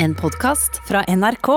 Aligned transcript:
En 0.00 0.14
podkast 0.14 0.76
fra 0.88 1.00
NRK. 1.08 1.48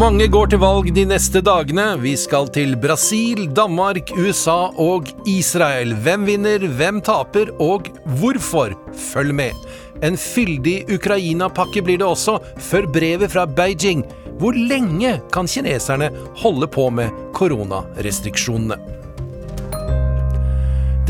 Mange 0.00 0.26
går 0.32 0.50
til 0.50 0.58
valg 0.58 0.90
de 0.96 1.04
neste 1.06 1.42
dagene. 1.46 1.92
Vi 2.02 2.16
skal 2.18 2.50
til 2.50 2.74
Brasil, 2.80 3.44
Danmark, 3.54 4.10
USA 4.18 4.72
og 4.82 5.06
Israel. 5.30 5.94
Hvem 6.02 6.26
vinner, 6.26 6.66
hvem 6.66 6.98
taper, 7.06 7.54
og 7.62 7.86
hvorfor? 8.18 8.74
Følg 9.12 9.36
med. 9.44 9.69
En 10.02 10.16
fyldig 10.16 10.86
Ukraina-pakke 10.94 11.82
blir 11.84 12.00
det 12.00 12.08
også, 12.08 12.38
før 12.70 12.88
brevet 12.88 13.32
fra 13.32 13.44
Beijing. 13.46 14.06
Hvor 14.40 14.56
lenge 14.56 15.18
kan 15.32 15.48
kineserne 15.50 16.08
holde 16.40 16.68
på 16.72 16.88
med 16.94 17.12
koronarestriksjonene? 17.36 18.99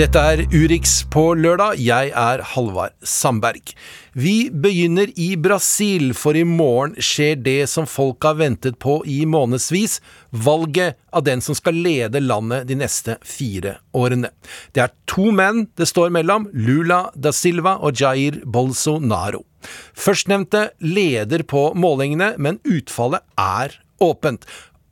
Dette 0.01 0.17
er 0.17 0.41
Urix 0.49 1.03
på 1.13 1.35
lørdag. 1.37 1.77
Jeg 1.77 2.09
er 2.17 2.41
Halvard 2.55 2.95
Sandberg. 3.05 3.75
Vi 4.17 4.49
begynner 4.49 5.11
i 5.21 5.35
Brasil, 5.37 6.15
for 6.17 6.39
i 6.39 6.45
morgen 6.49 6.95
skjer 6.97 7.37
det 7.45 7.67
som 7.69 7.85
folk 7.85 8.25
har 8.25 8.39
ventet 8.39 8.79
på 8.81 8.95
i 9.05 9.19
månedsvis. 9.29 9.99
Valget 10.33 10.97
av 11.13 11.27
den 11.27 11.45
som 11.45 11.59
skal 11.59 11.77
lede 11.85 12.23
landet 12.25 12.65
de 12.71 12.79
neste 12.81 13.19
fire 13.29 13.75
årene. 13.93 14.33
Det 14.73 14.87
er 14.87 14.97
to 15.05 15.35
menn 15.37 15.67
det 15.77 15.91
står 15.91 16.09
mellom, 16.17 16.49
Lula 16.57 17.03
da 17.13 17.35
Silva 17.37 17.77
og 17.85 18.01
Jair 18.01 18.41
Bolsonaro. 18.49 19.45
Førstnevnte 19.93 20.71
leder 20.81 21.45
på 21.45 21.75
målingene, 21.77 22.39
men 22.41 22.63
utfallet 22.65 23.21
er 23.37 23.77
åpent. 24.01 24.49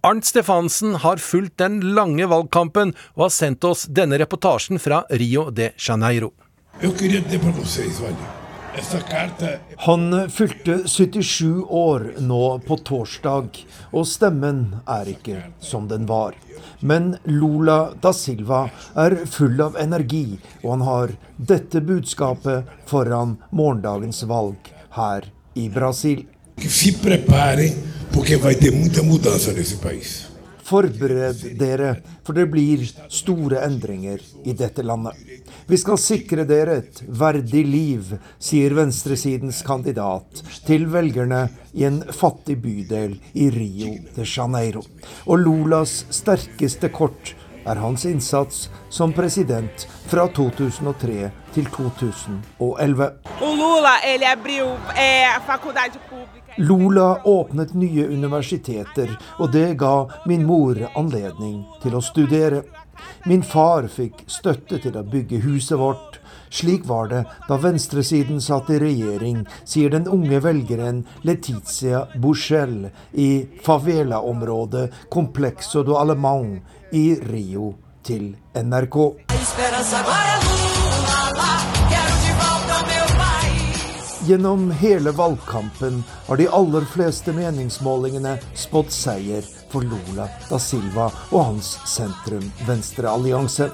Arnt 0.08 0.24
Stefansen 0.24 0.94
har 0.94 1.16
fulgt 1.16 1.58
den 1.58 1.80
lange 1.92 2.24
valgkampen 2.26 2.94
og 3.16 3.26
har 3.26 3.32
sendt 3.34 3.64
oss 3.68 3.82
denne 3.92 4.16
reportasjen 4.16 4.80
fra 4.80 5.02
Rio 5.20 5.50
de 5.52 5.66
Janeiro. 5.76 6.30
Han 9.84 10.06
fylte 10.32 10.78
77 10.88 11.50
år 11.80 12.06
nå 12.24 12.40
på 12.64 12.78
torsdag, 12.88 13.60
og 13.92 14.08
stemmen 14.08 14.62
er 14.86 15.12
ikke 15.12 15.42
som 15.60 15.90
den 15.92 16.08
var. 16.08 16.40
Men 16.80 17.18
Lula 17.28 17.92
da 18.00 18.14
Silva 18.16 18.62
er 18.96 19.18
full 19.28 19.60
av 19.60 19.76
energi, 19.76 20.38
og 20.62 20.70
han 20.78 20.86
har 20.88 21.14
dette 21.36 21.84
budskapet 21.84 22.72
foran 22.88 23.36
morgendagens 23.52 24.24
valg 24.32 24.72
her 24.96 25.28
i 25.52 25.68
Brasil. 25.68 26.24
Se 26.64 26.96
preparem, 27.02 27.76
porque 28.18 28.36
vai 28.36 28.56
ter 28.56 28.72
muita 28.72 29.00
mudança 29.00 29.52
nesse 29.52 29.76
país. 29.76 30.26
Forbered 30.64 31.54
dere, 31.54 32.02
for 32.24 32.34
det 32.34 32.48
blir 32.50 32.82
store 33.08 33.60
endringer 33.62 34.18
i 34.44 34.52
dette 34.58 34.82
landet. 34.82 35.14
Vi 35.70 35.78
skal 35.78 36.00
sikre 36.02 36.42
dere 36.42 36.80
et 36.80 36.98
verdig 37.06 37.62
liv, 37.62 38.08
sier 38.42 38.74
venstresidens 38.74 39.60
kandidat 39.62 40.42
til 40.66 40.88
velgerne 40.90 41.44
i 41.78 41.86
en 41.86 42.00
fattig 42.10 42.56
bydel 42.64 43.14
i 43.38 43.46
Rio 43.54 43.94
de 44.16 44.26
Janeiro. 44.26 44.82
Og 45.30 45.38
Lulas 45.38 46.02
sterkeste 46.10 46.90
kort 46.90 47.36
er 47.62 47.78
hans 47.78 48.02
innsats 48.10 48.66
som 48.90 49.14
president 49.14 49.86
fra 50.10 50.26
2003 50.26 51.30
til 51.54 51.70
2011. 51.70 53.08
O 53.46 53.54
Lula, 53.54 54.00
ele 54.10 54.26
abriu 54.26 54.74
eh, 54.98 55.22
a 55.36 55.38
faculdade 55.46 56.02
pública. 56.10 56.37
Lula 56.58 57.20
åpnet 57.24 57.74
nye 57.74 58.06
universiteter, 58.06 59.12
og 59.38 59.52
det 59.54 59.76
ga 59.78 60.08
min 60.26 60.42
mor 60.46 60.78
anledning 60.98 61.60
til 61.82 61.94
å 61.94 62.02
studere. 62.02 62.64
Min 63.30 63.44
far 63.46 63.86
fikk 63.86 64.24
støtte 64.26 64.80
til 64.82 64.98
å 64.98 65.04
bygge 65.06 65.38
huset 65.44 65.78
vårt. 65.78 66.18
Slik 66.50 66.86
var 66.88 67.12
det 67.12 67.20
da 67.46 67.60
venstresiden 67.62 68.40
satt 68.42 68.72
i 68.74 68.80
regjering, 68.82 69.44
sier 69.62 69.94
den 69.94 70.08
unge 70.10 70.40
velgeren 70.42 71.04
Letizia 71.22 72.08
Bushell 72.18 72.88
i 73.14 73.30
favela-området 73.62 74.88
Complexo 75.14 75.84
do 75.86 75.94
Alemang 76.00 76.56
i 76.90 77.12
Rio 77.22 77.76
til 78.02 78.32
NRK. 78.56 78.98
Gjennom 84.28 84.70
hele 84.70 85.10
valgkampen 85.10 86.04
har 86.26 86.36
de 86.36 86.48
aller 86.48 86.84
fleste 86.84 87.32
meningsmålingene 87.32 88.34
spådd 88.54 88.90
seier 88.92 89.46
for 89.72 89.86
Lula 89.88 90.26
da 90.50 90.58
Silva 90.60 91.06
og 91.30 91.38
hans 91.46 91.70
sentrum-venstre-allianse. 91.88 93.70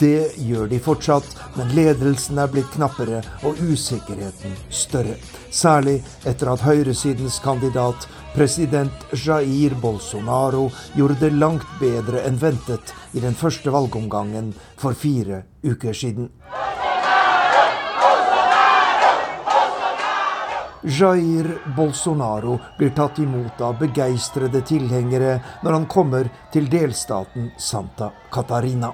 Det 0.00 0.32
gjør 0.40 0.70
de 0.72 0.78
fortsatt, 0.80 1.28
men 1.58 1.74
ledelsen 1.76 2.40
er 2.40 2.48
blitt 2.54 2.72
knappere 2.72 3.20
og 3.44 3.60
usikkerheten 3.60 4.56
større. 4.72 5.18
Særlig 5.52 5.98
etter 6.24 6.54
at 6.54 6.64
høyresidens 6.64 7.36
kandidat, 7.44 8.08
president 8.32 9.04
Jair 9.12 9.76
Bolsonaro, 9.82 10.70
gjorde 10.96 11.20
det 11.20 11.34
langt 11.36 11.68
bedre 11.84 12.24
enn 12.24 12.40
ventet 12.40 12.96
i 13.12 13.20
den 13.20 13.36
første 13.36 13.76
valgomgangen 13.76 14.54
for 14.80 14.96
fire 14.96 15.44
uker 15.60 15.92
siden. 15.92 16.32
Jair 20.86 21.58
Bolsonaro 21.76 22.60
blir 22.78 22.92
tatt 22.94 23.18
imot 23.18 23.60
av 23.60 23.80
begeistrede 23.80 24.60
tilhengere 24.62 25.40
når 25.64 25.72
han 25.72 25.86
kommer 25.90 26.28
til 26.54 26.68
delstaten 26.70 27.48
Santa 27.58 28.12
Catarina. 28.30 28.92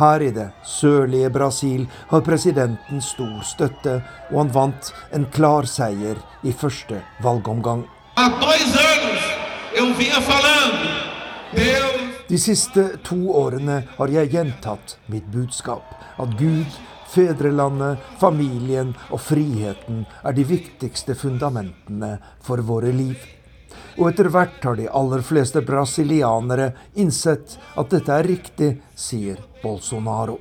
Her 0.00 0.24
i 0.26 0.32
det 0.34 0.48
sørlige 0.66 1.30
Brasil 1.30 1.86
har 2.10 2.26
presidenten 2.26 3.02
stor 3.04 3.44
støtte, 3.46 4.00
og 4.32 4.36
han 4.40 4.52
vant 4.54 4.90
en 5.14 5.28
klar 5.30 5.70
seier 5.70 6.18
i 6.42 6.50
første 6.50 6.98
valgomgang. 7.22 7.86
De 12.30 12.38
siste 12.38 12.88
to 13.06 13.22
årene 13.38 13.82
har 13.96 14.18
jeg 14.18 14.34
gjentatt 14.34 14.98
mitt 15.06 15.30
budskap. 15.30 15.94
At 16.18 16.34
Gud 16.38 16.80
Fedrelandet, 17.10 17.98
familien 18.20 18.92
og 19.10 19.18
friheten 19.24 20.04
er 20.22 20.34
de 20.36 20.44
viktigste 20.46 21.16
fundamentene 21.18 22.18
for 22.46 22.62
våre 22.62 22.92
liv. 22.94 23.18
Og 23.98 24.12
etter 24.12 24.30
hvert 24.30 24.62
har 24.62 24.78
de 24.78 24.86
aller 24.86 25.24
fleste 25.26 25.62
brasilianere 25.66 26.70
innsett 27.02 27.56
at 27.78 27.90
dette 27.90 28.14
er 28.14 28.28
riktig, 28.30 28.70
sier 28.94 29.40
Bolsonaro. 29.62 30.38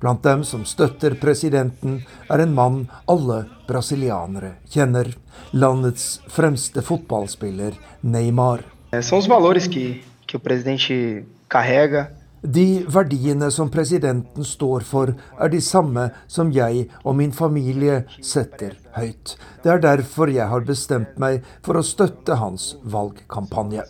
Blant 0.00 0.22
dem 0.24 0.44
som 0.48 0.62
støtter 0.64 1.16
presidenten, 1.20 1.98
er 2.30 2.40
en 2.40 2.54
mann 2.56 2.78
alle 3.10 3.42
brasilianere 3.68 4.54
kjenner. 4.70 5.10
Landets 5.52 6.22
fremste 6.30 6.80
fotballspiller, 6.86 7.74
Neymar. 8.00 8.62
Det 8.94 9.02
er 9.02 9.28
valores 9.28 9.68
que, 9.68 10.00
que 10.26 10.38
o 10.38 10.40
presidente 10.40 11.26
carrega 11.50 12.06
de 12.42 12.84
verdiene 12.88 13.50
som 13.50 13.70
presidenten 13.70 14.44
står 14.44 14.84
for, 14.88 15.12
er 15.38 15.52
de 15.52 15.60
samme 15.60 16.08
som 16.26 16.52
jeg 16.54 16.86
og 17.04 17.16
min 17.18 17.32
familie 17.36 18.04
setter 18.24 18.78
høyt. 18.96 19.36
Det 19.62 19.72
er 19.74 19.82
derfor 19.84 20.32
jeg 20.32 20.48
har 20.48 20.64
bestemt 20.64 21.18
meg 21.20 21.44
for 21.66 21.76
å 21.76 21.84
støtte 21.84 22.40
hans 22.40 22.74
valgkampanje. 22.82 23.84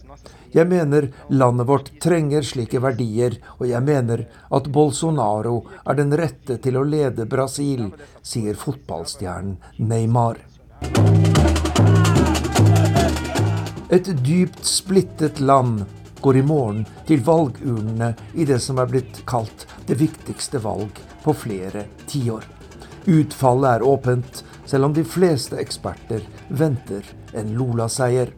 Jeg 0.51 0.67
mener 0.67 1.13
landet 1.31 1.69
vårt 1.69 1.93
trenger 2.03 2.43
slike 2.43 2.81
verdier, 2.83 3.37
og 3.63 3.69
jeg 3.71 3.87
mener 3.87 4.25
at 4.51 4.67
Bolsonaro 4.75 5.61
er 5.87 6.01
den 6.01 6.11
rette 6.19 6.59
til 6.59 6.81
å 6.81 6.83
lede 6.83 7.29
Brasil, 7.31 7.93
sier 8.23 8.59
fotballstjernen 8.59 9.61
Neymar. 9.79 10.43
Et 13.91 14.11
dypt 14.27 14.67
splittet 14.67 15.39
land 15.39 15.85
går 16.21 16.37
i 16.37 16.43
morgen 16.43 16.85
til 17.09 17.23
valgurnene 17.25 18.15
i 18.35 18.47
det 18.49 18.61
som 18.63 18.79
er 18.81 18.91
blitt 18.91 19.23
kalt 19.29 19.67
det 19.89 19.99
viktigste 20.01 20.61
valg 20.65 21.01
på 21.25 21.35
flere 21.37 21.87
tiår. 22.11 22.45
Utfallet 23.11 23.81
er 23.81 23.87
åpent, 23.87 24.45
selv 24.67 24.91
om 24.91 24.95
de 24.95 25.05
fleste 25.05 25.57
eksperter 25.61 26.27
venter 26.49 27.07
en 27.33 27.55
Lula-seier. 27.57 28.33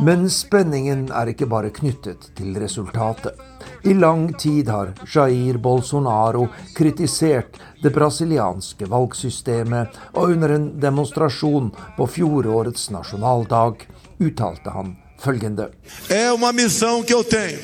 Men 0.00 0.30
spenningen 0.30 1.04
er 1.12 1.30
ikke 1.30 1.46
bare 1.46 1.70
knyttet 1.70 2.32
til 2.36 2.56
resultatet. 2.58 3.38
I 3.84 3.94
lang 3.94 4.32
tid 4.32 4.68
har 4.68 4.94
Jair 5.14 5.56
Bolsonaro 5.58 6.48
kritisert 6.74 7.58
det 7.82 7.90
brasilianske 7.90 8.86
valgsystemet, 8.86 9.88
og 10.14 10.30
under 10.36 10.54
en 10.54 10.68
demonstrasjon 10.80 11.72
på 11.96 12.06
fjorårets 12.06 12.90
nasjonaldag 12.94 13.82
uttalte 14.22 14.70
han 14.70 14.96
følgende. 15.18 15.68
É 16.08 16.32
uma 16.32 16.52
missão 16.52 17.02
que 17.02 17.14
eu 17.14 17.24
tenho. 17.24 17.58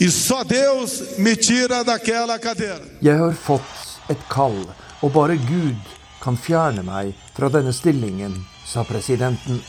E 0.00 0.10
só 0.10 0.44
Deus 0.44 1.18
me 1.18 1.36
tira 1.36 1.82
daquela 1.84 2.38
cadeira. 2.38 2.84
Jeg 3.00 3.18
har 3.18 3.32
fått 3.32 4.10
et 4.10 4.20
kall, 4.28 4.66
og 5.02 5.12
bare 5.12 5.36
Gud 5.36 5.80
kan 6.20 6.36
fjerne 6.36 6.84
meg 6.84 7.14
fra 7.34 7.48
denne 7.48 7.72
stillingen, 7.72 8.34
sa 8.66 8.84
presidenten. 8.84 9.62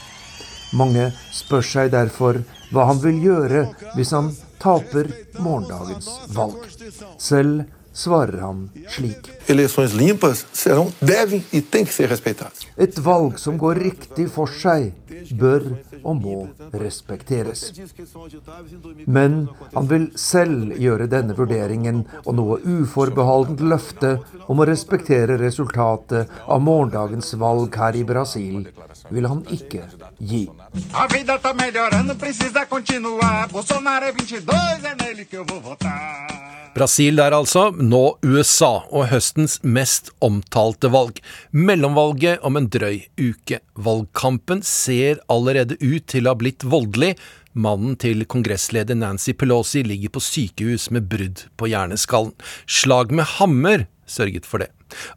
Mange 0.74 1.14
spør 1.34 1.64
seg 1.66 1.92
derfor 1.96 2.44
hva 2.70 2.86
han 2.92 3.00
vil 3.02 3.24
gjøre 3.24 3.64
hvis 3.96 4.12
han 4.14 4.30
taper 4.60 5.08
morgendagens 5.40 6.10
valg. 6.36 6.54
Selv 7.18 7.64
svarer 8.00 8.40
han 8.44 8.70
slik. 8.88 9.30
Eleições 9.50 9.94
limpas 9.94 10.46
serão, 10.54 10.88
devem 11.02 11.44
e 11.52 11.62
têm 11.62 11.86
que 11.86 11.94
ser 11.94 12.10
respeitadas. 12.10 12.68
Et 12.78 12.98
valg 13.00 13.40
som 13.40 13.58
går 13.58 13.76
riktig 13.76 14.30
for 14.32 14.48
seg, 14.48 14.94
bør 15.36 15.66
og 16.04 16.16
må 16.22 16.38
respekteres. 16.74 17.66
Men 19.06 19.50
han 19.74 19.90
vil 19.90 20.08
selv 20.16 20.76
gjøre 20.80 21.10
denne 21.12 21.36
vurderingen, 21.36 22.06
og 22.26 22.38
noe 22.40 22.60
uforbeholdent 22.64 23.64
løfte 23.74 24.16
om 24.48 24.62
å 24.62 24.70
respektere 24.70 25.40
resultatet 25.42 26.32
av 26.48 26.64
morgendagens 26.64 27.34
valg 27.42 27.76
her 27.76 28.00
i 28.00 28.06
Brasil 28.08 28.64
vil 29.10 29.28
han 29.28 29.44
ikke 29.52 29.84
gi. 30.20 30.46
A 30.94 31.08
vida 31.08 31.40
tá 31.40 31.54
melhorando, 31.54 32.16
precisa 32.16 32.66
continuar. 32.66 33.50
Bolsonaro 33.52 34.06
é 34.06 34.14
22, 34.14 34.54
é 34.84 34.96
nele 34.96 35.26
que 35.26 35.38
eu 35.38 35.46
vou 35.46 35.60
votar. 35.62 36.50
Brasil 36.74 37.16
der 37.16 37.34
altså, 37.34 37.72
nå 37.90 38.04
USA 38.22 38.84
og 38.90 39.10
høstens 39.12 39.58
mest 39.64 40.12
omtalte 40.26 40.92
valg. 40.94 41.20
Mellomvalget 41.52 42.44
om 42.46 42.60
en 42.60 42.70
drøy 42.72 43.02
uke. 43.18 43.62
Valgkampen 43.74 44.62
ser 44.66 45.22
allerede 45.32 45.80
ut 45.82 46.06
til 46.12 46.28
å 46.28 46.36
ha 46.36 46.40
blitt 46.40 46.66
voldelig. 46.68 47.16
Mannen 47.58 47.96
til 48.00 48.26
kongressleder 48.30 48.98
Nancy 49.00 49.34
Pelosi 49.34 49.82
ligger 49.84 50.14
på 50.14 50.22
sykehus 50.24 50.90
med 50.94 51.08
brudd 51.10 51.48
på 51.58 51.72
hjerneskallen. 51.72 52.36
Slag 52.70 53.16
med 53.16 53.26
hammer 53.40 53.88
sørget 54.10 54.46
for 54.50 54.62
det. 54.62 54.70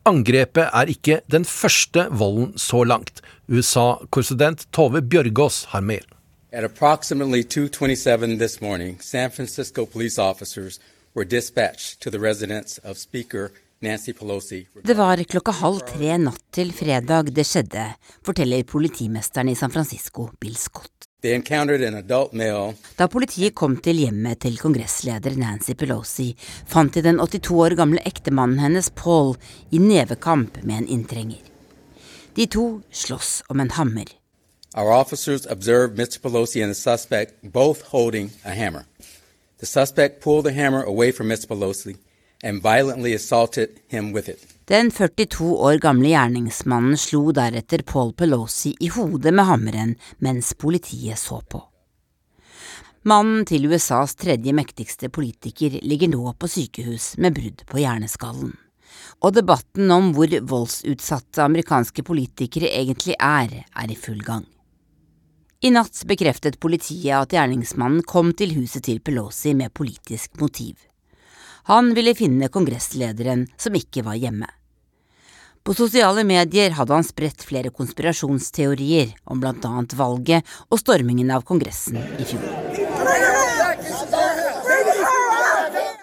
Angrepet 0.09 0.69
er 0.69 0.93
ikke 0.93 1.21
den 1.33 1.45
første 1.49 2.07
volden 2.11 2.55
så 2.61 2.83
langt. 2.89 3.23
USA-korrespondent 3.53 4.67
Tove 4.73 5.05
Bjørgaas 5.05 5.67
har 5.73 5.85
mer. 5.85 6.05
At 6.53 6.65
approximately 6.65 7.43
2:27 7.43 8.39
this 8.39 8.61
morning, 8.61 8.99
San 9.01 9.31
Francisco 9.31 9.87
police 9.87 10.19
officers 10.19 10.79
were 11.14 11.25
dispatched 11.25 12.00
to 12.00 12.11
the 12.11 12.19
residence 12.19 12.81
of 12.85 12.99
Speaker 12.99 13.50
Nancy 13.82 14.12
Pelosi. 14.12 14.67
Det 14.82 14.94
var 14.94 15.25
klokka 15.25 15.50
halv 15.50 15.81
tre 15.81 16.19
natt 16.19 16.43
til 16.55 16.73
fredag 16.73 17.32
det 17.35 17.44
skjedde, 17.47 17.87
forteller 18.23 18.62
politimesteren 18.64 19.49
i 19.50 19.56
San 19.59 19.70
Francisco, 19.70 20.31
Bill 20.41 20.56
Scott. 20.56 21.09
Da 21.23 23.06
politiet 23.06 23.55
kom 23.55 23.76
til 23.79 24.00
hjemmet 24.03 24.41
til 24.43 24.56
kongressleder 24.59 25.37
Nancy 25.38 25.76
Pelosi, 25.79 26.32
fant 26.67 26.94
de 26.94 27.03
den 27.03 27.20
82 27.23 27.50
år 27.55 27.76
gamle 27.79 28.03
ektemannen 28.06 28.58
hennes 28.58 28.91
Paul 28.91 29.37
i 29.70 29.79
nevekamp 29.79 30.58
med 30.62 30.82
en 30.82 30.88
inntrenger. 30.99 31.43
De 32.35 32.47
to 32.47 32.81
slåss 32.91 33.43
om 33.49 33.61
en 33.61 33.70
hammer. 33.70 34.08
Our 34.75 34.91
officers 34.91 35.47
observed 35.47 35.99
Mr. 35.99 36.19
Pelosi 36.19 36.62
and 36.62 36.73
the 36.73 36.81
suspect 36.81 37.35
both 37.43 37.82
holding 37.93 38.31
a 38.44 38.50
hammer. 38.50 38.87
The 39.62 39.67
suspect 39.67 40.25
pulled 40.25 40.44
the 40.44 40.53
hammer 40.53 40.82
away 40.82 41.12
from 41.12 41.29
Mr. 41.29 41.47
Pelosi 41.47 41.97
and 42.43 42.61
violently 42.62 43.14
assaulted 43.14 43.69
him 43.88 44.12
with 44.12 44.29
it. 44.29 44.47
Den 44.64 44.91
42 44.91 45.56
år 45.56 45.79
gamle 45.79 46.09
gjerningsmannen 46.09 46.97
slo 46.99 47.31
deretter 47.32 47.85
Paul 47.87 48.11
Pelosi 48.12 48.73
i 48.81 48.88
hodet 48.91 49.31
med 49.31 49.47
hammeren 49.47 49.94
mens 50.19 50.50
politiet 50.59 51.19
så 51.19 51.38
på. 51.47 51.62
Mannen 53.06 53.44
til 53.47 53.69
USAs 53.70 54.17
tredje 54.19 54.50
mektigste 54.53 55.09
politiker 55.09 55.79
ligger 55.82 56.11
nå 56.11 56.35
på 56.35 56.50
sykehus 56.50 57.12
med 57.23 57.38
brudd 57.38 57.62
på 57.70 57.85
hjerneskallen. 57.85 58.56
Og 59.23 59.37
debatten 59.38 59.94
om 59.94 60.11
hvor 60.17 60.35
voldsutsatte 60.43 61.47
amerikanske 61.47 62.03
politikere 62.03 62.75
egentlig 62.82 63.15
er, 63.20 63.62
er 63.62 63.94
i 63.94 63.94
full 63.94 64.26
gang. 64.26 64.43
I 65.64 65.70
natt 65.70 66.00
bekreftet 66.11 66.56
politiet 66.59 67.14
at 67.14 67.35
gjerningsmannen 67.37 68.03
kom 68.03 68.32
til 68.35 68.50
huset 68.56 68.82
til 68.88 68.99
Pelosi 68.99 69.53
med 69.55 69.70
politisk 69.70 70.41
motiv. 70.43 70.75
Han 71.70 71.93
ville 71.94 72.17
finne 72.19 72.50
kongresslederen 72.50 73.47
som 73.55 73.79
ikke 73.79 74.03
var 74.03 74.19
hjemme. 74.19 74.50
På 75.62 75.76
sosiale 75.79 76.26
medier 76.26 76.75
hadde 76.75 76.99
han 76.99 77.06
spredt 77.06 77.47
flere 77.47 77.70
konspirasjonsteorier 77.70 79.14
om 79.31 79.47
annet 79.47 79.94
valget 79.94 80.55
og 80.67 80.82
stormingen 80.82 81.31
av 81.31 81.47
Kongressen 81.47 82.03
i 82.19 82.26
fjor. 82.26 82.81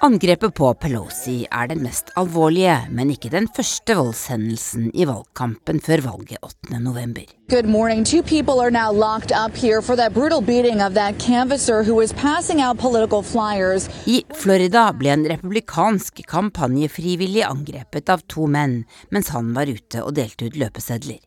Angrepet 0.02 0.54
på 0.56 0.70
Pelosi 0.80 1.42
er 1.52 1.68
den 1.68 1.82
mest 1.84 2.14
alvorlige, 2.16 2.86
men 2.96 3.10
ikke 3.12 3.28
den 3.34 3.50
første 3.52 3.98
voldshendelsen 4.00 4.86
i 4.96 5.04
valgkampen 5.04 5.82
før 5.84 6.06
valget 6.06 6.40
8. 6.40 6.80
november. 6.80 7.26
Good 7.52 7.68
morning. 7.68 8.06
Two 8.06 8.24
people 8.24 8.62
are 8.64 8.72
now 8.72 8.94
locked 8.94 9.34
up 9.36 9.58
here 9.58 9.82
for 9.82 9.98
that 9.98 10.14
brutal 10.14 10.40
beating 10.40 10.80
of 10.82 10.94
that 10.94 11.20
canvasser 11.20 11.84
who 11.84 11.96
was 12.00 12.14
passing 12.14 12.62
out 12.62 12.78
political 12.78 13.22
flyers. 13.22 13.90
I 14.08 14.24
Florida 14.34 14.94
ble 14.96 15.12
en 15.12 15.28
republikansk 15.28 16.24
kampanjefrivillig 16.32 17.44
angrepet 17.44 18.08
av 18.10 18.24
to 18.32 18.48
menn 18.48 18.86
mens 19.12 19.36
han 19.36 19.52
var 19.52 19.68
ute 19.68 20.00
og 20.00 20.16
delte 20.16 20.48
ut 20.48 20.56
løpesedler. 20.56 21.20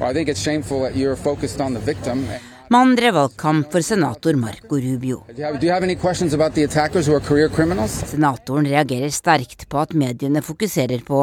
Well, 0.00 0.08
I 0.08 0.14
think 0.14 0.32
it's 0.32 0.40
shameful 0.40 0.80
that 0.80 0.96
you're 0.96 1.16
focused 1.16 1.60
on 1.60 1.74
the 1.74 1.84
victim. 1.84 2.24
Mannen 2.70 2.96
drev 2.96 3.14
valgkamp 3.14 3.72
for 3.72 3.80
senator 3.80 4.34
Marco 4.36 4.76
Rubio. 4.76 5.22
Senatoren 7.88 8.66
reagerer 8.68 9.08
sterkt 9.08 9.64
på 9.72 9.78
at 9.80 9.94
mediene 9.96 10.42
fokuserer 10.44 11.00
på 11.06 11.22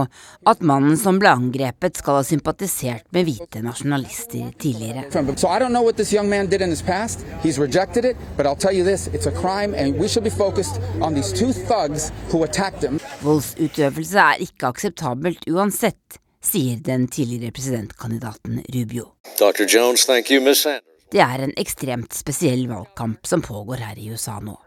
at 0.49 0.63
mannen 0.65 0.97
som 0.97 1.19
ble 1.21 1.29
angrepet 1.29 2.01
skal 2.01 2.17
ha 2.17 2.23
sympatisert 2.25 3.05
med 3.13 3.29
hvite 3.29 3.61
nasjonalister 3.61 4.47
tidligere. 4.57 5.03
So 5.37 5.47
I 5.51 5.59
don't 5.59 5.69
know 5.69 5.83
what 5.85 5.97
this 5.97 6.13
young 6.13 6.29
man 6.29 6.49
did 6.49 6.61
in 6.65 6.73
his 6.73 6.81
past. 6.81 7.21
He's 7.43 7.59
rejected 7.61 8.05
it, 8.05 8.17
but 8.37 8.47
I'll 8.47 8.57
tell 8.65 8.73
you 8.73 8.83
this, 8.83 9.05
it's 9.13 9.27
a 9.27 9.35
crime 9.41 9.75
and 9.77 9.99
we 10.01 10.07
should 10.07 10.23
be 10.23 10.33
focused 10.33 10.81
on 10.99 11.13
these 11.13 11.31
two 11.31 11.53
thugs 11.53 12.11
who 12.31 12.43
attacked 12.43 12.81
him. 12.81 12.99
Voldsutøvelse 13.21 14.17
er 14.17 14.41
ikke 14.49 14.73
akseptabelt 14.73 15.45
uansett, 15.53 16.17
sier 16.41 16.81
den 16.81 17.05
tidligere 17.07 17.53
presidentkandidaten 17.53 18.65
Rubio. 18.73 19.11
Dr. 19.37 19.69
Jones, 19.69 20.05
thank 20.09 20.31
you, 20.31 20.41
Ms. 20.41 20.57
Sanders. 20.65 20.94
Det 21.15 21.23
er 21.23 21.45
en 21.45 21.53
ekstremt 21.55 22.11
spesiell 22.11 22.65
valgkamp 22.67 23.23
som 23.23 23.39
pågår 23.39 23.79
her 23.85 23.95
i 23.95 24.09
USA 24.11 24.33
nå. 24.43 24.57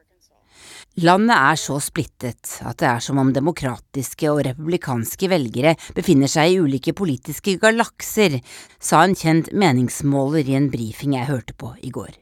Landet 1.04 1.36
er 1.36 1.58
så 1.60 1.74
splittet 1.84 2.54
at 2.64 2.78
det 2.80 2.86
er 2.88 3.02
som 3.04 3.18
om 3.20 3.34
demokratiske 3.36 4.30
og 4.32 4.40
republikanske 4.46 5.28
velgere 5.28 5.74
befinner 5.94 6.30
seg 6.32 6.54
i 6.54 6.62
ulike 6.64 6.94
politiske 6.96 7.58
galakser, 7.60 8.38
sa 8.80 9.02
en 9.04 9.14
kjent 9.14 9.50
meningsmåler 9.52 10.48
i 10.48 10.56
en 10.56 10.70
brifing 10.72 11.18
jeg 11.18 11.28
hørte 11.28 11.54
på 11.54 11.74
i 11.84 11.92
går. 11.92 12.16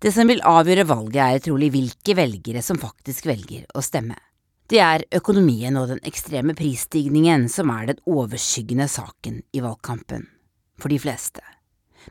Det 0.00 0.12
som 0.16 0.32
vil 0.32 0.40
avgjøre 0.40 0.86
valget 0.88 1.20
er 1.26 1.44
trolig 1.44 1.68
hvilke 1.74 2.16
velgere 2.16 2.62
som 2.64 2.80
faktisk 2.80 3.28
velger 3.28 3.68
å 3.76 3.84
stemme. 3.84 4.16
Det 4.72 4.80
er 4.80 5.04
økonomien 5.20 5.76
og 5.76 5.92
den 5.92 6.00
ekstreme 6.08 6.56
prisstigningen 6.56 7.44
som 7.52 7.70
er 7.76 7.92
den 7.92 8.00
overskyggende 8.08 8.88
saken 8.88 9.42
i 9.52 9.62
valgkampen, 9.62 10.24
for 10.80 10.90
de 10.90 10.98
fleste 11.04 11.44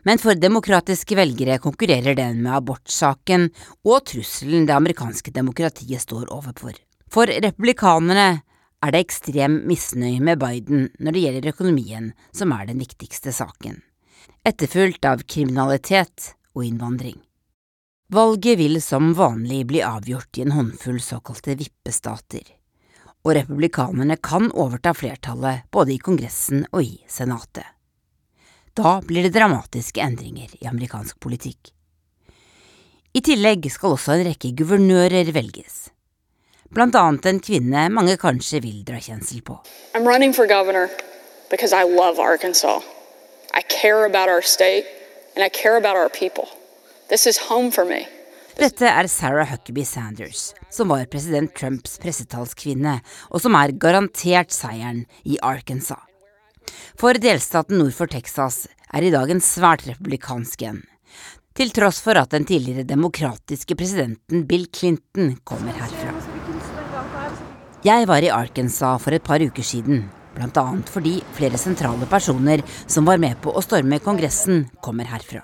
men 0.03 0.19
for 0.21 0.35
demokratiske 0.35 1.15
velgere 1.17 1.59
konkurrerer 1.63 2.17
den 2.17 2.41
med 2.43 2.57
abortsaken 2.59 3.49
og 3.85 4.03
trusselen 4.09 4.67
det 4.67 4.75
amerikanske 4.75 5.31
demokratiet 5.31 6.03
står 6.03 6.27
overfor. 6.33 6.75
For 7.11 7.29
republikanerne 7.29 8.41
er 8.83 8.93
det 8.93 9.03
ekstrem 9.05 9.61
misnøye 9.69 10.21
med 10.21 10.41
Biden 10.41 10.89
når 10.99 11.15
det 11.15 11.23
gjelder 11.25 11.51
økonomien, 11.53 12.09
som 12.35 12.51
er 12.53 12.67
den 12.69 12.81
viktigste 12.81 13.33
saken, 13.33 13.79
etterfulgt 14.45 15.07
av 15.09 15.23
kriminalitet 15.23 16.33
og 16.55 16.65
innvandring. 16.67 17.17
Valget 18.13 18.59
vil 18.59 18.77
som 18.85 19.15
vanlig 19.17 19.63
bli 19.71 19.81
avgjort 19.81 20.37
i 20.37 20.43
en 20.45 20.53
håndfull 20.53 20.99
såkalte 21.01 21.55
vippestater, 21.57 22.43
og 23.25 23.33
republikanerne 23.39 24.19
kan 24.21 24.51
overta 24.53 24.93
flertallet 24.93 25.65
både 25.73 25.95
i 25.95 26.01
Kongressen 26.01 26.67
og 26.71 26.83
i 26.85 26.99
Senatet. 27.09 27.74
Da 28.75 28.99
blir 29.07 29.23
det 29.23 29.35
dramatiske 29.37 30.03
endringer 30.03 30.51
i 30.59 30.67
amerikansk 30.67 31.19
politikk. 31.23 31.71
I 33.15 33.21
tillegg 33.23 33.69
skal 33.71 33.95
også 33.95 34.17
en 34.17 34.25
rekke 34.27 34.51
guvernører 34.59 35.31
velges. 35.35 35.85
Blant 36.75 36.97
annet 36.99 37.29
en 37.29 37.39
kvinne 37.39 37.85
mange 37.95 38.17
kanskje 38.19 38.59
vil 38.65 38.81
dra 38.83 38.99
kjensel 38.99 39.39
på. 39.47 39.55
I'm 39.95 40.03
running 40.03 40.33
for 40.35 40.47
governor 40.47 40.89
because 41.49 41.71
I 41.71 41.87
love 41.87 42.19
Arkansas. 42.19 42.83
I 43.53 43.61
care 43.61 44.03
about 44.03 44.27
our 44.27 44.41
state 44.41 44.83
and 45.35 45.45
I 45.45 45.49
care 45.49 45.77
about 45.77 45.95
our 45.95 46.09
people. 46.09 46.49
This 47.07 47.25
is 47.25 47.37
home 47.47 47.71
for 47.71 47.85
me. 47.85 48.03
Dette 48.59 48.87
er 48.87 49.07
Sarah 49.07 49.47
Huckabee 49.47 49.85
Sanders, 49.85 50.53
som 50.69 50.91
var 50.91 51.05
president 51.11 51.55
Trumps 51.55 51.97
pressetalskvinne, 51.99 53.01
og 53.31 53.43
som 53.43 53.55
er 53.59 53.75
garantert 53.79 54.51
seieren 54.55 55.05
i 55.23 55.39
Arkansas. 55.43 56.03
For 56.99 57.17
delstaten 57.19 57.79
nord 57.81 57.95
for 57.95 58.11
Texas 58.11 58.65
er 58.95 59.05
i 59.05 59.13
dag 59.13 59.31
en 59.31 59.43
svært 59.43 59.85
republikansk 59.89 60.65
en, 60.69 60.83
til 61.55 61.71
tross 61.75 62.01
for 62.03 62.19
at 62.19 62.33
den 62.35 62.47
tidligere 62.47 62.87
demokratiske 62.87 63.77
presidenten 63.79 64.45
Bill 64.47 64.67
Clinton 64.73 65.35
kommer 65.47 65.75
herfra. 65.75 66.13
Jeg 67.85 68.07
var 68.09 68.25
i 68.25 68.31
Arkansas 68.33 69.01
for 69.03 69.13
et 69.13 69.23
par 69.23 69.43
uker 69.43 69.63
siden, 69.63 70.07
annet 70.35 70.89
fordi 70.91 71.19
flere 71.37 71.57
sentrale 71.57 72.07
personer 72.09 72.63
som 72.87 73.05
var 73.05 73.21
med 73.21 73.37
på 73.43 73.53
å 73.53 73.63
storme 73.63 73.99
Kongressen, 74.03 74.65
kommer 74.81 75.05
herfra. 75.05 75.43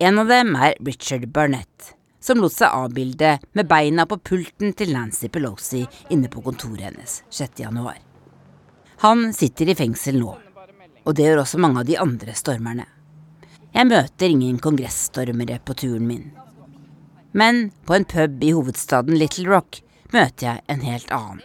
En 0.00 0.18
av 0.18 0.30
dem 0.30 0.54
er 0.56 0.78
Richard 0.80 1.26
Barnett, 1.28 1.94
som 2.20 2.40
lot 2.40 2.54
seg 2.54 2.72
avbilde 2.72 3.38
med 3.52 3.68
beina 3.68 4.06
på 4.08 4.16
pulten 4.16 4.72
til 4.72 4.94
Nancy 4.96 5.28
Pelosi 5.28 5.82
inne 6.08 6.30
på 6.32 6.44
kontoret 6.46 6.88
hennes 6.88 7.20
6.1. 7.28 8.09
Han 9.00 9.30
sitter 9.32 9.68
i 9.72 9.74
fengsel 9.74 10.18
nå, 10.20 10.32
og 11.08 11.14
det 11.16 11.24
gjør 11.24 11.38
også 11.40 11.60
mange 11.64 11.80
av 11.80 11.86
de 11.88 11.94
andre 11.96 12.34
stormerne. 12.36 12.84
Jeg 13.72 13.88
møter 13.88 14.28
ingen 14.28 14.58
kongressstormere 14.60 15.56
på 15.64 15.76
turen 15.80 16.04
min. 16.04 16.26
Men 17.32 17.70
på 17.88 17.96
en 17.96 18.04
pub 18.04 18.44
i 18.44 18.50
hovedstaden 18.52 19.16
Little 19.16 19.46
Rock 19.48 19.78
møter 20.12 20.46
jeg 20.50 20.64
en 20.68 20.84
helt 20.84 21.14
annen. 21.16 21.40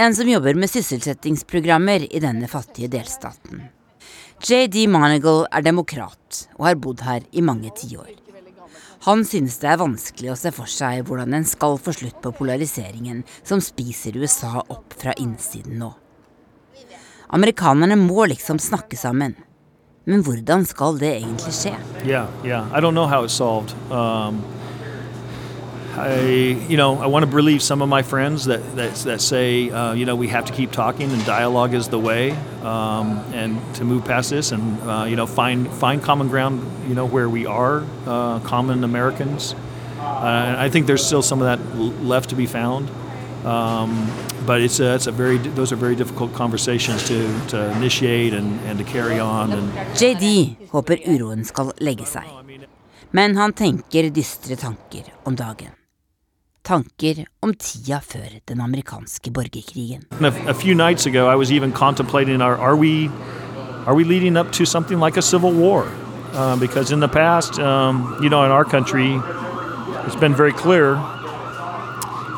En 0.00 0.16
som 0.16 0.30
jobber 0.30 0.56
med 0.56 0.72
sysselsettingsprogrammer 0.72 2.06
i 2.08 2.22
denne 2.24 2.48
fattige 2.48 2.88
delstaten. 2.94 3.66
JD 4.40 4.86
Monagle 4.88 5.50
er 5.52 5.68
demokrat 5.68 6.46
og 6.56 6.64
har 6.70 6.80
bodd 6.80 7.04
her 7.04 7.26
i 7.36 7.44
mange 7.44 7.74
tiår. 7.76 8.14
Han 9.06 9.24
synes 9.24 9.56
det 9.62 9.68
er 9.72 9.80
vanskelig 9.80 10.32
å 10.32 10.36
se 10.36 10.50
for 10.52 10.68
seg 10.68 11.06
hvordan 11.08 11.32
en 11.38 11.46
skal 11.48 11.78
få 11.80 11.94
slutt 11.96 12.18
på 12.20 12.34
polariseringen 12.36 13.22
som 13.40 13.62
spiser 13.64 14.18
USA 14.20 14.58
opp 14.60 14.92
fra 15.00 15.14
innsiden 15.16 15.78
nå. 15.80 15.88
Amerikanerne 17.32 17.96
må 17.96 18.26
liksom 18.28 18.58
snakke 18.60 18.98
sammen. 19.00 19.36
Men 20.04 20.24
hvordan 20.26 20.66
skal 20.66 20.98
det 21.00 21.14
egentlig 21.20 21.52
skje? 21.54 21.74
Yeah, 22.04 22.28
yeah. 22.44 22.68
I 22.76 22.80
don't 22.80 22.96
know 22.98 23.06
how 23.06 23.24
it's 23.24 23.36
solved. 23.36 23.72
Um, 23.92 24.42
I, 26.00 26.20
you 26.68 26.76
know, 26.76 26.98
I 27.00 27.06
want 27.06 27.24
to 27.24 27.30
relieve 27.30 27.62
some 27.62 27.82
of 27.82 27.88
my 27.88 28.02
friends 28.02 28.44
that 28.46 28.76
that, 28.76 28.94
that 28.94 29.20
say, 29.20 29.70
uh, 29.70 29.92
you 29.92 30.06
know, 30.06 30.16
we 30.16 30.28
have 30.28 30.44
to 30.46 30.52
keep 30.52 30.72
talking 30.72 31.10
and 31.10 31.24
dialogue 31.24 31.74
is 31.74 31.88
the 31.88 31.98
way, 31.98 32.32
um, 32.62 33.18
and 33.32 33.58
to 33.76 33.84
move 33.84 34.04
past 34.04 34.30
this 34.30 34.52
and 34.52 34.80
uh, 34.82 35.04
you 35.08 35.16
know 35.16 35.26
find 35.26 35.68
find 35.72 36.02
common 36.02 36.28
ground, 36.28 36.62
you 36.88 36.94
know, 36.94 37.06
where 37.06 37.28
we 37.28 37.46
are 37.46 37.84
uh, 38.06 38.40
common 38.40 38.84
Americans. 38.84 39.54
Uh, 39.98 40.54
I 40.58 40.70
think 40.70 40.86
there's 40.86 41.04
still 41.04 41.22
some 41.22 41.42
of 41.42 41.46
that 41.46 41.60
left 42.02 42.30
to 42.30 42.36
be 42.36 42.46
found. 42.46 42.90
Um, 43.44 44.10
but 44.46 44.60
it's 44.60 44.80
a, 44.80 44.94
it's 44.94 45.06
a 45.06 45.12
very 45.12 45.38
those 45.38 45.72
are 45.72 45.76
very 45.76 45.96
difficult 45.96 46.34
conversations 46.34 47.06
to, 47.08 47.46
to 47.48 47.70
initiate 47.76 48.34
and, 48.34 48.60
and 48.60 48.78
to 48.78 48.84
carry 48.84 49.18
on. 49.18 49.52
And 49.52 49.72
JD 49.94 50.68
håper 50.70 50.96
uroen 51.06 51.44
skal 51.44 51.72
legge 51.80 52.06
seg, 52.08 52.24
men 53.12 53.36
han 53.36 53.52
tenker 53.52 54.10
dystre 54.10 54.56
tanker 54.56 55.12
om 55.24 55.36
dagen. 55.36 55.79
Tanker 56.70 57.24
om 57.42 57.50
tida 57.58 57.98
før 57.98 58.36
den 58.48 58.60
amerikanske 58.60 59.30
borgerkrigen. 59.30 60.02
a, 60.48 60.54
few 60.54 60.72
nights 60.74 61.06
ago, 61.06 61.26
I 61.26 61.34
was 61.34 61.50
even 61.50 61.72
contemplating: 61.72 62.40
are, 62.40 62.56
are 62.56 62.76
we 62.76 63.10
are 63.86 63.94
we 63.94 64.04
leading 64.04 64.36
up 64.36 64.52
to 64.52 64.64
something 64.64 65.00
like 65.00 65.16
a 65.16 65.22
civil 65.22 65.52
war? 65.52 65.82
Uh, 66.32 66.56
because 66.60 66.92
in 66.92 67.00
the 67.00 67.08
past, 67.08 67.58
um, 67.58 68.16
you 68.22 68.28
know, 68.28 68.44
in 68.44 68.52
our 68.52 68.64
country, 68.64 69.20
it's 70.06 70.20
been 70.20 70.34
very 70.34 70.52
clear 70.52 70.94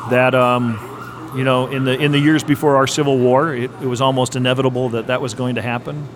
that. 0.09 0.33
Um, 0.33 0.79
you 1.35 1.43
know, 1.43 1.67
in 1.67 1.83
the 1.83 1.93
in 2.03 2.11
the 2.11 2.19
years 2.19 2.43
before 2.43 2.75
our 2.75 2.87
Civil 2.87 3.17
War, 3.17 3.55
it, 3.55 3.71
it 3.81 3.87
was 3.87 4.01
almost 4.01 4.35
inevitable 4.35 4.89
that 4.89 5.07
that 5.07 5.19
was 5.21 5.33
going 5.33 5.55
to 5.55 5.61
happen. 5.61 6.07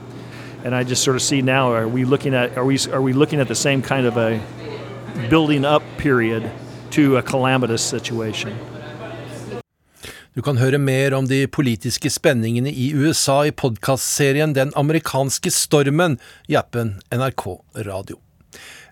And 0.63 0.75
I 0.75 0.83
just 0.83 1.03
sort 1.03 1.15
of 1.15 1.21
see 1.21 1.41
now: 1.41 1.73
are 1.73 1.87
we 1.87 2.05
looking 2.05 2.35
at 2.35 2.57
are 2.57 2.65
we 2.65 2.77
are 2.91 3.01
we 3.01 3.13
looking 3.13 3.39
at 3.39 3.47
the 3.47 3.55
same 3.55 3.81
kind 3.81 4.07
of 4.07 4.17
a 4.17 4.39
building 5.29 5.65
up 5.65 5.83
period 5.97 6.51
to 6.91 7.17
a 7.17 7.21
calamitous 7.21 7.81
situation? 7.81 8.53
Du 10.37 10.43
kan 10.45 10.59
høre 10.61 10.77
mer 10.77 11.15
om 11.17 11.25
de 11.25 11.47
politiske 11.49 12.11
spenningene 12.13 12.69
i 12.69 12.91
USA 12.93 13.39
i 13.47 13.53
podkastserien 13.55 14.53
Den 14.53 14.69
amerikanske 14.77 15.49
stormen 15.49 16.19
i 16.45 16.53
appen 16.59 16.99
NRK 17.09 17.45
Radio. 17.87 18.19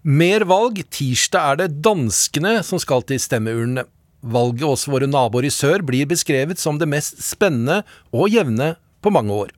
Mer 0.02 0.48
valg. 0.50 0.82
Tirsdag 0.90 1.52
er 1.52 1.60
det 1.60 1.84
danskene 1.86 2.60
som 2.66 2.82
skal 2.82 3.06
til 3.06 3.22
stemmeurnene. 3.22 3.86
Valget 4.26 4.66
hos 4.66 4.88
våre 4.90 5.06
naboer 5.06 5.46
i 5.46 5.54
sør 5.54 5.86
blir 5.86 6.10
beskrevet 6.10 6.58
som 6.58 6.80
det 6.82 6.90
mest 6.90 7.22
spennende 7.22 7.84
og 8.10 8.34
jevne 8.34 8.74
på 9.06 9.14
mange 9.14 9.34
år. 9.46 9.54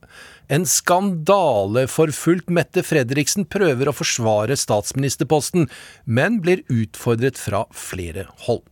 En 0.48 0.64
skandaleforfulgt 0.64 2.48
Mette 2.48 2.80
Fredriksen 2.86 3.44
prøver 3.52 3.90
å 3.90 3.92
forsvare 3.92 4.56
statsministerposten, 4.56 5.66
men 6.08 6.38
blir 6.40 6.62
utfordret 6.72 7.36
fra 7.36 7.66
flere 7.76 8.24
hold. 8.46 8.64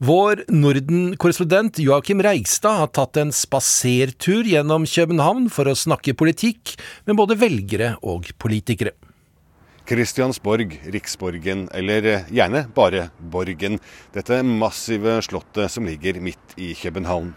Vår 0.00 0.46
Norden-korrespondent 0.48 1.82
Joakim 1.84 2.24
Reigstad 2.24 2.80
har 2.80 2.88
tatt 2.96 3.20
en 3.20 3.34
spasertur 3.36 4.48
gjennom 4.48 4.88
København 4.88 5.50
for 5.52 5.68
å 5.68 5.76
snakke 5.76 6.16
politikk 6.16 6.78
med 7.04 7.20
både 7.20 7.36
velgere 7.36 7.92
og 8.00 8.32
politikere. 8.40 8.96
Kristiansborg, 9.90 10.76
Riksborgen, 10.94 11.66
eller 11.74 12.24
gjerne 12.30 12.64
bare 12.72 13.10
Borgen. 13.18 13.76
Dette 14.14 14.40
massive 14.46 15.18
slottet 15.26 15.72
som 15.74 15.88
ligger 15.88 16.22
midt 16.22 16.56
i 16.56 16.72
København. 16.78 17.34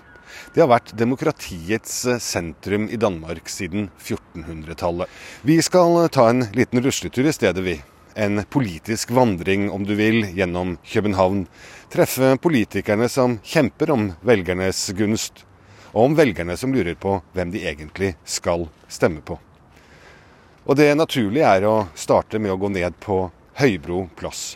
Det 0.54 0.62
har 0.64 0.70
vært 0.72 0.94
demokratiets 0.98 2.04
sentrum 2.24 2.90
i 2.90 3.00
Danmark 3.00 3.50
siden 3.50 3.90
1400-tallet. 4.02 5.10
Vi 5.42 5.58
skal 5.66 6.08
ta 6.14 6.30
en 6.30 6.46
liten 6.56 6.84
rusletur 6.84 7.28
i 7.30 7.36
stedet, 7.36 7.64
vi. 7.66 7.78
En 8.16 8.44
politisk 8.50 9.12
vandring, 9.12 9.72
om 9.74 9.88
du 9.88 9.96
vil, 9.98 10.28
gjennom 10.38 10.76
København. 10.86 11.48
Treffe 11.94 12.36
politikerne 12.42 13.10
som 13.10 13.40
kjemper 13.44 13.94
om 13.94 14.12
velgernes 14.22 14.86
gunst, 14.98 15.46
og 15.94 16.10
om 16.10 16.18
velgerne 16.18 16.58
som 16.58 16.74
lurer 16.74 16.98
på 16.98 17.20
hvem 17.34 17.54
de 17.54 17.66
egentlig 17.66 18.14
skal 18.26 18.68
stemme 18.90 19.22
på. 19.26 19.40
Og 20.64 20.78
det 20.80 20.94
naturlige 20.96 21.50
er 21.58 21.66
å 21.68 21.88
starte 21.98 22.40
med 22.40 22.54
å 22.54 22.60
gå 22.62 22.70
ned 22.72 22.96
på 23.04 23.26
Høybro 23.60 24.06
plass. 24.18 24.54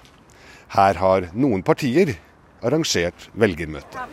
Her 0.73 0.97
har 1.01 1.27
noen 1.33 1.63
partier 1.65 2.15
arrangert 2.63 3.29
velgermøte. 3.33 4.03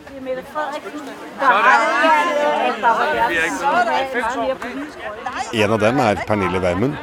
En 5.53 5.75
av 5.75 5.79
dem 5.79 6.01
er 6.05 6.23
Pernille 6.27 6.61
Wermund, 6.61 6.97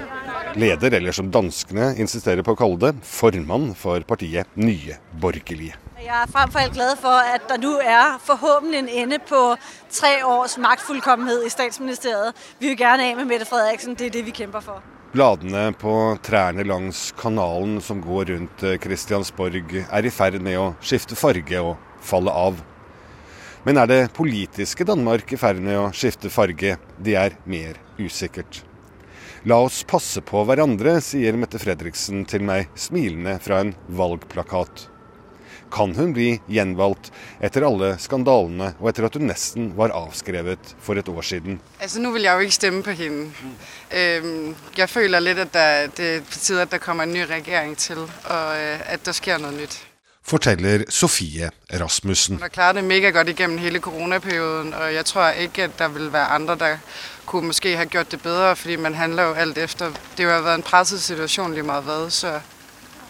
leder, 0.54 0.98
eller 0.98 1.12
som 1.16 1.30
danskene 1.32 1.92
insisterer 2.00 2.44
på 2.44 2.54
å 2.54 2.58
kalle 2.58 2.78
det, 2.82 2.92
formann 3.06 3.72
for 3.78 4.04
partiet 4.08 4.50
Nye 4.56 4.98
Borgerlige. 5.20 5.78
Jeg 6.02 6.16
er 6.18 6.30
fremfor 6.34 6.58
alt 6.58 6.74
glad 6.74 6.96
for 6.98 7.34
at 7.34 7.44
det 7.48 7.60
nå 7.62 7.76
er 7.78 8.16
forhåpentlig 8.26 8.80
en 8.82 8.88
ende 9.04 9.18
på 9.22 9.42
tre 9.90 10.16
års 10.26 10.58
maktfullkommenhet 10.58 11.46
i 11.46 11.52
statsministeriet. 11.52 12.34
Vi 12.58 12.72
vil 12.72 12.80
gjerne 12.80 13.12
av 13.12 13.22
med 13.22 13.30
Mette 13.30 13.46
Frederiksen, 13.46 13.94
det 13.94 14.10
er 14.10 14.18
det 14.18 14.26
vi 14.26 14.34
kjemper 14.34 14.60
for. 14.66 14.91
Bladene 15.12 15.74
på 15.76 15.92
trærne 16.24 16.64
langs 16.64 17.10
kanalen 17.20 17.82
som 17.84 17.98
går 18.00 18.30
rundt 18.30 18.62
Kristiansborg 18.80 19.74
er 19.82 20.06
i 20.08 20.12
ferd 20.14 20.38
med 20.40 20.56
å 20.56 20.70
skifte 20.80 21.18
farge 21.20 21.60
og 21.60 21.74
falle 22.00 22.32
av. 22.32 22.62
Men 23.66 23.82
er 23.82 23.90
det 23.90 23.98
politiske 24.16 24.86
Danmark 24.88 25.34
i 25.36 25.36
ferd 25.36 25.60
med 25.60 25.76
å 25.76 25.90
skifte 25.92 26.32
farge? 26.32 26.78
Det 26.96 27.18
er 27.20 27.36
mer 27.44 27.76
usikkert. 28.00 28.62
La 29.44 29.60
oss 29.60 29.82
passe 29.84 30.24
på 30.24 30.46
hverandre, 30.48 30.96
sier 31.04 31.36
Mette 31.36 31.60
Fredriksen 31.60 32.24
til 32.24 32.48
meg 32.48 32.72
smilende 32.72 33.36
fra 33.44 33.60
en 33.66 33.74
valgplakat. 33.92 34.86
Kan 35.72 35.94
hun 35.96 36.12
bli 36.12 36.34
gjenvalgt 36.52 37.08
etter 37.40 37.64
alle 37.64 37.94
skandalene 38.02 38.74
og 38.78 38.90
etter 38.90 39.06
at 39.08 39.14
hun 39.16 39.24
nesten 39.30 39.70
var 39.76 39.94
avskrevet 39.96 40.74
for 40.84 41.00
et 41.00 41.08
år 41.08 41.22
siden? 41.24 41.60
Altså, 41.80 42.00
Nå 42.00 42.10
vil 42.12 42.26
jeg 42.28 42.34
jo 42.34 42.40
ikke 42.48 42.58
stemme 42.58 42.82
på 42.82 42.90
henne. 42.90 43.30
Jeg 44.76 44.88
føler 44.88 45.24
litt 45.24 45.40
at 45.40 45.54
det 45.96 46.10
er 46.10 46.20
på 46.28 46.38
tide 46.38 46.66
at 46.66 46.74
det 46.74 46.80
kommer 46.80 47.08
en 47.08 47.16
ny 47.16 47.24
regjering 47.24 47.72
til, 47.78 48.04
og 48.04 48.52
øh, 48.58 48.84
at 48.92 49.06
det 49.06 49.16
skjer 49.16 49.40
noe 49.40 49.52
nytt. 49.56 49.78
Forteller 50.22 50.84
Sofie 50.88 51.50
Rasmussen. 51.80 52.36
Hun 52.36 52.42
har 52.42 52.48
klart 52.48 52.76
det 52.76 52.84
megagodt 52.84 53.32
gjennom 53.36 53.58
hele 53.58 53.80
koronaperioden, 53.80 54.74
og 54.74 54.94
jeg 54.94 55.04
tror 55.04 55.28
ikke 55.28 55.64
at 55.64 55.78
det 55.78 55.94
vil 55.94 56.12
være 56.12 56.26
andre 56.36 56.56
der 56.56 56.76
kunne 57.26 57.46
måske 57.46 57.76
ha 57.76 57.84
gjort 57.84 58.12
det 58.12 58.22
bedre, 58.22 58.56
fordi 58.56 58.76
man 58.76 58.94
handler 58.94 59.22
jo 59.22 59.32
alt 59.32 59.58
efter. 59.58 59.90
Det 60.16 60.26
har 60.26 60.40
vært 60.40 60.60
en 60.60 60.62
presset 60.62 61.02
situasjon 61.02 61.54
lige 61.54 61.62
meget 61.62 61.82
hvad, 61.84 62.10
så 62.10 62.40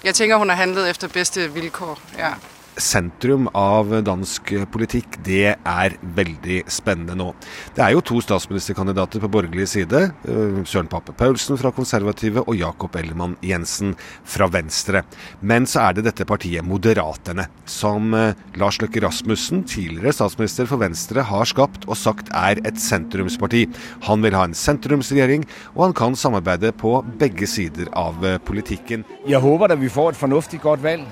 jeg 0.05 0.15
tenker 0.15 0.37
hun 0.37 0.49
har 0.49 0.57
handlet 0.57 0.91
efter 0.91 1.09
beste 1.09 1.53
vilkår. 1.53 2.01
ja 2.19 2.33
sentrum 2.81 3.49
av 3.59 3.91
dansk 4.07 4.53
politikk, 4.73 5.19
det 5.27 5.55
er 5.55 5.97
veldig 6.17 6.63
spennende 6.73 7.17
nå. 7.19 7.29
Det 7.77 7.83
er 7.85 7.95
jo 7.95 8.03
to 8.05 8.21
statsministerkandidater 8.25 9.23
på 9.23 9.31
borgerlig 9.33 9.69
side. 9.73 10.03
Eh, 10.25 10.63
Søren 10.69 10.89
Pape 10.91 11.15
Paulsen 11.17 11.59
fra 11.61 11.73
Konservative 11.75 12.45
og 12.47 12.57
Jakob 12.59 12.97
Ellemann 12.97 13.37
Jensen 13.45 13.95
fra 14.25 14.49
Venstre. 14.53 15.05
Men 15.41 15.69
så 15.69 15.87
er 15.87 15.99
det 15.99 16.07
dette 16.09 16.27
partiet 16.29 16.65
Moderaterne, 16.67 17.49
som 17.69 18.13
eh, 18.17 18.39
Lars 18.61 18.81
Løkke 18.83 19.05
Rasmussen, 19.05 19.65
tidligere 19.69 20.15
statsminister 20.17 20.69
for 20.71 20.83
Venstre, 20.83 21.27
har 21.29 21.49
skapt 21.49 21.87
og 21.89 21.99
sagt 22.01 22.33
er 22.37 22.63
et 22.67 22.81
sentrumsparti. 22.81 23.67
Han 24.09 24.25
vil 24.25 24.37
ha 24.39 24.47
en 24.49 24.57
sentrumsregjering, 24.57 25.47
og 25.77 25.89
han 25.89 25.97
kan 25.99 26.19
samarbeide 26.19 26.73
på 26.77 26.99
begge 27.21 27.49
sider 27.51 27.93
av 27.99 28.25
eh, 28.27 28.41
politikken. 28.43 29.07
Jeg 29.29 29.43
håper 29.43 29.73
da 29.73 29.79
vi 29.79 29.93
får 29.93 30.15
et 30.15 30.23
fornuftig 30.25 30.63
godt 30.65 30.85
valg. 30.85 31.09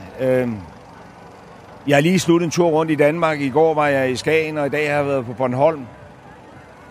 Jeg 1.86 1.96
har 1.96 2.00
lige 2.00 2.18
sluttet 2.18 2.46
en 2.46 2.50
tur 2.50 2.68
rundt 2.68 2.92
i 2.92 2.94
Danmark. 2.94 3.40
I 3.40 3.48
går 3.48 3.74
var 3.74 3.86
jeg 3.86 4.10
i 4.10 4.16
Skagen, 4.16 4.58
og 4.58 4.66
i 4.66 4.68
dag 4.68 4.88
har 4.90 4.96
jeg 4.96 5.06
været 5.06 5.26
på 5.26 5.32
Bornholm. 5.32 5.86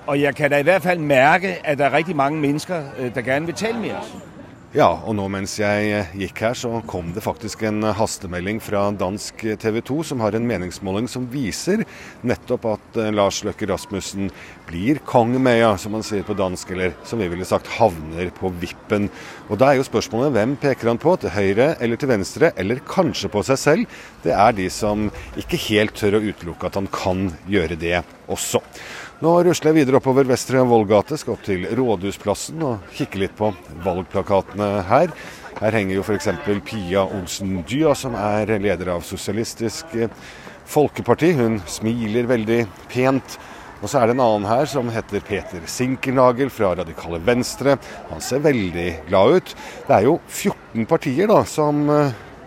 Og 0.08 0.22
jeg 0.22 0.36
kan 0.36 0.52
da 0.52 0.58
i 0.58 0.64
hvert 0.64 0.82
fall 0.82 1.00
mærke, 1.00 1.58
at 1.64 1.78
der 1.78 1.86
er 1.86 1.94
riktig 1.94 2.16
mange 2.16 2.40
mennesker 2.40 2.84
øh, 3.00 3.16
der 3.16 3.22
gerne 3.22 3.46
vil 3.46 3.56
tale 3.56 3.80
med 3.80 3.92
oss. 3.92 4.16
Ja, 4.70 5.00
og 5.02 5.16
nå 5.18 5.24
mens 5.34 5.56
jeg 5.58 5.86
eh, 5.98 6.10
gikk 6.22 6.44
her, 6.46 6.54
så 6.54 6.70
kom 6.86 7.08
det 7.16 7.24
faktisk 7.26 7.64
en 7.66 7.82
hastemelding 7.98 8.60
fra 8.62 8.84
dansk 8.94 9.42
TV 9.58 9.80
2 9.82 9.96
som 10.12 10.22
har 10.22 10.36
en 10.38 10.46
meningsmåling 10.46 11.08
som 11.10 11.26
viser 11.32 11.82
nettopp 12.22 12.68
at 12.76 13.00
eh, 13.02 13.10
Lars 13.10 13.40
Løkke 13.48 13.66
Rasmussen 13.72 14.30
blir 14.68 15.02
kongemeia, 15.10 15.72
som 15.82 15.98
man 15.98 16.06
sier 16.06 16.22
på 16.28 16.38
dansk, 16.38 16.76
eller 16.76 16.94
som 17.02 17.18
vi 17.18 17.32
ville 17.34 17.50
sagt 17.50 17.72
havner 17.80 18.30
på 18.38 18.54
vippen. 18.62 19.10
Og 19.50 19.58
da 19.58 19.72
er 19.72 19.80
jo 19.80 19.90
spørsmålet 19.90 20.38
hvem 20.38 20.54
peker 20.62 20.94
han 20.94 21.02
på? 21.02 21.16
Til 21.18 21.34
høyre 21.34 21.72
eller 21.82 21.98
til 21.98 22.14
venstre, 22.14 22.54
eller 22.54 22.86
kanskje 22.86 23.34
på 23.34 23.42
seg 23.50 23.64
selv? 23.64 24.00
Det 24.22 24.38
er 24.38 24.54
de 24.54 24.70
som 24.70 25.10
ikke 25.34 25.64
helt 25.66 25.98
tør 25.98 26.20
å 26.20 26.26
utelukke 26.30 26.70
at 26.70 26.78
han 26.78 26.94
kan 26.94 27.32
gjøre 27.50 27.82
det 27.88 28.04
også. 28.30 28.62
Nå 29.20 29.34
rusler 29.44 29.74
jeg 29.74 29.82
videre 29.82 30.00
oppover 30.00 30.24
Vestre 30.30 30.62
Vollgate, 30.64 31.18
skal 31.20 31.34
opp 31.34 31.42
til 31.44 31.66
Rådhusplassen 31.76 32.62
og 32.64 32.86
kikke 32.96 33.20
litt 33.20 33.34
på 33.36 33.50
valgplakatene 33.84 34.70
her. 34.88 35.12
Her 35.58 35.76
henger 35.76 35.98
jo 35.98 36.06
f.eks. 36.06 36.30
Pia 36.64 37.04
Olsen 37.04 37.58
Dya, 37.68 37.92
som 38.00 38.16
er 38.16 38.54
leder 38.64 38.94
av 38.94 39.04
Sosialistisk 39.04 39.92
Folkeparti. 40.72 41.34
Hun 41.36 41.60
smiler 41.68 42.32
veldig 42.32 42.62
pent. 42.94 43.36
Og 43.82 43.92
så 43.92 44.00
er 44.00 44.08
det 44.08 44.16
en 44.16 44.24
annen 44.24 44.48
her 44.48 44.72
som 44.72 44.88
heter 44.96 45.28
Peter 45.28 45.68
Sinkernagel 45.68 46.48
fra 46.48 46.72
Radikale 46.80 47.20
Venstre. 47.20 47.76
Han 48.14 48.24
ser 48.24 48.48
veldig 48.48 48.88
glad 49.12 49.36
ut. 49.36 49.54
Det 49.84 49.98
er 49.98 50.08
jo 50.08 50.16
14 50.30 50.88
partier 50.88 51.28
da 51.28 51.44
som 51.44 51.84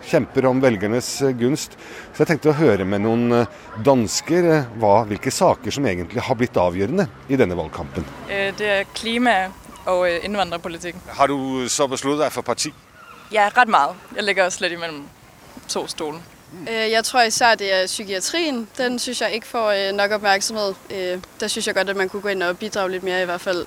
kjemper 0.07 0.45
om 0.45 0.61
velgernes 0.61 1.09
eh, 1.21 1.35
gunst. 1.37 1.77
Så 2.13 2.23
jeg 2.23 2.31
tenkte 2.33 2.51
å 2.51 2.57
høre 2.57 2.85
med 2.87 3.03
noen 3.05 3.39
eh, 3.39 3.59
dansker 3.85 4.49
eh, 4.49 4.71
hva, 4.81 4.95
hvilke 5.09 5.31
saker 5.33 5.73
som 5.73 5.87
egentlig 5.89 6.23
har 6.23 6.39
blitt 6.39 6.57
avgjørende 6.59 7.07
i 7.29 7.39
denne 7.39 7.57
valgkampen. 7.57 8.05
Det 8.27 8.69
er 8.79 8.89
klima 8.95 9.37
og 9.89 10.05
innvandrerpolitikk. 10.07 10.99
Har 11.17 11.31
du 11.31 11.67
så 11.69 11.87
besluttet 11.91 12.25
deg 12.25 12.35
for 12.35 12.45
parti? 12.47 12.73
Ja, 13.33 13.49
rett 13.49 13.71
mye. 13.71 13.97
Jeg 14.15 14.27
ligger 14.27 14.53
litt 14.61 14.77
imellom 14.77 15.03
to 15.67 15.87
stoler. 15.91 16.21
Jeg 16.69 17.01
tror 17.07 17.23
især 17.25 17.55
det 17.57 17.71
er 17.73 17.87
psykiatrien. 17.89 18.59
Den 18.77 18.99
syns 19.01 19.23
jeg 19.23 19.39
ikke 19.39 19.47
får 19.55 19.95
nok 19.97 20.11
oppmerksomhet. 20.19 20.83
Der 21.41 21.49
syns 21.49 21.65
jeg 21.65 21.75
godt 21.75 21.89
at 21.89 21.97
man 21.97 22.11
kunne 22.11 22.21
gå 22.21 22.29
inn 22.35 22.45
og 22.45 22.59
bidra 22.61 22.85
litt 22.87 23.03
mer, 23.03 23.23
i 23.23 23.25
hvert 23.25 23.41
fall. 23.41 23.63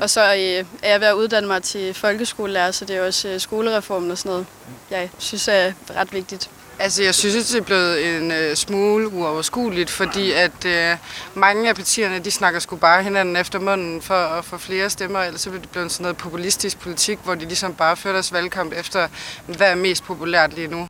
Og 0.00 0.10
så 0.10 0.24
er 0.32 0.64
jeg 0.82 1.00
ved 1.00 1.12
å 1.12 1.22
utdanne 1.22 1.46
meg 1.46 1.62
til 1.62 1.94
folkeskolelærer, 1.94 2.74
så 2.74 2.88
det 2.90 2.96
er 2.96 3.06
også 3.06 3.36
skolereformen 3.38 4.10
og 4.10 4.18
sånn 4.18 4.32
noe 4.32 4.73
jeg 4.90 5.10
synes 5.18 5.48
er 5.48 5.72
rett 5.96 6.12
viktig. 6.12 6.38
Altså, 6.78 7.02
jeg 7.02 7.14
synes 7.14 7.48
det 7.48 7.58
er 7.58 7.64
blevet 7.64 8.16
en 8.16 8.30
uh, 8.30 8.54
smule 8.54 9.08
uoverskueligt, 9.08 9.90
fordi 9.90 10.32
at 10.32 10.64
uh, 10.64 10.98
mange 11.34 11.68
av 11.68 11.74
partiene 11.74 12.18
de 12.18 12.30
snakker 12.30 12.60
sgu 12.60 12.76
bare 12.76 13.02
hinanden 13.02 13.36
efter 13.36 13.58
munnen 13.58 14.02
for 14.02 14.38
å 14.38 14.40
få 14.42 14.58
flere 14.58 14.90
stemmer, 14.90 15.22
ellers 15.22 15.40
så 15.40 15.50
blir 15.50 15.60
det 15.60 15.70
blevet 15.70 15.92
sådan 15.92 16.02
noget 16.02 16.16
populistisk 16.16 16.78
politikk 16.78 17.20
hvor 17.24 17.34
de 17.34 17.44
ligesom 17.44 17.74
bare 17.74 17.96
fører 17.96 18.14
deres 18.14 18.32
valgkamp 18.32 18.72
efter, 18.72 19.08
hva 19.46 19.64
er 19.64 19.74
mest 19.74 20.04
populært 20.04 20.54
lige 20.54 20.68
nu. 20.68 20.88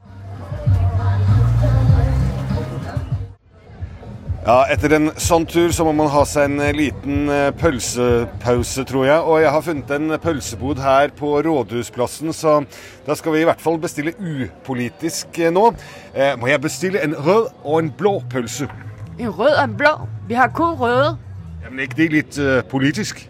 Ja, 4.44 4.66
etter 4.68 4.92
en 4.92 5.06
sånn 5.16 5.46
tur 5.48 5.70
så 5.72 5.86
må 5.86 5.94
man 5.96 6.10
ha 6.12 6.20
seg 6.28 6.50
en 6.50 6.60
eh, 6.60 6.74
liten 6.76 7.30
eh, 7.32 7.46
pølsepause, 7.56 8.82
tror 8.84 9.06
jeg. 9.08 9.22
Og 9.24 9.38
jeg 9.40 9.52
har 9.54 9.62
funnet 9.64 9.92
en 9.96 10.16
pølsebod 10.20 10.82
her 10.84 11.14
på 11.16 11.30
Rådhusplassen, 11.46 12.28
så 12.36 12.58
da 13.06 13.16
skal 13.16 13.32
vi 13.32 13.40
i 13.40 13.46
hvert 13.48 13.62
fall 13.64 13.78
bestille 13.80 14.12
upolitisk 14.20 15.38
eh, 15.40 15.48
nå. 15.48 15.70
Eh, 16.12 16.36
må 16.36 16.50
jeg 16.50 16.60
bestille 16.60 17.00
en 17.00 17.16
rød 17.16 17.46
og 17.62 17.78
en 17.78 17.88
blå 17.96 18.12
pølse? 18.34 18.68
En 19.16 19.32
rød 19.32 19.54
og 19.54 19.62
en 19.62 19.76
blå? 19.80 19.92
Vi 20.28 20.36
har 20.36 20.52
kun 20.52 20.76
røde. 20.76 21.14
Ja, 21.62 21.70
men 21.70 21.80
ikke 21.86 21.96
det 22.02 22.08
litt 22.12 22.36
uh, 22.36 22.60
politisk? 22.68 23.22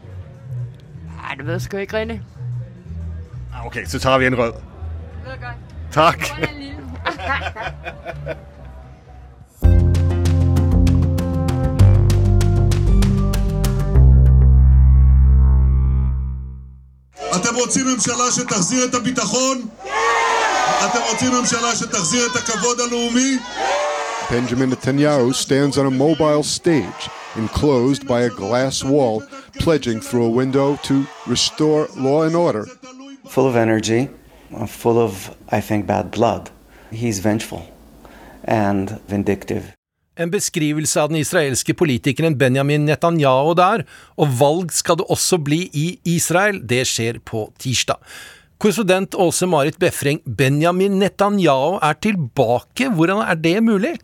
Nei, 1.12 1.37
det 1.38 1.47
vet 1.47 1.61
jeg 1.61 1.66
sgu 1.68 1.76
ikke 1.85 2.00
riktig. 2.00 2.18
Ok, 3.62 3.78
så 3.87 4.02
tar 4.02 4.18
vi 4.18 4.26
en 4.33 4.38
rød. 4.40 4.59
Det 5.22 5.37
er 5.37 5.40
godt. 5.46 5.62
Takk. 5.94 6.27
אתם 17.36 17.56
רוצים 17.56 17.86
ממשלה 17.88 18.32
שתחזיר 18.32 18.86
את 18.86 18.93
הביטחון? 18.93 19.67
אתם 20.86 21.00
רוצים 21.12 21.32
ממשלה 21.32 21.76
שתחזיר 21.76 22.28
את 22.32 22.36
הכבוד 22.36 22.80
הלאומי? 22.80 23.38
Benjamin 24.30 24.69
Netanyahu 24.69 25.34
stands 25.34 25.76
on 25.80 25.88
a 25.88 25.95
mobile 26.08 26.43
stage, 26.43 27.10
enclosed 27.36 28.08
by 28.08 28.22
a 28.22 28.30
glass 28.30 28.84
wall, 28.84 29.24
pledging 29.58 30.00
through 30.00 30.26
a 30.26 30.30
window 30.41 30.76
to 30.88 30.95
restore 31.26 31.88
law 31.98 32.22
and 32.28 32.36
order. 32.36 32.65
Full 33.34 33.48
of 33.48 33.56
energy, 33.56 34.02
uh, 34.56 34.67
full 34.67 35.00
of, 35.08 35.36
I 35.58 35.60
think, 35.67 35.88
bad 35.88 36.12
blood. 36.12 36.52
He's 36.91 37.17
vengeful 37.30 37.63
and 38.43 38.86
vindictive. 39.08 39.65
En 40.14 40.31
beskrivelse 40.31 41.03
av 41.03 41.11
den 41.11 41.18
israelske 41.18 41.74
politikeren 41.74 42.37
Benjamin 42.38 42.85
Netanyahu 42.87 43.50
der, 43.59 43.83
og 44.14 44.37
valg 44.38 44.70
skal 44.70 45.00
det 45.00 45.09
også 45.11 45.40
bli 45.42 45.64
i 45.74 45.88
Israel. 46.07 46.61
Det 46.62 46.85
skjer 46.87 47.18
på 47.27 47.48
tirsdag. 47.59 47.98
Korrespondent 48.62 49.18
Åse 49.18 49.48
Marit 49.50 49.81
Befring, 49.83 50.22
Benjamin 50.22 51.00
Netanyahu 51.03 51.81
er 51.83 51.98
tilbake. 51.98 52.92
Hvordan 52.94 53.24
er 53.27 53.42
det 53.42 53.57
mulig? 53.66 53.96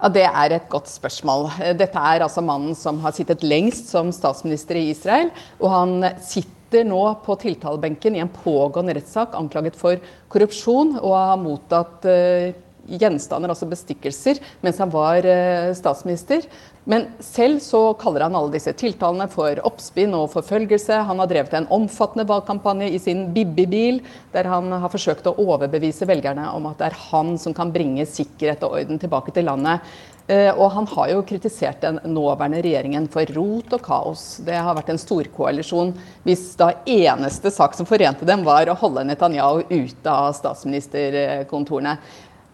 Ja, 0.00 0.08
Det 0.08 0.24
er 0.24 0.56
et 0.56 0.68
godt 0.72 0.88
spørsmål. 0.88 1.50
Dette 1.76 2.00
er 2.00 2.24
altså 2.24 2.40
mannen 2.40 2.74
som 2.74 3.04
har 3.04 3.12
sittet 3.12 3.44
lengst 3.44 3.92
som 3.92 4.08
statsminister 4.12 4.80
i 4.80 4.90
Israel. 4.96 5.30
Og 5.60 5.68
han 5.70 6.12
sitter 6.24 6.84
nå 6.88 7.02
på 7.24 7.36
tiltalebenken 7.44 8.16
i 8.16 8.24
en 8.24 8.32
pågående 8.32 8.96
rettssak 8.96 9.36
anklaget 9.36 9.76
for 9.76 10.00
korrupsjon 10.32 10.96
og 10.96 11.12
har 11.12 11.36
mottatt 11.40 12.08
uh, 12.08 12.56
gjenstander, 12.86 13.52
altså 13.52 13.68
bestikkelser, 13.70 14.40
mens 14.64 14.80
han 14.82 14.92
var 14.92 15.26
eh, 15.26 15.74
statsminister. 15.76 16.46
Men 16.86 17.08
selv 17.18 17.58
så 17.64 17.80
kaller 17.98 18.22
han 18.28 18.36
alle 18.38 18.54
disse 18.54 18.70
tiltalene 18.78 19.26
for 19.30 19.58
oppspinn 19.66 20.14
og 20.14 20.28
forfølgelse. 20.36 21.00
Han 21.08 21.18
har 21.18 21.30
drevet 21.30 21.56
en 21.58 21.70
omfattende 21.74 22.28
valgkampanje 22.30 22.92
i 22.94 23.00
sin 23.02 23.24
Bibbi-bil, 23.34 24.04
der 24.34 24.46
han 24.52 24.70
har 24.70 24.92
forsøkt 24.92 25.26
å 25.26 25.34
overbevise 25.42 26.06
velgerne 26.06 26.46
om 26.54 26.68
at 26.70 26.78
det 26.78 26.92
er 26.92 27.00
han 27.08 27.34
som 27.42 27.56
kan 27.56 27.74
bringe 27.74 28.06
sikkerhet 28.06 28.62
og 28.62 28.78
orden 28.78 29.02
tilbake 29.02 29.34
til 29.34 29.50
landet. 29.50 29.82
Eh, 30.26 30.50
og 30.50 30.72
han 30.74 30.88
har 30.90 31.10
jo 31.12 31.24
kritisert 31.26 31.84
den 31.84 32.00
nåværende 32.10 32.58
regjeringen 32.64 33.04
for 33.10 33.30
rot 33.36 33.76
og 33.76 33.82
kaos. 33.84 34.24
Det 34.42 34.56
har 34.58 34.74
vært 34.74 34.90
en 34.90 34.98
storkoalisjon 34.98 35.92
hvis 36.26 36.48
da 36.58 36.72
eneste 36.82 37.52
sak 37.54 37.76
som 37.78 37.86
forente 37.86 38.26
dem, 38.26 38.42
var 38.46 38.66
å 38.66 38.78
holde 38.78 39.04
Netanyahu 39.06 39.62
ute 39.70 40.10
av 40.10 40.32
statsministerkontorene. 40.34 41.94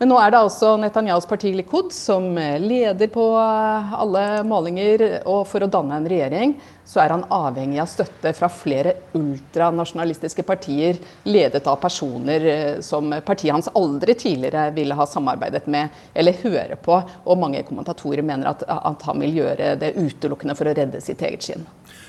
Men 0.03 0.11
nå 0.11 0.17
er 0.19 0.33
det 0.35 0.39
altså 0.43 0.73
Netanyahus 0.83 1.29
parti 1.31 1.53
Likud 1.55 1.93
som 1.95 2.25
leder 2.35 3.07
på 3.15 3.23
alle 3.39 4.23
målinger. 4.43 5.05
Og 5.31 5.45
for 5.47 5.63
å 5.63 5.69
danne 5.71 5.95
en 5.95 6.09
regjering 6.11 6.57
så 6.83 7.05
er 7.05 7.15
han 7.15 7.23
avhengig 7.31 7.79
av 7.79 7.87
støtte 7.87 8.33
fra 8.35 8.49
flere 8.51 8.97
ultranasjonalistiske 9.15 10.43
partier, 10.43 10.99
ledet 11.31 11.69
av 11.71 11.79
personer 11.85 12.49
eh, 12.51 12.81
som 12.83 13.15
partiet 13.23 13.55
hans 13.55 13.71
aldri 13.79 14.17
tidligere 14.19 14.73
ville 14.75 14.99
ha 14.99 15.07
samarbeidet 15.07 15.71
med 15.71 15.95
eller 16.19 16.43
høre 16.43 16.81
på. 16.83 16.99
Og 17.23 17.39
mange 17.39 17.63
kommentatorer 17.71 18.27
mener 18.27 18.51
at, 18.51 18.67
at 18.67 19.07
han 19.07 19.23
vil 19.23 19.39
gjøre 19.39 19.77
det 19.79 19.95
utelukkende 20.01 20.59
for 20.59 20.67
å 20.67 20.75
redde 20.83 20.99
sitt 21.07 21.23
eget 21.23 21.47
skinn. 21.47 21.63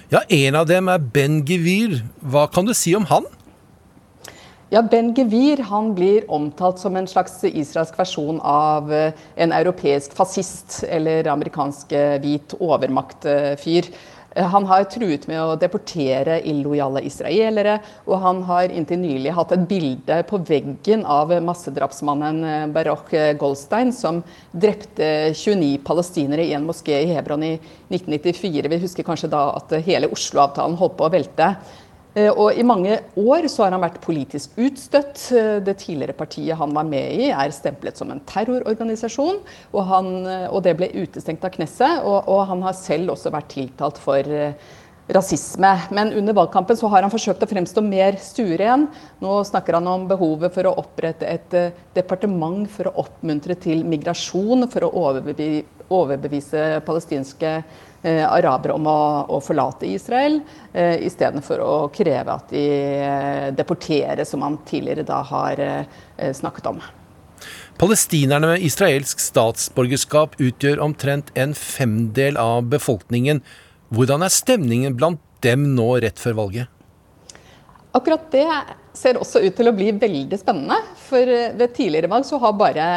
Ja, 0.10 0.26
en 0.26 0.58
av 0.58 0.66
dem 0.74 0.90
er 0.90 0.98
Ben 1.14 1.44
Gevir. 1.46 2.00
Hva 2.26 2.50
kan 2.50 2.66
du 2.66 2.74
si 2.74 2.98
om 2.98 3.06
han? 3.14 3.30
Ja, 4.74 4.82
Ben 4.82 5.12
Gevir 5.14 5.60
han 5.70 5.92
blir 5.94 6.24
omtalt 6.34 6.80
som 6.82 6.96
en 6.98 7.06
slags 7.06 7.36
israelsk 7.46 7.94
versjon 8.00 8.40
av 8.42 8.88
eh, 8.90 9.20
en 9.38 9.52
europeisk 9.54 10.16
fascist 10.18 10.80
eller 10.88 11.30
amerikansk 11.30 11.94
eh, 11.94 12.16
hvit 12.24 12.56
overmaktfyr. 12.58 13.92
Eh, 14.34 14.48
han 14.50 14.66
har 14.66 14.88
truet 14.90 15.28
med 15.30 15.44
å 15.44 15.60
deportere 15.62 16.40
illojale 16.50 17.04
israelere, 17.06 17.76
og 18.08 18.18
han 18.26 18.42
har 18.50 18.74
inntil 18.74 19.04
nylig 19.04 19.36
hatt 19.38 19.54
et 19.54 19.68
bilde 19.70 20.18
på 20.32 20.42
veggen 20.50 21.06
av 21.06 21.36
massedrapsmannen 21.52 22.74
Baroch 22.74 23.14
Goldstein, 23.38 23.94
som 23.94 24.24
drepte 24.50 25.36
29 25.38 25.84
palestinere 25.86 26.50
i 26.50 26.58
en 26.58 26.66
moské 26.66 26.98
i 27.04 27.14
Hebron 27.14 27.46
i 27.46 27.54
1994. 27.94 28.74
Vi 28.74 28.84
husker 28.88 29.06
kanskje 29.06 29.30
da 29.38 29.52
at 29.62 29.78
hele 29.86 30.10
Oslo-avtalen 30.10 30.82
holdt 30.82 30.98
på 30.98 31.06
å 31.06 31.14
velte. 31.14 31.54
Eh, 32.14 32.30
og 32.30 32.54
I 32.54 32.66
mange 32.66 33.00
år 33.18 33.48
så 33.50 33.66
har 33.66 33.74
han 33.74 33.82
vært 33.82 34.02
politisk 34.04 34.54
utstøtt. 34.62 35.18
Eh, 35.34 35.58
det 35.66 35.80
tidligere 35.82 36.16
partiet 36.18 36.60
han 36.60 36.76
var 36.76 36.86
med 36.86 37.18
i, 37.18 37.32
er 37.34 37.56
stemplet 37.56 37.98
som 37.98 38.12
en 38.14 38.22
terrororganisasjon. 38.30 39.42
Og, 39.74 39.82
han, 39.90 40.14
eh, 40.30 40.48
og 40.52 40.62
det 40.66 40.76
ble 40.78 40.92
utestengt 40.94 41.46
av 41.46 41.54
Knesset. 41.56 42.04
Og, 42.06 42.20
og, 42.30 42.46
han 42.52 42.62
har 42.68 42.78
selv 42.78 43.16
også 43.16 43.34
vært 43.34 43.50
tiltalt 43.56 44.02
for 44.02 44.30
rasisme. 45.14 45.72
Men 45.92 46.14
under 46.16 46.38
valgkampen 46.38 46.78
så 46.80 46.88
har 46.94 47.04
han 47.04 47.12
forsøkt 47.12 47.42
å 47.44 47.50
fremstå 47.50 47.82
mer 47.84 48.20
stueren. 48.22 48.86
Nå 49.24 49.40
snakker 49.50 49.80
han 49.80 49.90
om 49.90 50.06
behovet 50.08 50.54
for 50.54 50.70
å 50.70 50.76
opprette 50.84 51.28
et 51.28 51.58
departement 51.98 52.70
for 52.72 52.88
å 52.88 52.96
oppmuntre 53.04 53.58
til 53.60 53.82
migrasjon, 53.90 54.70
for 54.72 54.86
å 54.88 54.94
overbevise, 55.04 56.64
palestinske 56.88 57.58
arabere 58.04 58.76
om 58.76 58.88
å, 58.90 58.98
å 59.32 59.40
forlate 59.44 59.88
Israel, 59.88 60.42
eh, 60.74 61.00
istedenfor 61.08 61.62
å 61.64 61.76
kreve 61.94 62.36
at 62.36 62.52
de 62.52 62.66
eh, 63.00 63.48
deporteres, 63.56 64.34
som 64.34 64.44
man 64.44 64.60
tidligere 64.68 65.06
da 65.08 65.22
har 65.30 65.62
eh, 65.64 66.34
snakket 66.36 66.68
om. 66.74 66.82
Palestinerne 67.80 68.54
med 68.54 68.64
israelsk 68.64 69.20
statsborgerskap 69.20 70.38
utgjør 70.42 70.84
omtrent 70.84 71.32
en 71.40 71.56
femdel 71.58 72.38
av 72.40 72.68
befolkningen. 72.72 73.42
Hvordan 73.94 74.24
er 74.26 74.34
stemningen 74.34 74.96
blant 75.00 75.22
dem 75.44 75.74
nå 75.76 75.90
rett 76.04 76.22
før 76.22 76.38
valget? 76.44 76.70
Akkurat 77.94 78.30
det 78.34 78.48
ser 78.98 79.20
også 79.22 79.42
ut 79.44 79.54
til 79.58 79.70
å 79.70 79.76
bli 79.76 79.92
veldig 80.02 80.40
spennende. 80.42 80.80
For 81.08 81.22
eh, 81.22 81.52
ved 81.58 81.76
tidligere 81.78 82.12
valg 82.12 82.26
så 82.30 82.40
har 82.42 82.56
bare 82.58 82.88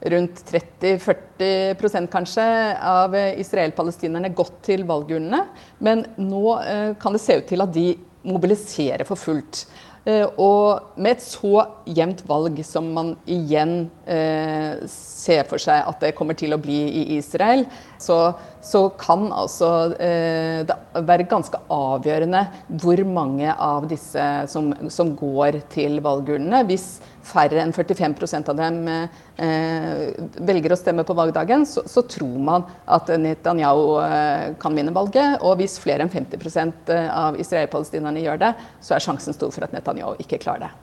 rundt 0.00 0.42
30-40% 0.50 2.10
kanskje 2.12 2.44
av 2.82 3.14
israelpalestinerne 3.14 3.44
israel-palestinerne 3.74 4.34
gått 4.34 4.60
til 4.66 4.84
valgurnene. 4.88 5.44
Men 5.78 6.04
nå 6.20 6.58
eh, 6.60 6.92
kan 7.00 7.14
det 7.14 7.22
se 7.22 7.38
ut 7.40 7.48
til 7.48 7.64
at 7.64 7.72
de 7.74 7.94
mobiliserer 8.24 9.04
for 9.08 9.20
fullt. 9.20 9.64
Eh, 10.04 10.26
og 10.36 10.98
med 11.00 11.16
et 11.16 11.24
så 11.24 11.64
jevnt 11.88 12.24
valg 12.28 12.60
som 12.66 12.90
man 12.92 13.14
igjen 13.24 13.86
eh, 14.04 14.84
ser 14.90 15.46
for 15.48 15.62
seg 15.62 15.80
at 15.80 16.02
det 16.02 16.14
kommer 16.16 16.36
til 16.36 16.52
å 16.52 16.60
bli 16.60 16.80
i 16.92 17.04
Israel, 17.18 17.64
så, 18.04 18.18
så 18.64 18.86
kan 19.00 19.30
altså 19.32 19.70
eh, 20.02 20.60
det 20.68 20.76
være 21.08 21.28
ganske 21.30 21.58
avgjørende 21.72 22.44
hvor 22.82 23.02
mange 23.08 23.50
av 23.52 23.88
disse 23.90 24.28
som, 24.52 24.72
som 24.92 25.14
går 25.18 25.62
til 25.72 26.00
valgurnene. 26.04 26.64
Hvis 26.68 26.98
færre 27.24 27.62
enn 27.62 27.72
45% 27.74 28.50
av 28.52 28.58
dem 28.58 28.80
eh, 28.90 30.12
velger 30.44 30.74
å 30.74 30.78
stemme 30.78 31.06
på 31.08 31.16
valgdagen, 31.16 31.66
så, 31.68 31.84
så, 31.88 32.04
tror 32.08 32.38
man 32.50 32.66
at 32.84 33.10
Netanyahu 33.20 33.98
eh, 34.04 34.46
kan 34.60 34.76
vinne 34.76 34.94
valget. 34.94 35.40
Og 35.42 35.58
hvis 35.62 35.78
flere 35.82 36.04
enn 36.04 36.12
50 36.12 36.90
eh, 36.92 37.08
av 37.08 37.40
israelpalestinerne 37.40 38.24
gjør 38.24 38.42
det, 38.44 38.54
så 38.84 38.96
er 38.96 39.06
sjansen 39.08 39.36
stor 39.36 39.54
for 39.54 39.66
at 39.66 39.76
Netanyahu 39.76 40.18
ikke 40.22 40.42
klarer 40.44 40.68
det. 40.68 40.74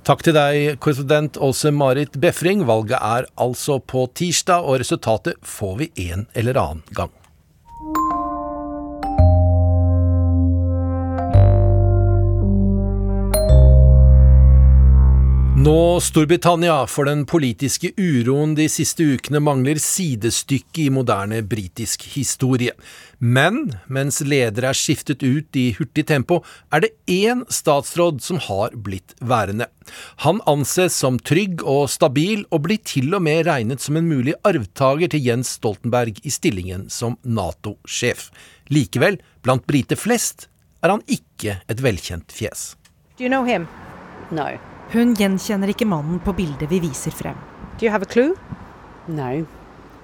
Takk 0.00 0.22
til 0.24 0.32
deg, 0.32 0.78
korrespondent 0.80 1.36
Åse 1.44 1.68
Marit 1.76 2.14
Befring. 2.22 2.62
Valget 2.64 2.96
er 2.96 3.26
altså 3.36 3.76
på 3.84 4.06
tirsdag, 4.16 4.64
og 4.64 4.80
resultatet 4.80 5.36
får 5.44 5.74
vi 5.82 5.90
en 6.08 6.24
eller 6.32 6.56
annen 6.56 6.86
gang. 6.96 7.12
Nå 15.60 16.00
Storbritannia, 16.00 16.86
for 16.86 17.04
den 17.04 17.26
politiske 17.28 17.90
uroen 18.00 18.54
de 18.56 18.64
siste 18.72 19.04
ukene 19.04 19.42
mangler 19.44 19.76
sidestykke 19.82 20.86
i 20.86 20.92
moderne 20.94 21.42
britisk 21.44 22.06
historie. 22.14 22.72
Men 23.18 23.58
mens 23.92 24.22
ledere 24.24 24.70
er 24.70 24.78
skiftet 24.78 25.20
ut 25.20 25.58
i 25.60 25.66
hurtig 25.76 26.06
tempo, 26.08 26.38
er 26.72 26.86
det 26.86 26.92
én 27.12 27.42
statsråd 27.52 28.22
som 28.24 28.40
har 28.46 28.72
blitt 28.72 29.12
værende. 29.20 29.68
Han 30.24 30.40
anses 30.48 30.96
som 30.96 31.20
trygg 31.20 31.60
og 31.60 31.90
stabil, 31.92 32.46
og 32.48 32.64
blir 32.70 32.80
til 32.80 33.12
og 33.12 33.26
med 33.28 33.44
regnet 33.50 33.84
som 33.84 34.00
en 34.00 34.08
mulig 34.08 34.38
arvtaker 34.40 35.12
til 35.12 35.28
Jens 35.28 35.58
Stoltenberg 35.58 36.24
i 36.24 36.32
stillingen 36.32 36.88
som 36.88 37.20
Nato-sjef. 37.20 38.30
Likevel, 38.72 39.20
blant 39.44 39.68
briter 39.68 40.00
flest, 40.00 40.48
er 40.80 40.96
han 40.96 41.04
ikke 41.04 41.60
et 41.68 41.84
velkjent 41.84 42.32
fjes. 42.32 42.70
Do 43.18 43.28
you 43.28 43.28
know 43.28 43.44
him? 43.44 43.68
No. 44.32 44.54
Hun 44.90 45.14
gjenkjenner 45.14 45.70
ikke 45.70 45.86
mannen 45.86 46.18
på 46.24 46.32
bildet 46.34 46.70
vi 46.70 46.80
viser 46.82 47.14
frem. 47.14 47.36
Do 47.78 47.86
you 47.86 47.92
have 47.94 48.02
a 48.02 48.10
clue? 48.10 48.34
No. 49.06 49.46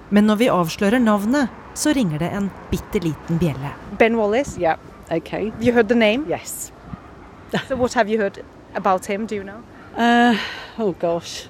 Men 0.09 0.23
når 0.23 0.35
vi 0.39 0.47
avslører 0.47 0.99
navnet, 1.03 1.51
så 1.75 1.91
ringer 1.93 2.21
det 2.23 2.29
en 2.33 2.47
bitte 2.71 3.01
liten 3.03 3.39
bjelle. 3.41 3.73
Ben 3.99 4.15
Wallace? 4.15 4.55
Yeah, 4.61 4.77
okay. 5.11 5.51
Have 5.51 5.63
you 5.63 5.73
heard 5.73 5.89
the 5.89 5.95
name? 5.95 6.25
Yes. 6.29 6.71
so 7.67 7.75
what 7.75 7.93
have 7.93 8.09
you 8.09 8.17
heard 8.17 8.39
about 8.75 9.05
him, 9.05 9.27
do 9.27 9.35
you 9.35 9.43
know? 9.43 9.59
Uh, 9.97 10.37
oh 10.79 10.93
gosh. 10.93 11.49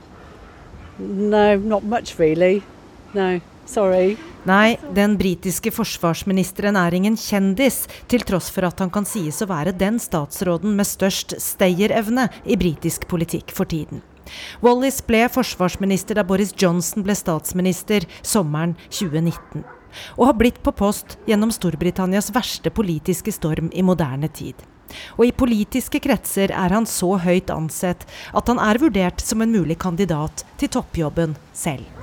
No, 0.98 1.58
not 1.58 1.84
much 1.84 2.18
really. 2.18 2.64
No. 3.14 3.40
Sorry. 3.66 4.18
Nei, 4.48 4.78
den 4.96 5.18
britiske 5.20 5.74
forsvarsministeren 5.76 6.78
er 6.80 6.96
ingen 6.96 7.18
kjendis, 7.20 7.82
til 8.08 8.22
tross 8.24 8.48
for 8.54 8.68
at 8.70 8.80
han 8.80 8.92
kan 8.94 9.04
sies 9.08 9.42
å 9.44 9.48
være 9.50 9.74
den 9.76 9.98
statsråden 10.00 10.78
med 10.78 10.88
størst 10.88 11.36
stayerevne 11.44 12.30
i 12.48 12.56
britisk 12.60 13.10
politikk 13.12 13.52
for 13.52 13.68
tiden. 13.68 14.00
Wallis 14.64 15.02
ble 15.04 15.26
forsvarsminister 15.32 16.16
da 16.16 16.24
Boris 16.28 16.54
Johnson 16.56 17.04
ble 17.04 17.16
statsminister 17.18 18.08
sommeren 18.22 18.78
2019, 18.88 19.66
og 20.16 20.24
har 20.30 20.40
blitt 20.40 20.64
på 20.64 20.76
post 20.80 21.18
gjennom 21.28 21.52
Storbritannias 21.52 22.32
verste 22.36 22.72
politiske 22.72 23.36
storm 23.36 23.68
i 23.76 23.84
moderne 23.84 24.32
tid. 24.32 24.56
Og 25.20 25.28
i 25.28 25.36
politiske 25.36 26.00
kretser 26.00 26.56
er 26.56 26.72
han 26.72 26.88
så 26.88 27.18
høyt 27.20 27.52
ansett 27.52 28.08
at 28.32 28.48
han 28.48 28.64
er 28.64 28.80
vurdert 28.80 29.20
som 29.20 29.44
en 29.44 29.52
mulig 29.60 29.76
kandidat 29.84 30.48
til 30.56 30.72
toppjobben 30.80 31.36
selv. 31.52 31.97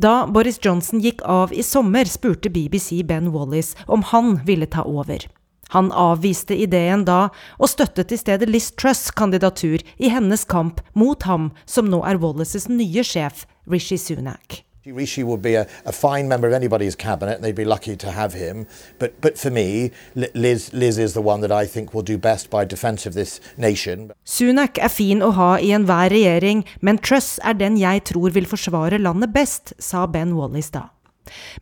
Da 0.00 0.26
Boris 0.26 0.58
Johnson 0.64 1.02
gikk 1.04 1.20
av 1.28 1.52
i 1.52 1.62
sommer, 1.62 2.08
spurte 2.08 2.48
BBC 2.48 3.02
Ben 3.04 3.28
Wallis 3.34 3.74
om 3.86 4.02
han 4.12 4.38
ville 4.46 4.66
ta 4.66 4.86
over. 4.88 5.26
Han 5.74 5.92
avviste 5.92 6.56
ideen 6.56 7.04
da, 7.04 7.28
og 7.60 7.70
støttet 7.70 8.14
i 8.14 8.18
stedet 8.18 8.48
Liz 8.48 8.70
Truss' 8.72 9.12
kandidatur 9.12 9.84
i 9.98 10.08
hennes 10.10 10.46
kamp 10.48 10.80
mot 10.98 11.28
ham 11.28 11.50
som 11.66 11.92
nå 11.92 12.00
er 12.08 12.18
Wallis' 12.22 12.70
nye 12.72 13.04
sjef, 13.04 13.44
Rishi 13.68 14.00
Sunak. 14.00 14.64
Rishi 14.92 15.22
would 15.22 15.42
be 15.42 15.54
a, 15.54 15.66
a, 15.84 15.92
fine 15.92 16.28
member 16.28 16.46
of 16.48 16.54
anybody's 16.54 16.94
cabinet, 16.94 17.36
and 17.36 17.44
they'd 17.44 17.54
be 17.54 17.64
lucky 17.64 17.96
to 17.96 18.10
have 18.10 18.34
him. 18.34 18.66
But, 18.98 19.20
but 19.20 19.38
for 19.38 19.50
me, 19.50 19.90
Liz, 20.14 20.72
Liz 20.72 20.98
is 20.98 21.14
the 21.14 21.22
one 21.22 21.40
that 21.40 21.52
I 21.52 21.66
think 21.66 21.94
will 21.94 22.02
do 22.02 22.18
best 22.18 22.50
by 22.50 22.64
defense 22.64 23.06
of 23.06 23.14
this 23.14 23.40
nation. 23.56 24.12
Sunak 24.24 24.78
er 24.82 24.88
fin 24.92 25.22
å 25.22 25.32
ha 25.36 25.50
i 25.58 25.72
enhver 25.76 26.10
regjering, 26.10 26.64
men 26.80 26.98
Truss 26.98 27.38
er 27.44 27.58
den 27.58 27.76
jeg 27.80 28.04
tror 28.12 28.30
vil 28.36 28.48
forsvare 28.48 29.00
landet 29.00 29.34
best, 29.34 29.74
sa 29.78 30.06
Ben 30.06 30.36
Wallis 30.36 30.70
da. 30.70 30.88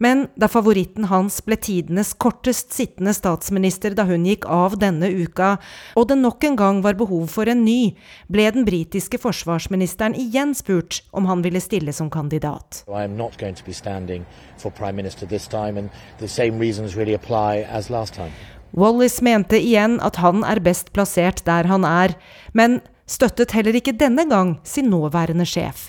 Men 0.03 0.27
da 0.39 0.49
favoritten 0.51 1.09
hans 1.11 1.41
ble 1.45 1.59
tidenes 1.61 2.15
kortest 2.21 2.75
sittende 2.77 3.15
statsminister 3.17 3.97
da 3.99 4.07
hun 4.09 4.27
gikk 4.29 4.47
av 4.49 4.79
denne 4.81 5.11
uka, 5.11 5.57
og 5.97 6.09
det 6.11 6.19
nok 6.21 6.45
en 6.49 6.59
gang 6.59 6.83
var 6.85 6.99
behov 6.99 7.29
for 7.33 7.51
en 7.51 7.65
ny, 7.67 7.95
ble 8.33 8.49
den 8.55 8.67
britiske 8.69 9.21
forsvarsministeren 9.23 10.17
igjen 10.19 10.55
spurt 10.59 11.03
om 11.13 11.29
han 11.31 11.45
ville 11.45 11.63
stille 11.63 11.95
som 11.95 12.11
kandidat. 12.11 12.83
Wallis 18.77 19.23
mente 19.25 19.57
igjen 19.57 19.97
at 20.05 20.19
han 20.21 20.45
er 20.45 20.61
best 20.61 20.93
plassert 20.93 21.41
der 21.47 21.69
han 21.71 21.87
er, 21.89 22.15
men 22.53 22.81
støttet 23.09 23.55
heller 23.57 23.77
ikke 23.79 23.97
denne 23.97 24.25
gang 24.29 24.55
sin 24.69 24.91
nåværende 24.93 25.47
sjef. 25.49 25.89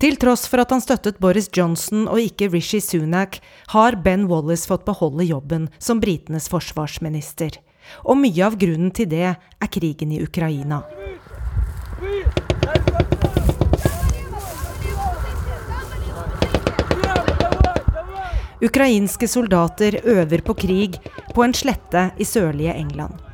Til 0.00 0.20
tross 0.22 0.46
for 0.48 0.62
at 0.62 0.74
han 0.74 0.84
støttet 0.84 1.18
Boris 1.20 1.50
Johnson 1.56 2.06
og 2.08 2.20
ikke 2.22 2.50
Rishi 2.54 2.80
Sunak, 2.80 3.40
har 3.74 3.98
Ben 4.04 4.28
Wallace 4.30 4.70
fått 4.70 4.86
beholde 4.86 5.26
jobben 5.26 5.68
som 5.78 6.00
britenes 6.00 6.48
forsvarsminister. 6.52 7.58
Og 8.06 8.20
mye 8.20 8.46
av 8.46 8.56
grunnen 8.60 8.92
til 8.94 9.10
det 9.10 9.26
er 9.34 9.70
krigen 9.72 10.12
i 10.14 10.22
Ukraina. 10.22 10.84
Ukrainske 18.60 19.24
soldater 19.28 19.96
øver 20.04 20.44
på 20.44 20.54
krig 20.54 21.00
på 21.34 21.44
en 21.46 21.56
slette 21.56 22.10
i 22.20 22.28
sørlige 22.28 22.76
England. 22.76 23.29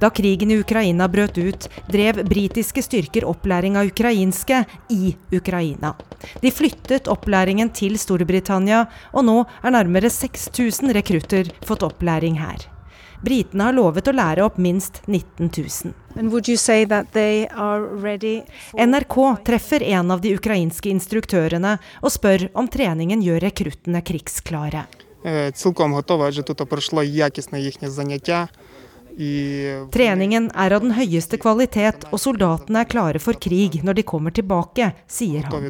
Da 0.00 0.10
krigen 0.10 0.50
i 0.50 0.58
Ukraina 0.60 1.08
brøt 1.08 1.38
ut, 1.38 1.68
drev 1.90 2.24
britiske 2.28 2.82
styrker 2.82 3.24
opplæring 3.28 3.78
av 3.80 3.88
ukrainske 3.90 4.64
i 4.90 5.14
Ukraina. 5.32 5.94
De 6.40 6.50
flyttet 6.50 7.08
opplæringen 7.08 7.70
til 7.74 7.98
Storbritannia, 7.98 8.86
og 9.12 9.26
nå 9.26 9.40
er 9.62 9.74
nærmere 9.74 10.10
6000 10.10 10.94
rekrutter 10.96 11.50
fått 11.64 11.84
opplæring 11.86 12.38
her. 12.40 12.68
Britene 13.24 13.70
har 13.70 13.72
lovet 13.72 14.08
å 14.10 14.12
lære 14.12 14.44
opp 14.44 14.58
minst 14.60 15.00
19 15.06 15.48
000. 15.48 15.94
NRK 18.84 19.16
treffer 19.46 19.86
en 19.96 20.12
av 20.12 20.20
de 20.20 20.34
ukrainske 20.36 20.90
instruktørene 20.92 21.78
og 22.02 22.12
spør 22.12 22.50
om 22.52 22.68
treningen 22.68 23.24
gjør 23.24 23.40
rekruttene 23.46 24.04
krigsklare. 24.04 24.84
Цілком 25.54 25.94
готова, 25.94 26.26
адже 26.28 26.42
тут 26.42 26.68
пройшло 26.68 27.02
якісне 27.02 27.60
їхнє 27.60 27.90
заняття. 27.90 28.48
Treningen 29.19 30.45
er 30.55 30.71
av 30.71 30.83
den 30.85 30.93
høyeste 30.95 31.35
kvalitet, 31.41 32.05
og 32.07 32.21
soldatene 32.23 32.85
er 32.85 32.87
klare 32.87 33.19
for 33.19 33.35
krig 33.35 33.81
når 33.83 33.99
de 33.99 34.05
kommer 34.07 34.31
tilbake, 34.31 34.93
sier 35.11 35.43
han. 35.49 35.67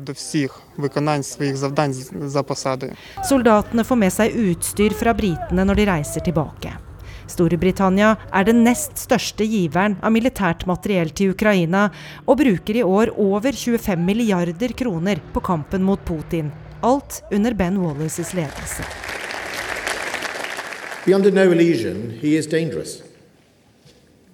Soldatene 3.31 3.88
får 3.88 3.99
med 4.03 4.13
seg 4.13 4.38
utstyr 4.38 4.93
fra 4.99 5.15
britene 5.17 5.65
når 5.65 5.81
de 5.81 5.88
reiser 5.89 6.25
tilbake. 6.29 6.75
Storbritannia 7.29 8.15
er 8.33 8.45
den 8.45 8.63
nest 8.65 8.97
største 9.01 9.45
giveren 9.45 9.97
av 10.01 10.13
militært 10.13 10.65
materiell 10.69 11.09
til 11.13 11.33
Ukraina, 11.33 11.88
og 12.25 12.41
bruker 12.41 12.81
i 12.81 12.85
år 12.85 13.13
over 13.17 13.53
25 13.53 14.05
milliarder 14.05 14.73
kroner 14.77 15.21
på 15.33 15.45
kampen 15.45 15.85
mot 15.85 16.01
Putin. 16.05 16.53
Alt 16.85 17.23
under 17.33 17.57
Ben 17.57 17.81
Wallaces 17.81 18.33
ledelse. 18.38 18.85
Be 21.05 21.15
under 21.15 21.31
no 21.31 21.51
illusion, 21.51 22.12
he 22.21 22.38
is 22.38 22.45
dangerous. 22.47 23.09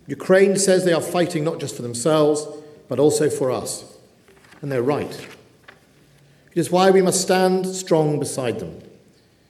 Ukraine 0.07 0.57
says 0.57 0.85
they 0.85 0.93
are 0.93 1.01
fighting 1.01 1.43
not 1.43 1.59
just 1.59 1.75
for 1.75 1.81
themselves, 1.81 2.47
but 2.87 2.99
also 2.99 3.29
for 3.29 3.51
us. 3.51 3.83
And 4.61 4.71
they're 4.71 4.81
right. 4.81 5.27
It 6.51 6.59
is 6.59 6.71
why 6.71 6.91
we 6.91 7.01
must 7.01 7.21
stand 7.21 7.65
strong 7.67 8.19
beside 8.19 8.59
them. 8.59 8.73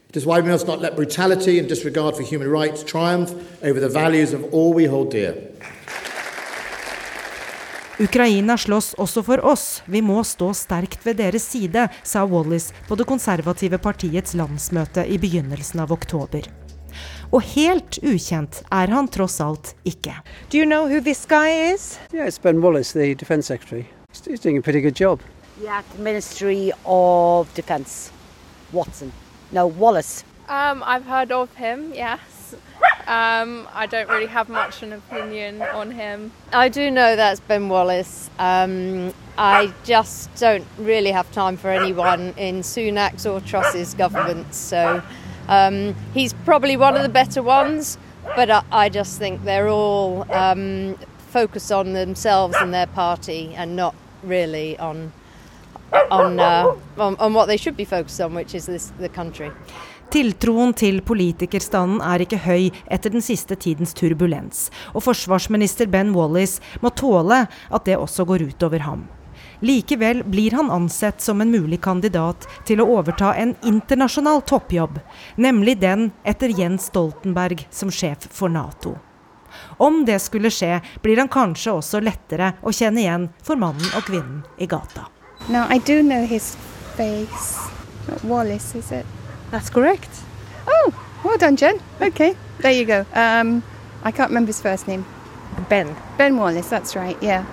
It 0.10 0.18
is 0.18 0.26
why 0.26 0.40
we 0.40 0.50
must 0.50 0.66
not 0.66 0.80
let 0.80 0.96
brutality 0.96 1.60
and 1.60 1.68
disregard 1.68 2.16
for 2.16 2.24
human 2.24 2.48
rights 2.48 2.84
triumph 2.84 3.34
over 3.62 3.80
the 3.82 3.90
values 3.90 4.32
of 4.34 4.46
all 4.54 4.74
we 4.74 4.86
hold 4.86 5.12
dear. 5.12 5.36
Ukraina 8.00 8.58
slåss 8.58 8.94
også 8.94 9.24
for 9.24 9.46
oss, 9.46 9.84
vi 9.86 10.02
må 10.02 10.24
stå 10.24 10.54
sterkt 10.54 11.06
ved 11.06 11.16
deres 11.16 11.44
side, 11.48 11.88
sa 12.04 12.26
Wallis 12.26 12.74
på 12.88 12.96
det 12.96 13.08
konservative 13.08 13.78
partiets 13.78 14.36
landsmøte 14.36 15.06
i 15.08 15.18
begynnelsen 15.18 15.80
av 15.80 15.92
oktober. 15.96 16.65
Og 17.36 17.42
helt 17.52 17.98
ukjent 18.00 18.62
er 18.72 18.92
han 18.96 19.08
tross 19.12 19.42
alt 19.44 19.74
ikke. 19.84 20.14
Do 20.50 20.58
you 20.58 20.66
know 20.66 20.88
who 20.88 21.02
this 21.02 21.26
guy 21.28 21.74
is? 21.74 22.00
Yeah, 22.14 22.28
it's 22.28 22.40
Ben 22.40 22.62
Wallace, 22.62 22.94
the 22.94 23.14
Defence 23.14 23.48
Secretary. 23.48 23.90
He's, 24.10 24.24
he's 24.26 24.40
doing 24.40 24.58
a 24.58 24.62
pretty 24.62 24.80
good 24.80 24.96
job. 24.96 25.20
Yeah, 25.62 25.82
the 25.98 26.02
Ministry 26.02 26.72
of 26.86 27.54
Defence. 27.54 28.10
Watson. 28.72 29.12
No, 29.52 29.68
Wallace. 29.68 30.24
Um, 30.48 30.82
I've 30.86 31.04
heard 31.04 31.34
of 31.34 31.54
him, 31.56 31.92
yes. 31.94 32.56
Um, 33.06 33.68
I 33.74 33.86
don't 33.86 34.08
really 34.08 34.28
have 34.28 34.48
much 34.48 34.82
of 34.82 34.84
an 34.84 34.94
opinion 34.94 35.62
on 35.62 35.92
him. 35.92 36.32
I 36.54 36.70
do 36.70 36.90
know 36.90 37.18
that's 37.18 37.42
Ben 37.42 37.68
Wallace. 37.68 38.30
Um, 38.40 39.14
I 39.38 39.74
just 39.84 40.34
don't 40.36 40.66
really 40.78 41.12
have 41.12 41.30
time 41.34 41.58
for 41.58 41.70
anyone 41.70 42.34
in 42.38 42.62
Sunak's 42.62 43.26
or 43.26 43.42
Truss's 43.42 43.94
government, 43.94 44.56
so 44.56 45.04
um, 45.48 45.96
he's 46.14 46.34
probably 46.46 46.78
one 46.78 46.96
of 46.96 47.04
the 47.04 47.10
better 47.10 47.44
ones, 47.44 47.98
but 48.36 48.50
I, 48.50 48.64
I 48.72 48.90
just 48.90 49.20
think 49.20 49.44
they're 49.44 49.70
all 49.70 50.26
um, 50.34 50.98
focused 51.30 51.72
on 51.72 51.94
themselves 51.94 52.56
and 52.60 52.74
their 52.74 52.88
party 52.88 53.54
and 53.56 53.76
not 53.76 53.96
really 54.24 54.78
on 54.80 55.12
on, 56.10 56.40
uh, 56.40 56.76
on, 56.98 57.16
on 57.20 57.34
what 57.34 57.48
they 57.48 57.58
should 57.58 57.78
be 57.78 57.86
focused 57.86 58.20
on, 58.20 58.34
which 58.34 58.56
is 58.56 58.66
this, 58.66 58.92
the 59.00 59.10
country. 59.10 59.52
Tiltroen 60.14 60.74
til 60.78 61.02
politikerstanden 61.02 62.02
er 62.06 62.24
ikke 62.24 62.38
høy 62.46 62.70
etter 62.94 63.12
den 63.12 63.24
siste 63.26 63.58
tidens 63.60 63.96
turbulens, 63.98 64.70
og 64.94 65.04
forsvarsminister 65.08 65.90
Ben 65.92 66.14
Wallis 66.16 66.60
må 66.84 66.92
tåle 66.94 67.46
at 67.50 67.88
det 67.88 67.98
også 67.98 68.26
går 68.30 68.46
utover 68.52 68.86
ham. 68.86 69.08
Likevel 69.60 70.24
blir 70.24 70.52
han 70.52 70.72
ansett 70.72 71.22
som 71.22 71.42
en 71.42 71.52
mulig 71.52 71.82
kandidat 71.82 72.48
til 72.66 72.82
å 72.82 72.88
overta 72.98 73.34
en 73.34 73.56
internasjonal 73.64 74.42
toppjobb, 74.42 75.00
nemlig 75.36 75.80
den 75.80 76.12
etter 76.24 76.52
Jens 76.60 76.90
Stoltenberg 76.92 77.68
som 77.72 77.92
sjef 77.92 78.28
for 78.32 78.50
Nato. 78.50 78.98
Om 79.78 80.06
det 80.06 80.20
skulle 80.20 80.52
skje, 80.52 80.82
blir 81.02 81.18
han 81.18 81.32
kanskje 81.32 81.78
også 81.80 82.02
lettere 82.04 82.54
å 82.62 82.74
kjenne 82.76 83.04
igjen 83.04 83.30
for 83.44 83.60
mannen 83.60 83.88
og 83.96 84.08
kvinnen 84.08 84.44
i 84.58 84.68
gata. 84.68 85.08
No, 85.48 85.66
I 85.70 85.80
do 85.80 86.02
know 86.02 86.26
his 86.26 86.56
face. 86.96 87.70
Wallace, 88.24 88.76
is 88.76 88.92
it? 88.92 89.06
That's 89.52 89.70
correct. 89.70 90.10
Oh, 90.68 90.94
well 91.24 91.38
done, 91.38 91.56
Jen. 91.56 91.80
Okay, 92.02 92.36
there 92.62 92.72
you 92.72 92.86
go. 92.86 93.06
Um, 93.14 93.64
I 94.04 94.12
can't 94.12 94.30
remember 94.30 94.50
his 94.50 94.62
first 94.62 94.88
name. 94.88 95.06
Ben. 95.70 95.96
Ben 96.18 96.38
Wallace, 96.38 96.70
that's 96.70 96.96
right, 96.96 97.18
yeah. 97.22 97.46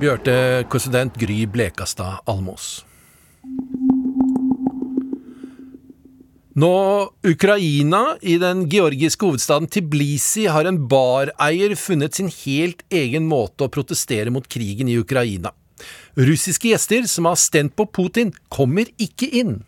Vi 0.00 0.08
hørte 0.08 0.64
korrespondent 0.72 1.18
Gry 1.20 1.42
Blekastad 1.44 2.22
Almås. 2.24 2.86
Nå 6.56 6.70
Ukraina, 7.28 8.00
i 8.24 8.38
den 8.40 8.62
georgiske 8.72 9.28
hovedstaden 9.28 9.68
Tiblisi, 9.68 10.46
har 10.48 10.64
en 10.64 10.78
bareier 10.88 11.76
funnet 11.76 12.16
sin 12.16 12.32
helt 12.32 12.80
egen 12.88 13.28
måte 13.28 13.68
å 13.68 13.72
protestere 13.72 14.32
mot 14.32 14.48
krigen 14.48 14.88
i 14.88 14.96
Ukraina. 14.96 15.52
Russiske 16.16 16.72
gjester 16.72 17.04
som 17.04 17.28
har 17.28 17.36
stemt 17.36 17.76
på 17.76 17.84
Putin, 17.84 18.32
kommer 18.48 18.88
ikke 18.96 19.28
inn. 19.36 19.58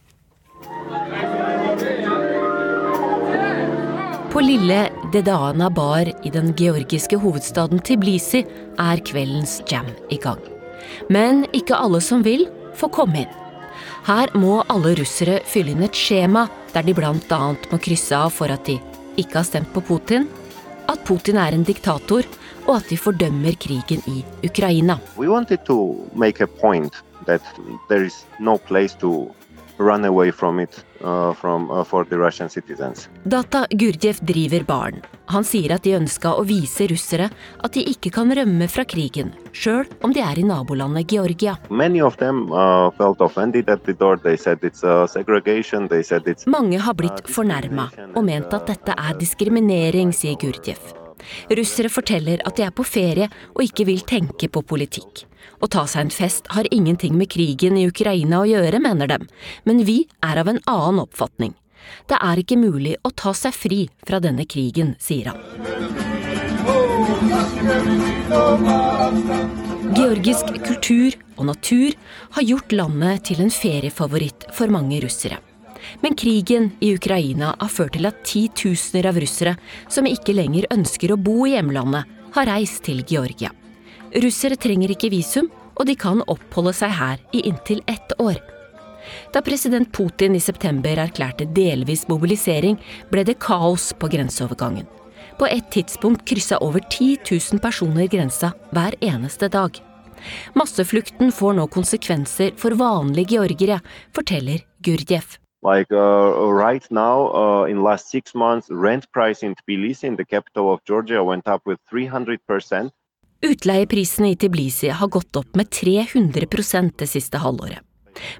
På 4.32 4.40
lille 4.40 4.88
Dedana 5.12 5.70
bar 5.70 6.26
i 6.26 6.30
den 6.30 6.54
georgiske 6.56 7.18
hovedstaden 7.20 7.82
Tiblisi 7.84 8.38
er 8.80 9.00
kveldens 9.04 9.58
jam 9.68 9.90
i 10.08 10.16
gang. 10.16 10.40
Men 11.12 11.42
ikke 11.52 11.76
alle 11.76 12.00
som 12.00 12.22
vil, 12.24 12.46
får 12.72 12.88
komme 12.96 13.26
inn. 13.26 13.34
Her 14.06 14.32
må 14.32 14.62
alle 14.72 14.94
russere 14.96 15.42
fylle 15.44 15.74
inn 15.74 15.84
et 15.84 15.98
skjema 16.00 16.46
der 16.72 16.86
de 16.86 16.94
bl.a. 16.96 17.40
må 17.52 17.80
krysse 17.84 18.16
av 18.16 18.32
for 18.32 18.48
at 18.48 18.64
de 18.70 18.78
ikke 19.20 19.36
har 19.36 19.44
stemt 19.44 19.68
på 19.74 19.82
Putin, 19.84 20.24
at 20.88 21.04
Putin 21.04 21.36
er 21.36 21.52
en 21.52 21.68
diktator, 21.68 22.24
og 22.64 22.78
at 22.78 22.88
de 22.88 22.96
fordømmer 22.96 23.58
krigen 23.60 24.00
i 24.08 24.22
Ukraina. 24.48 24.96
We 25.20 25.28
wanted 25.28 25.66
to 25.68 25.76
make 26.16 26.40
a 26.40 26.48
point 26.48 26.96
that 27.26 27.44
there 27.90 28.08
is 28.08 28.24
no 28.40 28.56
place 28.56 28.96
to 29.04 29.28
run 29.76 30.08
away 30.08 30.32
from 30.32 30.58
it 30.58 30.80
uh, 31.04 31.32
from, 31.34 31.70
uh. 31.70 31.84
Data 33.24 33.66
Gurdjev 33.70 34.20
driver 34.20 34.64
baren. 34.64 35.02
Han 35.26 35.44
sier 35.44 35.74
at 35.74 35.84
de 35.84 35.94
ønska 35.96 36.34
å 36.36 36.44
vise 36.46 36.86
russere 36.90 37.28
at 37.62 37.74
de 37.74 37.84
ikke 37.92 38.12
kan 38.12 38.32
rømme 38.34 38.68
fra 38.68 38.84
krigen, 38.84 39.32
sjøl 39.52 39.86
om 40.02 40.12
de 40.12 40.20
er 40.20 40.38
i 40.38 40.46
nabolandet 40.46 41.12
Georgia. 41.12 41.56
Them 42.22 42.52
uh, 42.52 42.90
felt 42.98 43.20
offended 43.20 43.70
at 43.70 43.84
the 43.84 43.92
door. 43.92 44.16
They 44.16 44.36
said 44.36 44.62
it's 44.62 44.82
segregation. 45.10 45.88
They 45.88 46.02
said 46.02 46.26
it's 46.26 46.46
Mange 46.46 46.78
har 46.78 46.94
blitt 46.94 47.24
fornærma 47.26 47.88
og 48.14 48.24
ment 48.24 48.52
at 48.52 48.66
dette 48.66 48.96
er 48.96 49.14
diskriminering, 49.18 50.12
sier 50.12 50.36
Gurdjev. 50.38 51.01
Russere 51.50 51.90
forteller 51.92 52.42
at 52.46 52.56
de 52.58 52.66
er 52.66 52.74
på 52.74 52.86
ferie 52.86 53.28
og 53.54 53.64
ikke 53.64 53.86
vil 53.88 54.02
tenke 54.08 54.48
på 54.52 54.64
politikk. 54.66 55.26
Å 55.62 55.68
ta 55.70 55.84
seg 55.90 56.06
en 56.06 56.14
fest 56.14 56.48
har 56.54 56.68
ingenting 56.74 57.14
med 57.18 57.30
krigen 57.30 57.78
i 57.78 57.86
Ukraina 57.86 58.42
å 58.42 58.48
gjøre, 58.48 58.82
mener 58.82 59.10
dem, 59.10 59.28
men 59.64 59.84
vi 59.86 60.02
er 60.22 60.42
av 60.42 60.50
en 60.50 60.62
annen 60.70 61.02
oppfatning. 61.04 61.54
Det 62.10 62.18
er 62.18 62.40
ikke 62.42 62.58
mulig 62.58 62.96
å 63.02 63.10
ta 63.14 63.34
seg 63.34 63.54
fri 63.54 63.80
fra 64.06 64.20
denne 64.22 64.46
krigen, 64.46 64.94
sier 65.02 65.32
han. 65.32 65.40
Georgisk 69.92 70.52
kultur 70.64 71.16
og 71.36 71.48
natur 71.50 71.96
har 72.36 72.46
gjort 72.46 72.74
landet 72.74 73.26
til 73.30 73.42
en 73.44 73.50
feriefavoritt 73.52 74.46
for 74.54 74.72
mange 74.72 75.02
russere. 75.02 75.40
Men 76.02 76.16
krigen 76.18 76.70
i 76.80 76.92
Ukraina 76.96 77.54
har 77.58 77.72
ført 77.72 77.96
til 77.96 78.08
at 78.08 78.22
titusener 78.28 79.08
av 79.10 79.18
russere 79.22 79.56
som 79.88 80.08
ikke 80.08 80.36
lenger 80.36 80.68
ønsker 80.74 81.12
å 81.12 81.20
bo 81.20 81.42
i 81.46 81.56
hjemlandet, 81.56 82.08
har 82.32 82.48
reist 82.48 82.84
til 82.86 83.02
Georgia. 83.08 83.50
Russere 84.22 84.56
trenger 84.60 84.92
ikke 84.94 85.10
visum, 85.12 85.50
og 85.76 85.88
de 85.88 85.96
kan 85.96 86.22
oppholde 86.28 86.74
seg 86.76 86.92
her 86.96 87.20
i 87.32 87.44
inntil 87.48 87.82
ett 87.88 88.12
år. 88.20 88.40
Da 89.32 89.42
president 89.42 89.92
Putin 89.92 90.36
i 90.36 90.40
september 90.40 91.00
erklærte 91.04 91.48
delvis 91.56 92.06
mobilisering, 92.08 92.78
ble 93.10 93.24
det 93.26 93.40
kaos 93.42 93.90
på 93.98 94.10
grenseovergangen. 94.12 94.86
På 95.40 95.48
et 95.48 95.70
tidspunkt 95.74 96.26
kryssa 96.28 96.60
over 96.62 96.84
10 96.84 97.24
000 97.26 97.62
personer 97.64 98.06
grensa 98.06 98.52
hver 98.70 98.94
eneste 99.00 99.48
dag. 99.50 99.80
Masseflukten 100.54 101.32
får 101.34 101.56
nå 101.58 101.66
konsekvenser 101.72 102.52
for 102.60 102.78
vanlige 102.78 103.34
georgere, 103.34 103.80
forteller 104.14 104.62
Gurdjev. 104.84 105.41
Like 105.62 105.94
uh, 105.94 106.50
right 106.50 106.84
now, 106.90 107.30
uh, 107.30 107.70
in 107.70 107.82
last 107.82 108.10
six 108.10 108.34
months, 108.34 108.66
rent 108.70 109.06
price 109.12 109.46
in 109.46 109.54
Tbilisi, 109.54 110.04
in 110.04 110.16
the 110.16 110.24
capital 110.24 110.72
of 110.72 110.80
Georgia, 110.84 111.22
went 111.22 111.46
up 111.46 111.62
with 111.66 111.78
300 111.90 112.38
percent. 112.46 112.92
Utleieprisene 113.42 114.30
i 114.30 114.36
Tbilisi 114.36 114.88
har 114.88 115.08
gått 115.08 115.36
opp 115.36 115.56
med 115.56 115.70
300 115.70 116.90
det 116.96 117.06
siste 117.06 117.38
halvåret. 117.38 117.78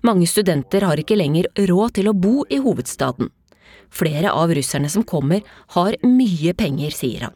Mange 0.02 0.26
studenter 0.26 0.82
har 0.86 0.96
ikke 0.96 1.16
lenger 1.16 1.48
råd 1.58 1.94
til 1.98 2.08
å 2.08 2.14
bo 2.14 2.44
i 2.48 2.58
hovedstaden. 2.62 3.30
Flere 3.90 4.30
av 4.30 4.54
russerne 4.54 4.88
som 4.88 5.02
kommer, 5.02 5.42
har 5.74 5.96
mye 6.02 6.54
penger, 6.54 6.90
sier 6.90 7.26
han. 7.26 7.34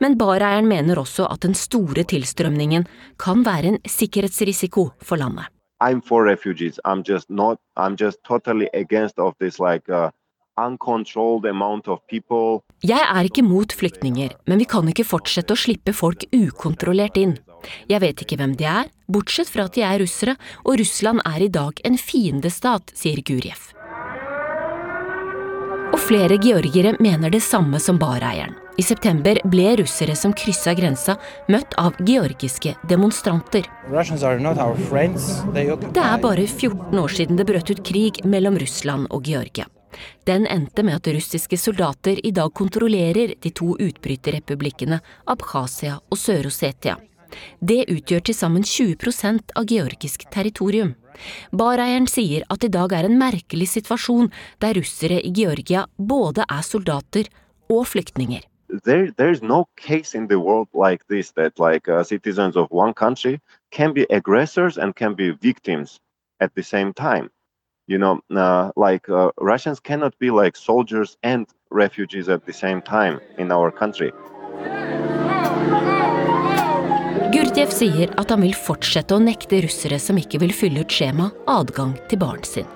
Men 0.00 0.18
bareieren 0.18 0.68
mener 0.68 0.98
også 0.98 1.26
at 1.30 1.46
den 1.46 1.54
store 1.54 2.04
tilstrømningen 2.04 2.86
kan 3.18 3.44
være 3.46 3.72
en 3.72 3.80
sikkerhetsrisiko 3.88 4.90
for 5.00 5.22
landet. 5.22 5.48
I'm 5.82 6.00
for 6.00 6.24
refugees. 6.24 6.78
I'm 6.84 7.02
just 7.02 7.28
not. 7.28 7.58
I'm 7.76 7.96
just 7.96 8.18
totally 8.22 8.68
against 8.72 9.18
of 9.18 9.34
this 9.40 9.58
like 9.58 9.88
uh, 9.90 10.10
uncontrolled 10.56 11.44
amount 11.46 11.88
of 11.88 11.98
people. 12.06 12.62
Jeg 12.86 13.02
er 13.02 13.26
ikke 13.26 13.42
mot 13.42 13.74
flyktninger, 13.74 14.30
men 14.46 14.62
vi 14.62 14.68
kan 14.70 14.86
ikke 14.88 15.06
fortsette 15.06 15.56
å 15.56 15.58
slippe 15.58 15.94
folk 15.96 16.28
ukontrollert 16.30 17.18
inn. 17.18 17.36
Jeg 17.90 18.02
vet 18.02 18.22
ikke 18.22 18.38
hvem 18.38 18.54
de 18.58 18.66
er, 18.70 18.90
bortsett 19.10 19.50
fra 19.50 19.66
at 19.66 19.74
de 19.74 19.82
er 19.86 19.98
russere, 20.02 20.36
og 20.62 20.78
Russland 20.78 21.22
er 21.26 21.46
i 21.46 21.50
dag 21.50 21.82
en 21.86 21.98
fiendestat, 21.98 22.94
sier 22.94 23.22
Gurjev. 23.26 23.70
Og 25.92 25.98
flere 26.00 26.38
georgiere 26.42 26.94
mener 27.02 27.30
det 27.34 27.42
samme 27.42 27.82
som 27.82 27.98
bareieren. 28.00 28.61
I 28.76 28.82
september 28.82 29.40
ble 29.44 29.76
russere 29.76 30.16
som 30.16 30.32
kryssa 30.32 30.72
grensa, 30.74 31.16
møtt 31.52 31.74
av 31.76 31.92
georgiske 32.00 32.72
demonstranter. 32.88 33.66
Det 33.92 36.04
er 36.04 36.22
bare 36.22 36.46
14 36.46 37.00
år 37.02 37.08
siden 37.12 37.36
det 37.36 37.46
brøt 37.50 37.70
ut 37.70 37.82
krig 37.84 38.22
mellom 38.24 38.56
Russland 38.62 39.06
og 39.10 39.28
Georgia. 39.28 39.66
Den 40.24 40.46
endte 40.48 40.82
med 40.82 41.02
at 41.02 41.08
russiske 41.12 41.58
soldater 41.60 42.16
i 42.24 42.32
dag 42.32 42.54
kontrollerer 42.56 43.34
de 43.42 43.50
to 43.52 43.76
utbryterrepublikkene 43.76 45.02
Abkhasia 45.28 45.98
og 46.08 46.16
Sør-Osetia. 46.16 46.96
Det 47.60 47.84
utgjør 47.92 48.24
til 48.28 48.36
sammen 48.36 48.64
20% 48.64 49.52
av 49.56 49.68
georgisk 49.68 50.24
territorium. 50.32 50.94
Bareieren 51.52 52.08
sier 52.08 52.44
at 52.52 52.64
i 52.64 52.72
dag 52.72 52.92
er 52.96 53.08
en 53.08 53.18
merkelig 53.20 53.68
situasjon 53.74 54.32
der 54.64 54.78
russere 54.80 55.20
i 55.20 55.32
Georgia 55.36 55.84
både 55.96 56.48
er 56.48 56.64
soldater 56.64 57.28
og 57.72 57.84
flyktninger. 57.92 58.42
There, 58.72 59.10
there 59.10 59.30
is 59.30 59.42
no 59.42 59.68
case 59.76 60.14
in 60.14 60.28
the 60.28 60.40
world 60.40 60.68
like 60.72 61.06
this 61.06 61.32
that 61.32 61.58
like 61.58 61.88
uh, 61.88 62.02
citizens 62.04 62.56
of 62.56 62.70
one 62.70 62.94
country 62.94 63.38
can 63.70 63.92
be 63.92 64.06
aggressors 64.08 64.78
and 64.78 64.96
can 64.96 65.14
be 65.14 65.30
victims 65.30 66.00
at 66.40 66.54
the 66.54 66.62
same 66.62 66.94
time. 66.94 67.28
You 67.86 67.98
know, 67.98 68.20
uh, 68.34 68.70
like 68.76 69.08
uh, 69.10 69.32
Russians 69.38 69.78
cannot 69.78 70.18
be 70.18 70.30
like 70.30 70.56
soldiers 70.56 71.18
and 71.22 71.46
refugees 71.70 72.30
at 72.30 72.46
the 72.46 72.52
same 72.52 72.80
time 72.80 73.20
in 73.36 73.52
our 73.52 73.70
country. 73.70 74.10
Gurdjiev 77.32 77.72
sier 77.72 78.12
at 78.16 78.30
han 78.32 78.40
vil 78.44 78.56
fortsette 78.56 79.12
å 79.12 79.20
nekte 79.20 79.60
russere 79.64 79.98
som 80.00 80.16
ikke 80.16 80.40
vil 80.40 80.52
fylle 80.56 80.84
ut 80.84 80.92
skjema, 80.92 81.28
adgang 81.48 81.92
til 82.08 82.20
baren 82.24 82.44
sin. 82.48 82.68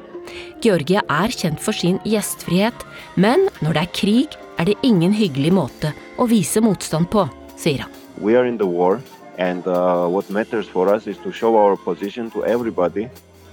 Georgia 0.61 1.01
er 1.09 1.33
kjent 1.33 1.61
for 1.63 1.77
sin 1.77 2.01
gjestfrihet, 2.05 2.85
men 3.17 3.49
når 3.65 3.77
det 3.77 3.83
er 3.85 3.95
krig, 3.97 4.37
er 4.59 4.65
det 4.65 4.77
ingen 4.83 5.13
hyggelig 5.13 5.53
måte 5.53 5.93
å 6.19 6.27
vise 6.31 6.63
motstand 6.65 7.11
på, 7.13 7.27
sier 7.61 7.85
han. 7.85 7.93
We 8.21 8.37
are 8.37 8.49
in 8.49 8.57
the 8.59 8.67
war, 8.67 9.01
and 9.39 9.67
uh, 9.67 10.09
what 10.09 10.31
matters 10.31 10.69
for 10.69 10.89
us 10.89 11.07
is 11.07 11.19
to 11.25 11.33
show 11.33 11.57
our 11.57 11.77
position 11.77 12.31
to 12.33 12.45
everybody. 12.45 13.09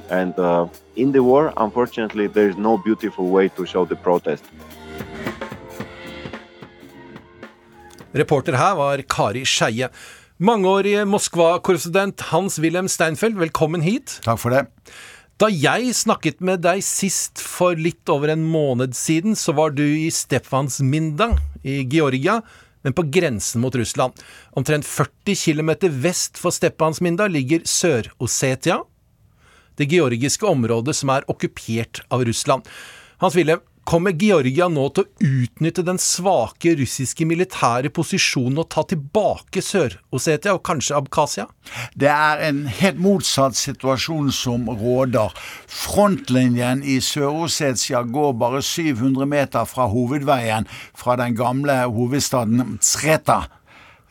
And 0.09 0.37
uh, 0.39 0.67
in 0.95 1.11
the 1.11 1.23
war, 1.23 1.51
unfortunately, 1.57 2.27
there 2.27 2.49
is 2.49 2.57
no 2.57 2.77
beautiful 2.77 3.29
way 3.29 3.49
to 3.49 3.65
show 3.65 3.85
the 3.85 3.95
protest. 3.95 4.43
Reporter 8.13 8.53
her 8.53 8.75
var 8.75 9.01
Kari 9.09 9.45
Skeie. 9.45 9.89
Mangeårige 10.37 11.05
Moskva-korrespondent 11.07 12.21
Hans-Wilhelm 12.29 12.87
Steinfeld, 12.87 13.37
velkommen 13.39 13.81
hit. 13.81 14.19
Takk 14.25 14.39
for 14.41 14.53
det. 14.53 14.67
Da 15.43 15.49
jeg 15.51 15.89
snakket 15.91 16.38
med 16.39 16.62
deg 16.63 16.79
sist 16.88 17.41
for 17.43 17.75
litt 17.75 18.08
over 18.08 18.32
en 18.32 18.45
måned 18.47 18.93
siden, 18.95 19.34
så 19.36 19.51
var 19.51 19.73
du 19.75 19.82
i 19.84 20.08
Stefansminda 20.08 21.34
i 21.67 21.82
Georgia, 21.91 22.38
men 22.88 22.95
på 22.95 23.03
grensen 23.12 23.60
mot 23.60 23.75
Russland. 23.75 24.15
Omtrent 24.56 24.88
40 24.88 25.36
km 25.36 25.73
vest 25.99 26.39
for 26.39 26.56
Stepansminda 26.56 27.27
ligger 27.27 27.67
Sør-Osetia, 27.67 28.77
det 29.75 29.89
georgiske 29.91 30.47
området 30.47 30.95
som 30.95 31.12
er 31.12 31.27
okkupert 31.27 32.06
av 32.08 32.23
Russland. 32.23 32.63
Hans 33.19 33.36
Wilhelm, 33.36 33.67
Kommer 33.83 34.15
Georgia 34.15 34.69
nå 34.71 34.85
til 34.95 35.03
å 35.03 35.27
utnytte 35.43 35.83
den 35.83 35.97
svake 35.99 36.71
russiske 36.79 37.25
militære 37.27 37.91
posisjonen 37.91 38.61
og 38.63 38.69
ta 38.71 38.85
tilbake 38.87 39.59
Sør-Osetia 39.59 40.53
og 40.55 40.63
kanskje 40.63 40.95
Abkhasia? 41.01 41.47
Det 41.99 42.07
er 42.07 42.45
en 42.47 42.63
helt 42.79 43.01
motsatt 43.03 43.59
situasjon 43.59 44.31
som 44.35 44.69
råder. 44.71 45.35
Frontlinjen 45.67 46.85
i 46.87 47.01
Sør-Osetia 47.03 48.05
går 48.07 48.31
bare 48.39 48.63
700 48.63 49.27
meter 49.27 49.67
fra 49.67 49.89
hovedveien 49.91 50.69
fra 50.95 51.17
den 51.19 51.35
gamle 51.35 51.81
hovedstaden 51.91 52.79
Tsreta 52.79 53.43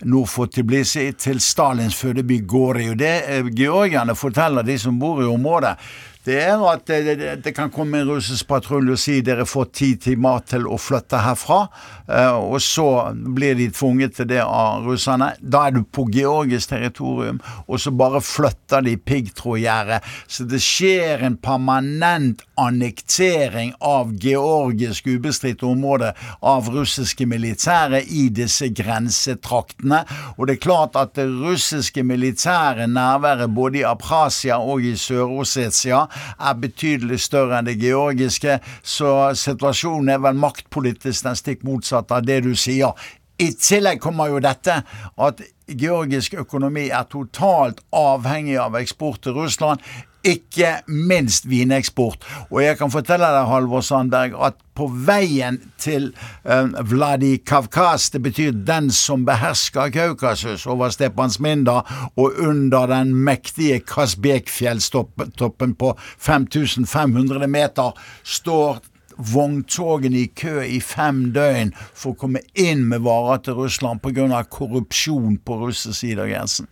nord 0.05 0.31
for 0.31 0.51
Tbilisi 0.51 1.05
til 1.19 1.41
Stalins 1.41 1.97
fødeby 1.99 2.41
Gori. 2.49 2.89
Og 2.93 2.99
det 2.99 3.15
georgierne 3.57 4.17
forteller 4.19 4.67
de 4.67 4.79
som 4.81 4.99
bor 5.01 5.23
i 5.23 5.29
området, 5.31 5.77
det 6.25 6.37
er 6.39 6.61
at 6.71 6.85
det, 6.87 7.01
det, 7.19 7.31
det, 7.43 7.53
kan 7.57 7.71
komme 7.71 7.99
en 7.99 8.11
russisk 8.13 8.47
patrulje 8.47 8.95
og 8.95 9.01
si 9.01 9.17
dere 9.27 9.47
får 9.49 9.71
tid 9.75 10.03
til 10.05 10.21
mat 10.23 10.47
til 10.53 10.69
å 10.71 10.79
flytte 10.79 11.19
herfra. 11.19 11.65
Eh, 12.07 12.37
og 12.39 12.61
så 12.63 12.87
blir 13.35 13.57
de 13.59 13.67
tvunget 13.75 14.15
til 14.21 14.29
det 14.31 14.43
av 14.45 14.87
russerne. 14.87 15.33
Da 15.43 15.67
er 15.67 15.75
du 15.75 15.83
på 15.83 16.07
georgisk 16.15 16.71
territorium, 16.71 17.41
og 17.67 17.83
så 17.83 17.91
bare 17.91 18.23
flytter 18.23 18.85
de 18.87 18.95
piggtrådgjerdet. 18.99 20.07
Så 20.31 20.47
det 20.47 20.63
skjer 20.63 21.25
en 21.27 21.39
permanent 21.43 22.45
annektering 22.61 23.75
av 23.83 24.15
georgisk 24.23 25.11
ubestridt 25.11 25.65
område 25.67 26.13
av 26.39 26.71
russiske 26.71 27.27
militære 27.27 28.05
i 28.07 28.29
disse 28.31 28.71
grensetraktene. 28.71 30.05
Og 30.37 30.47
det 30.47 30.59
er 30.59 30.65
klart 30.69 30.99
at 31.01 31.17
det 31.19 31.27
russiske 31.27 32.07
militære 32.07 32.87
nærværet 32.87 33.51
både 33.51 33.83
i 33.83 33.87
Aprasia 33.91 34.61
og 34.63 34.87
i 34.87 34.95
Sør-Ossetia 34.95 36.07
er 36.39 36.61
betydelig 36.61 37.21
større 37.27 37.59
enn 37.59 37.71
det 37.71 37.79
georgiske, 37.81 38.59
så 38.83 39.33
situasjonen 39.39 40.15
er 40.15 40.23
vel 40.23 40.39
maktpolitisk 40.39 41.27
den 41.29 41.39
stikk 41.39 41.67
motsatte 41.67 42.19
av 42.19 42.27
det 42.27 42.43
du 42.47 42.55
sier. 42.59 42.95
I 43.43 43.51
tillegg 43.59 44.01
kommer 44.03 44.31
jo 44.31 44.43
dette 44.45 44.83
at 45.27 45.43
georgisk 45.67 46.37
økonomi 46.43 46.89
er 46.93 47.09
totalt 47.11 47.81
avhengig 47.97 48.59
av 48.61 48.77
eksport 48.79 49.23
til 49.25 49.39
Russland. 49.41 49.83
Ikke 50.23 50.77
minst 50.87 51.49
vineksport. 51.51 52.23
Og 52.51 52.63
jeg 52.63 52.79
kan 52.79 52.93
fortelle 52.95 53.27
deg, 53.35 53.49
Halvor 53.51 53.83
Sandberg, 53.83 54.37
at 54.39 54.61
på 54.79 54.87
veien 55.07 55.59
til 55.83 56.13
eh, 56.49 56.71
Vladikavkaz, 56.89 58.09
det 58.15 58.23
betyr 58.25 58.55
den 58.67 58.89
som 58.95 59.27
behersker 59.29 59.91
Kaukasus 59.93 60.65
over 60.71 60.95
Stepansminda 60.95 61.83
og 62.17 62.39
under 62.41 62.87
den 62.89 63.13
mektige 63.27 63.83
Kasbek-fjelltoppen 63.85 65.77
på 65.77 65.93
5500 65.99 67.51
meter, 67.51 67.93
står 68.23 68.81
vogntogene 69.17 70.23
i 70.23 70.31
kø 70.37 70.63
i 70.65 70.81
fem 70.81 71.25
døgn 71.35 71.73
for 71.93 72.13
å 72.13 72.21
komme 72.25 72.43
inn 72.59 72.87
med 72.89 73.05
varer 73.05 73.43
til 73.45 73.59
Russland 73.61 74.03
pga. 74.03 74.43
korrupsjon 74.49 75.39
på 75.45 75.59
russisk 75.67 75.99
side 75.99 76.23
av 76.23 76.31
grensen. 76.31 76.69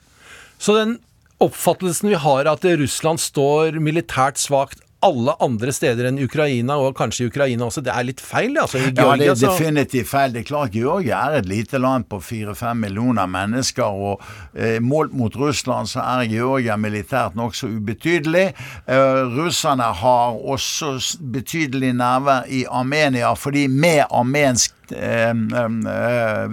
Så 0.59 0.77
den 0.77 0.99
oppfattelsen 1.41 2.13
vi 2.13 2.21
har 2.21 2.49
at 2.51 2.65
Russland 2.65 3.21
står 3.23 3.81
militært 3.83 4.41
svakt 4.41 4.85
alle 5.01 5.33
andre 5.41 5.73
steder 5.73 6.11
enn 6.11 6.21
Ukraina, 6.21 6.77
og 6.77 6.93
kanskje 6.99 7.25
i 7.25 7.31
Ukraina 7.31 7.67
også, 7.67 7.83
det 7.85 7.93
er 7.95 8.05
litt 8.05 8.21
feil? 8.21 8.57
Altså, 8.61 8.81
i 8.81 8.91
Georgia, 8.91 9.31
ja, 9.31 9.35
det 9.35 9.47
er 9.47 9.55
definitivt 9.55 10.11
feil. 10.11 10.35
Det 10.35 10.43
er 10.43 10.49
klart 10.51 10.75
Georgia 10.77 11.23
er 11.29 11.39
et 11.41 11.49
lite 11.49 11.81
land 11.81 12.05
på 12.11 12.21
fire-fem 12.25 12.83
millioner 12.85 13.31
mennesker, 13.31 13.85
og 14.11 14.21
eh, 14.53 14.77
målt 14.85 15.17
mot 15.17 15.37
Russland 15.41 15.89
så 15.89 16.05
er 16.05 16.29
Georgia 16.29 16.77
militært 16.81 17.39
nokså 17.39 17.71
ubetydelig. 17.73 18.51
Eh, 18.85 19.23
russerne 19.39 19.89
har 20.03 20.37
også 20.37 20.99
betydelig 21.33 21.95
nærvær 21.97 22.51
i 22.53 22.67
Armenia, 22.69 23.33
fordi 23.41 23.67
med 23.73 24.05
armensk 24.11 24.77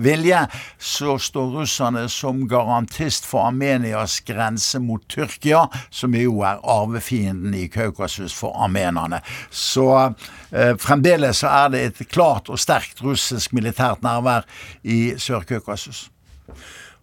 vilje, 0.04 0.42
så 0.78 1.18
står 1.20 1.52
russerne 1.60 2.06
som 2.10 2.44
garantist 2.50 3.26
for 3.28 3.48
Armenias 3.48 4.20
grense 4.28 4.80
mot 4.84 5.04
Tyrkia, 5.10 5.68
som 5.90 6.16
jo 6.16 6.42
er 6.48 6.62
arvefienden 6.64 7.56
i 7.58 7.68
Kaukasus 7.72 8.36
for 8.38 8.56
armenerne. 8.64 9.22
Så 9.50 9.88
eh, 10.52 10.76
fremdeles 10.80 11.44
så 11.44 11.54
er 11.54 11.72
det 11.74 11.86
et 11.86 12.04
klart 12.12 12.50
og 12.50 12.62
sterkt 12.62 13.02
russisk 13.06 13.54
militært 13.58 14.04
nærvær 14.06 14.48
i 14.84 15.16
Sør-Kaukasus. 15.18 16.08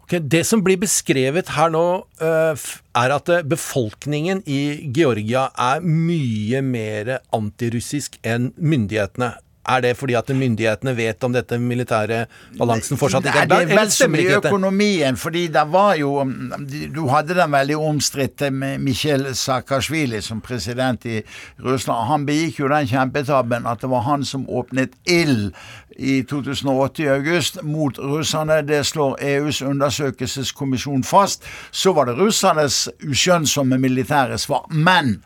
Okay, 0.05 0.19
det 0.21 0.43
som 0.45 0.61
blir 0.61 0.77
beskrevet 0.77 1.47
her 1.55 1.71
nå, 1.73 2.05
er 2.21 3.13
at 3.15 3.31
befolkningen 3.49 4.43
i 4.45 4.91
Georgia 4.93 5.47
er 5.57 5.81
mye 5.81 6.61
mer 6.61 7.09
antirussisk 7.33 8.19
enn 8.21 8.51
myndighetene. 8.53 9.31
Er 9.67 9.81
det 9.81 9.95
fordi 9.97 10.13
at 10.13 10.29
myndighetene 10.29 10.93
vet 10.97 11.23
om 11.23 11.33
dette 11.33 11.57
militære 11.61 12.25
balansen 12.59 12.99
fortsatt 13.01 13.25
ikke 13.25 13.45
er 13.45 13.49
der? 13.49 13.65
Det 13.65 13.73
er 13.73 13.79
vel 13.79 13.91
så 13.91 14.07
mye 14.11 14.37
økonomien, 14.37 15.17
fordi 15.17 15.47
det 15.53 15.63
var 15.73 15.95
jo 15.99 16.23
Du 16.95 17.07
hadde 17.09 17.37
den 17.37 17.51
veldig 17.51 17.77
omstridte 17.77 18.51
Mikhail 18.51 19.27
Saakashvili 19.35 20.21
som 20.21 20.41
president 20.41 21.05
i 21.05 21.21
Russland. 21.63 22.07
Han 22.07 22.25
begikk 22.25 22.59
jo 22.59 22.69
den 22.71 22.87
kjempetabben 22.87 23.65
at 23.65 23.81
det 23.81 23.89
var 23.89 24.05
han 24.05 24.25
som 24.25 24.45
åpnet 24.49 24.93
ild 25.05 25.51
i 25.97 26.21
2008 26.23 27.03
i 27.03 27.07
august 27.07 27.61
mot 27.63 27.99
russerne. 27.99 28.61
Det 28.67 28.83
slår 28.85 29.17
EUs 29.21 29.61
undersøkelseskommisjon 29.61 31.03
fast. 31.03 31.43
Så 31.71 31.93
var 31.93 32.05
det 32.09 32.17
russernes 32.19 32.89
uskjønnsomme 33.03 33.77
militære 33.77 34.37
svar. 34.37 34.67
Men 34.69 35.23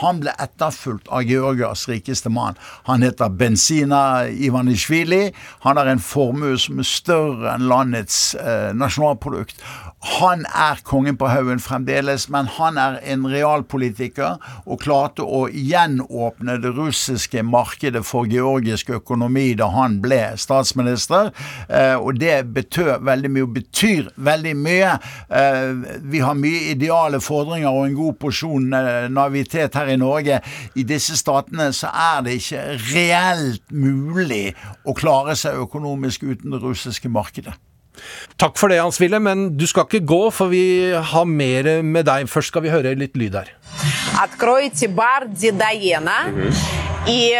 Han 0.00 0.22
ble 0.22 0.34
etterfulgt 0.38 1.08
av 1.08 1.26
Georgias 1.26 1.88
rikeste 1.88 2.30
mann. 2.32 2.58
Han 2.88 3.02
heter 3.02 3.28
Benzina 3.28 4.28
Ivanishvili. 4.28 5.32
Han 5.66 5.76
har 5.76 5.90
en 5.90 6.02
formue 6.02 6.58
som 6.58 6.80
er 6.80 6.88
større 6.88 7.54
enn 7.54 7.68
landets 7.70 8.34
eh, 8.34 8.70
nasjonalprodukt. 8.76 9.60
Han 10.00 10.46
er 10.48 10.80
kongen 10.84 11.18
på 11.20 11.28
haugen 11.28 11.60
fremdeles, 11.60 12.24
men 12.32 12.46
han 12.56 12.78
er 12.80 12.96
en 13.12 13.26
realpolitiker 13.28 14.38
og 14.64 14.80
klarte 14.80 15.26
å 15.26 15.42
gjenåpne 15.52 16.56
det 16.62 16.72
russiske 16.72 17.42
markedet 17.44 18.00
for 18.08 18.30
georgisk 18.30 18.94
økonomi 18.96 19.50
da 19.60 19.68
han 19.74 19.98
ble 20.00 20.22
statsminister. 20.40 21.34
Eh, 21.68 22.00
og 22.00 22.16
det 22.22 22.38
betød 22.56 23.04
veldig 23.04 23.34
mye, 23.34 23.44
og 23.44 23.54
betyr 23.60 24.10
veldig 24.16 24.56
mye. 24.64 24.96
Eh, 25.28 26.00
vi 26.00 26.24
har 26.24 26.38
mye 26.38 26.70
ideale 26.72 27.20
fordringer 27.20 27.68
og 27.68 27.90
en 27.90 28.00
god 28.00 28.20
porsjon 28.24 28.72
eh, 28.72 29.08
naivitet 29.12 29.76
her 29.76 29.92
i 29.92 30.00
Norge. 30.00 30.40
I 30.80 30.88
disse 30.88 31.20
statene 31.20 31.74
så 31.76 31.92
er 31.92 32.24
det 32.24 32.40
ikke 32.40 32.68
reelt 32.88 33.68
mulig 33.68 34.46
å 34.88 34.96
klare 34.96 35.36
seg 35.36 35.60
økonomisk 35.60 36.24
uten 36.24 36.56
det 36.56 36.64
russiske 36.64 37.12
markedet. 37.12 37.60
Takk 38.37 38.57
for 38.59 38.67
det, 38.67 38.81
Hans 38.83 38.99
Ville, 38.99 39.19
men 39.23 39.45
du 39.57 39.63
skal 39.67 39.85
ikke 39.87 40.03
gå, 40.05 40.21
for 40.35 40.51
vi 40.51 40.91
har 40.91 41.25
mer 41.25 41.69
med 41.81 42.05
deg. 42.09 42.27
Først 42.27 42.51
skal 42.51 42.65
vi 42.65 42.73
høre 42.73 42.91
litt 42.99 43.15
lyd 43.15 43.37
her. 43.39 43.53
Откройте 44.19 44.87
бар 44.87 45.25
Дедоена 45.27 46.17
и 47.07 47.35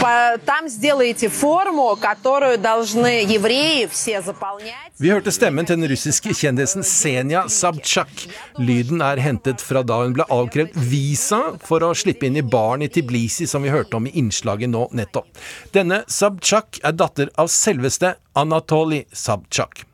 по- 0.00 0.38
там 0.46 0.68
сделаете 0.68 1.28
форму, 1.28 1.96
которую 2.00 2.58
должны 2.58 3.22
евреи 3.26 3.86
все 3.90 4.20
заполнять. 4.22 4.92
Vi 4.98 5.10
hørte 5.10 5.30
stemmen 5.32 5.66
til 5.66 5.76
den 5.76 5.90
russiske 5.90 6.30
kjendisen 6.34 6.82
Senja 6.82 7.44
Sabchak. 7.48 8.08
Lyden 8.58 9.00
er 9.02 9.16
hentet 9.22 9.60
fra 9.60 9.82
da 9.82 10.02
hun 10.04 10.14
ble 10.14 10.24
avkrevd 10.30 10.74
visa 10.90 11.40
for 11.62 11.80
å 11.86 11.94
slippe 11.94 12.26
inn 12.26 12.36
i 12.36 12.42
baren 12.42 12.82
i 12.82 12.88
Tiblisi, 12.88 13.46
som 13.46 13.62
vi 13.62 13.70
hørte 13.74 13.94
om 13.98 14.06
i 14.06 14.14
innslaget 14.18 14.70
nå 14.70 14.88
nettopp. 14.92 15.26
Denne 15.74 16.02
Sabchak 16.08 16.80
er 16.82 16.92
datter 16.92 17.30
av 17.38 17.46
selveste 17.50 18.14
Anatolij 18.34 19.06
Sabchak. 19.12 19.84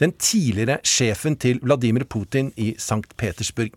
Den 0.00 0.14
tidligere 0.18 0.80
sjefen 0.86 1.36
til 1.40 1.60
Vladimir 1.62 2.06
Putin 2.08 2.50
i 2.56 2.72
St. 2.78 3.14
Petersburg. 3.20 3.74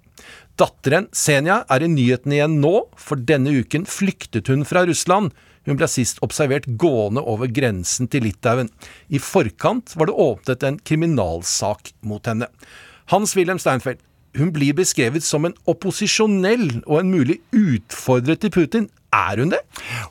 Datteren 0.57 1.05
Senja 1.13 1.61
er 1.69 1.85
i 1.85 1.91
nyhetene 1.91 2.39
igjen 2.39 2.57
nå, 2.63 2.87
for 2.97 3.21
denne 3.29 3.53
uken 3.59 3.85
flyktet 3.89 4.49
hun 4.49 4.65
fra 4.65 4.87
Russland. 4.89 5.29
Hun 5.67 5.77
ble 5.77 5.89
sist 5.91 6.21
observert 6.25 6.65
gående 6.79 7.21
over 7.21 7.51
grensen 7.51 8.09
til 8.09 8.25
Litauen. 8.25 8.71
I 9.11 9.21
forkant 9.21 9.93
var 9.99 10.09
det 10.09 10.17
åpnet 10.17 10.65
en 10.65 10.79
kriminalsak 10.79 11.91
mot 12.07 12.25
henne. 12.25 12.47
Hans-Wilhelm 13.11 13.59
Steinfeld, 13.61 14.01
hun 14.37 14.51
blir 14.53 14.75
beskrevet 14.77 15.25
som 15.25 15.45
en 15.47 15.55
opposisjonell 15.69 16.83
og 16.85 17.01
en 17.01 17.11
mulig 17.13 17.39
utfordrer 17.55 18.39
til 18.41 18.53
Putin. 18.53 18.89
Er 19.17 19.39
hun 19.41 19.51
det? 19.51 19.63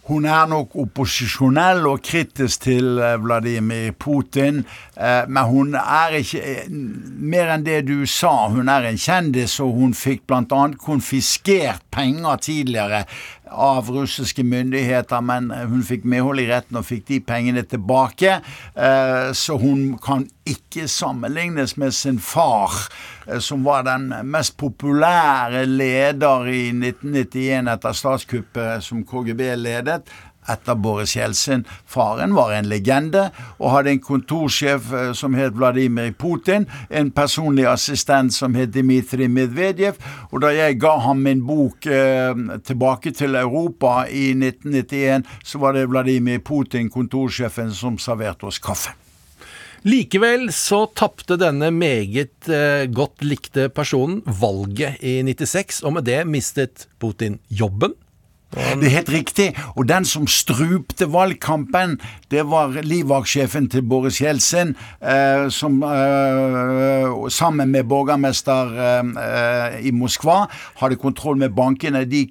Hun 0.09 0.27
er 0.27 0.47
nok 0.51 0.75
opposisjonell 0.83 1.87
og 1.87 2.03
kritisk 2.07 2.67
til 2.67 2.99
eh, 2.99 3.17
Vladimir 3.23 3.93
Putin, 3.99 4.65
eh, 4.97 5.23
men 5.29 5.51
hun 5.51 5.75
er 5.79 6.19
ikke 6.21 6.43
eh, 6.43 6.71
mer 6.71 7.53
enn 7.55 7.67
det 7.67 7.83
du 7.89 8.07
sa. 8.11 8.49
Hun 8.53 8.71
er 8.73 8.89
en 8.89 8.99
kjendis, 9.01 9.59
og 9.63 9.77
hun 9.79 9.95
fikk 9.97 10.27
bl.a. 10.27 10.63
konfiskert 10.83 11.85
penger 11.95 12.43
tidligere 12.49 13.05
av 13.51 13.91
russiske 13.91 14.43
myndigheter, 14.45 15.21
men 15.21 15.51
hun 15.51 15.83
fikk 15.87 16.05
medhold 16.09 16.43
i 16.43 16.49
retten 16.51 16.79
og 16.81 16.87
fikk 16.89 17.07
de 17.11 17.21
pengene 17.21 17.63
tilbake. 17.63 18.41
Eh, 18.75 19.33
Så 19.33 19.57
hun 19.59 19.99
kan 19.99 20.29
ikke 20.47 20.89
sammenlignes 20.89 21.77
med 21.77 21.95
sin 21.95 22.19
far, 22.19 22.71
eh, 23.27 23.39
som 23.39 23.65
var 23.65 23.83
den 23.83 24.13
mest 24.25 24.57
populære 24.57 25.67
leder 25.67 26.47
i 26.47 26.73
1991 26.73 27.69
etter 27.69 27.93
statskuppet 27.93 28.83
som 28.83 29.05
KGB 29.05 29.57
ledet. 29.57 30.03
Etter 30.49 30.75
Boris 30.75 31.17
Jeltsin. 31.17 31.65
Faren 31.87 32.35
var 32.37 32.53
en 32.57 32.69
legende 32.71 33.29
og 33.59 33.73
hadde 33.75 33.95
en 33.95 34.03
kontorsjef 34.03 34.93
eh, 34.93 35.13
som 35.17 35.37
het 35.39 35.57
Vladimir 35.57 36.13
Putin. 36.19 36.69
En 36.91 37.11
personlig 37.15 37.67
assistent 37.71 38.35
som 38.35 38.55
het 38.59 38.75
Dmitrij 38.75 39.31
Medvedev. 39.33 39.99
Og 40.31 40.43
da 40.45 40.53
jeg 40.55 40.81
ga 40.83 40.97
ham 41.07 41.25
min 41.27 41.43
bok 41.47 41.87
eh, 41.87 42.35
tilbake 42.67 43.15
til 43.17 43.39
Europa 43.39 44.05
i 44.11 44.31
1991, 44.37 45.27
så 45.45 45.63
var 45.63 45.77
det 45.77 45.89
Vladimir 45.91 46.39
Putin, 46.45 46.91
kontorsjefen, 46.91 47.73
som 47.75 47.99
serverte 47.99 48.49
oss 48.49 48.63
kaffe. 48.63 48.95
Likevel 49.87 50.49
så 50.51 50.81
tapte 50.99 51.37
denne 51.39 51.69
meget 51.71 52.49
eh, 52.51 52.89
godt 52.91 53.23
likte 53.23 53.69
personen 53.71 54.19
valget 54.27 54.99
i 54.99 55.21
96, 55.23 55.85
og 55.87 55.99
med 55.99 56.09
det 56.09 56.25
mistet 56.27 56.89
Putin 56.99 57.39
jobben. 57.47 57.95
Det 58.55 58.87
er 58.87 58.95
helt 58.95 59.11
riktig. 59.13 59.47
Og 59.77 59.89
den 59.89 60.05
som 60.05 60.27
strupte 60.27 61.09
valgkampen, 61.13 61.99
det 62.31 62.45
var 62.49 62.79
livvaktsjefen 62.83 63.69
til 63.71 63.83
Boris 63.83 64.21
Jeltsin, 64.21 64.77
eh, 65.03 65.49
som 65.51 65.83
eh, 65.83 67.29
sammen 67.29 67.75
med 67.75 67.85
borgermester 67.91 68.73
eh, 68.87 69.81
i 69.87 69.91
Moskva 69.91 70.47
hadde 70.81 70.97
kontroll 70.97 71.37
med 71.37 71.57
bankene. 71.59 72.05
De 72.05 72.27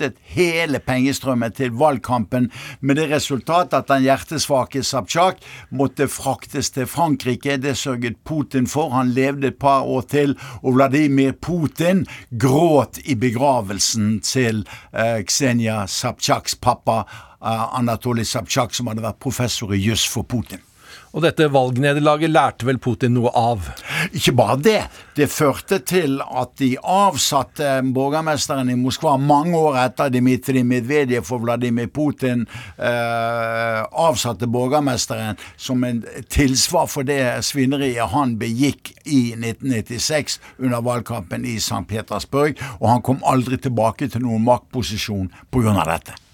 kuttet 0.00 0.16
hele 0.22 0.80
pengestrømmen 0.80 1.52
til 1.52 1.72
valgkampen, 1.76 2.50
med 2.80 2.96
det 2.96 3.10
resultat 3.10 3.74
at 3.76 3.88
den 3.88 4.06
hjertesvake 4.06 4.82
Sabtsjak 4.82 5.42
måtte 5.70 6.08
fraktes 6.08 6.70
til 6.70 6.86
Frankrike. 6.86 7.58
Det 7.60 7.76
sørget 7.76 8.16
Putin 8.24 8.66
for. 8.66 8.90
Han 8.90 9.12
levde 9.12 9.48
et 9.48 9.58
par 9.58 9.82
år 9.82 10.02
til, 10.08 10.36
og 10.62 10.74
Vladimir 10.74 11.32
Putin 11.32 12.06
gråt 12.32 12.98
i 13.04 13.14
begravelsen 13.14 14.20
til 14.20 14.64
eh, 14.92 15.20
Ksenia 15.24 15.86
Sabtsjaks 15.86 16.56
pappa, 16.56 17.04
eh, 17.44 17.78
Anatolij 17.78 18.24
Sabtsjak, 18.24 18.74
som 18.74 18.88
hadde 18.88 19.04
vært 19.04 19.20
professor 19.20 19.74
i 19.74 19.82
juss 19.84 20.08
for 20.08 20.22
Putin. 20.24 20.69
Og 21.10 21.24
dette 21.24 21.48
valgnederlaget 21.50 22.30
lærte 22.30 22.66
vel 22.68 22.78
Putin 22.82 23.16
noe 23.16 23.32
av? 23.34 23.66
Ikke 24.14 24.34
bare 24.38 24.56
det. 24.62 24.82
Det 25.16 25.26
førte 25.30 25.80
til 25.82 26.20
at 26.22 26.52
de 26.60 26.68
avsatte 26.78 27.72
borgermesteren 27.94 28.70
i 28.70 28.78
Moskva 28.78 29.16
mange 29.18 29.58
år 29.58 29.80
etter 29.82 30.12
Dmitrij 30.14 30.62
Medvedev 30.66 31.26
for 31.26 31.42
Vladimir 31.42 31.90
Putin 31.90 32.46
eh, 32.78 33.80
avsatte 33.90 34.46
borgermesteren 34.46 35.40
som 35.58 35.82
en 35.84 36.04
tilsvar 36.30 36.86
for 36.90 37.08
det 37.08 37.20
svineriet 37.46 38.14
han 38.14 38.38
begikk 38.38 38.94
i 39.02 39.34
1996 39.34 40.38
under 40.62 40.86
valgkampen 40.86 41.44
i 41.44 41.58
St. 41.58 41.82
Petersburg, 41.90 42.58
og 42.78 42.88
han 42.94 43.04
kom 43.04 43.22
aldri 43.26 43.58
tilbake 43.58 44.08
til 44.08 44.28
noen 44.28 44.46
maktposisjon 44.46 45.30
pga. 45.50 45.80
dette. 45.90 46.29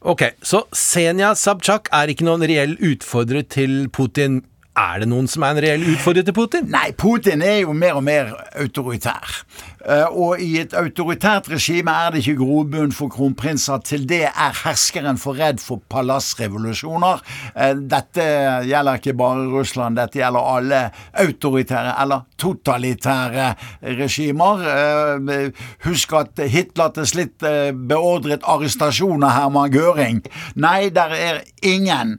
Ok, 0.00 0.22
så 0.40 0.62
Senja 0.72 1.34
Sabchak 1.36 1.90
er 1.92 2.08
ikke 2.08 2.24
noen 2.24 2.44
reell 2.48 2.78
utfordrer 2.80 3.44
til 3.44 3.90
Putin. 3.92 4.40
Er 4.80 5.02
det 5.02 5.08
noen 5.10 5.26
som 5.28 5.42
er 5.44 5.52
en 5.56 5.60
reell 5.60 5.82
utfordrer 5.92 6.24
til 6.24 6.34
Putin? 6.36 6.68
Nei, 6.72 6.92
Putin 6.96 7.42
er 7.44 7.58
jo 7.66 7.74
mer 7.76 7.98
og 7.98 8.04
mer 8.06 8.30
autoritær. 8.62 9.42
Eh, 9.84 10.06
Og 10.08 10.40
i 10.40 10.54
et 10.60 10.72
autoritært 10.76 11.50
regime 11.52 11.92
er 11.92 12.14
det 12.14 12.22
ikke 12.22 12.38
grobunn 12.40 12.92
for 12.96 13.12
kronprinser. 13.12 13.82
Til 13.84 14.06
det 14.08 14.22
er 14.30 14.56
herskeren 14.62 15.18
for 15.20 15.36
redd 15.40 15.60
for 15.60 15.82
palassrevolusjoner. 15.92 17.20
Eh, 17.54 17.74
Dette 17.92 18.26
gjelder 18.70 19.00
ikke 19.02 19.16
bare 19.20 19.46
Russland, 19.52 19.96
dette 20.00 20.20
gjelder 20.22 20.48
alle 20.54 20.80
autoritære 21.26 21.94
eller 22.02 22.24
totalitære 22.40 23.50
regimer. 24.00 24.64
Eh, 24.64 25.62
Husk 25.84 26.12
at 26.22 26.40
Hitler 26.48 26.94
til 26.96 27.06
slutt 27.10 27.42
eh, 27.48 27.70
beordret 27.74 28.46
arrestasjon 28.48 29.24
av 29.28 29.36
Herman 29.36 29.72
Göring. 29.76 30.24
Nei, 30.56 30.88
der 30.94 31.12
er 31.16 31.42
ingen 31.62 32.18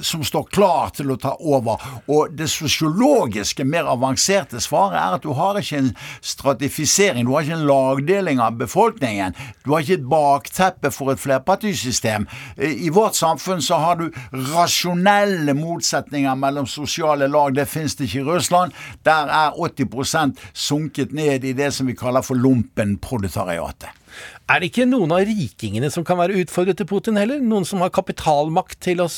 som 0.00 0.24
står 0.24 0.44
klar 0.54 0.92
til 0.96 1.12
å 1.12 1.18
ta 1.20 1.34
over. 1.40 1.82
Og 2.10 2.34
det 2.36 2.48
sosiologiske, 2.50 3.64
mer 3.68 3.88
avanserte 3.90 4.60
svaret 4.62 4.98
er 5.00 5.16
at 5.16 5.24
du 5.24 5.32
har 5.36 5.58
ikke 5.60 5.80
en 5.80 5.90
stratifisering, 6.20 7.26
du 7.26 7.34
har 7.34 7.46
ikke 7.46 7.58
en 7.60 7.68
lagdeling 7.68 8.42
av 8.42 8.58
befolkningen. 8.60 9.36
Du 9.64 9.72
har 9.72 9.84
ikke 9.84 10.00
et 10.00 10.08
bakteppe 10.10 10.92
for 10.94 11.12
et 11.12 11.22
flerpartisystem. 11.22 12.26
I 12.58 12.90
vårt 12.94 13.18
samfunn 13.18 13.62
så 13.64 13.80
har 13.82 14.00
du 14.00 14.08
rasjonelle 14.52 15.54
motsetninger 15.58 16.38
mellom 16.38 16.68
sosiale 16.70 17.28
lag. 17.30 17.54
Det 17.56 17.68
finnes 17.70 17.96
det 17.98 18.08
ikke 18.08 18.22
i 18.24 18.28
Russland. 18.32 18.76
Der 19.06 19.32
er 19.32 19.58
80% 19.58 20.38
sunket 20.52 21.12
ned 21.16 21.44
i 21.44 21.56
det 21.56 21.72
som 21.74 21.90
vi 21.90 21.98
kaller 21.98 22.24
for 22.26 22.38
lumpenproletariatet. 22.38 24.01
Er 24.50 24.60
det 24.60 24.72
ikke 24.72 24.88
noen 24.88 25.12
av 25.14 25.22
rikingene 25.26 25.90
som 25.92 26.04
kan 26.06 26.18
være 26.18 26.40
utfordret 26.42 26.80
til 26.80 26.88
Putin 26.90 27.20
heller? 27.20 27.42
Noen 27.42 27.66
som 27.68 27.82
har 27.84 27.92
kapitalmakt 27.94 28.80
til 28.82 29.02
å 29.04 29.08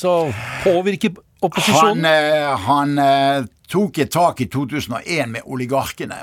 påvirke 0.63 1.15
opposisjonen? 1.49 2.05
Han, 2.05 2.11
eh, 2.11 2.65
han 2.67 2.97
eh, 2.99 3.51
tok 3.71 3.99
et 4.03 4.11
tak 4.13 4.41
i 4.43 4.47
2001 4.51 5.31
med 5.31 5.45
oligarkene. 5.49 6.17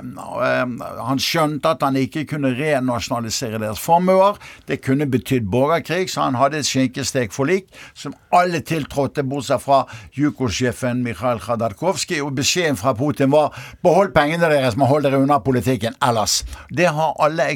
Han 1.02 1.20
skjønte 1.22 1.74
at 1.74 1.82
han 1.84 1.98
ikke 1.98 2.24
kunne 2.30 2.52
renasjonalisere 2.56 3.60
deres 3.62 3.82
formuer. 3.82 4.38
Det 4.68 4.80
kunne 4.84 5.08
betydd 5.10 5.48
borgerkrig, 5.50 6.10
så 6.12 6.28
han 6.28 6.38
hadde 6.38 6.60
et 6.62 6.68
skinkestekforlik 6.68 7.68
som 7.98 8.14
alle 8.34 8.62
tiltrådte, 8.66 9.24
bortsett 9.28 9.62
fra 9.64 9.82
Juko-sjefen 10.16 11.02
Mikhail 11.04 11.42
Khadarkovskij. 11.42 12.22
Og 12.22 12.36
beskjeden 12.38 12.78
fra 12.80 12.94
Putin 12.98 13.32
var 13.34 13.56
behold 13.82 14.14
pengene 14.14 14.50
deres, 14.52 14.78
men 14.78 14.90
hold 14.90 15.06
dere 15.06 15.20
unna 15.22 15.40
politikken 15.42 15.98
ellers. 16.04 16.42
Det 16.70 16.88
har 16.94 17.16
alle, 17.22 17.50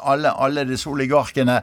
alle, 0.00 0.32
alle 0.32 0.66
disse 0.68 0.88
oligarkene 0.90 1.60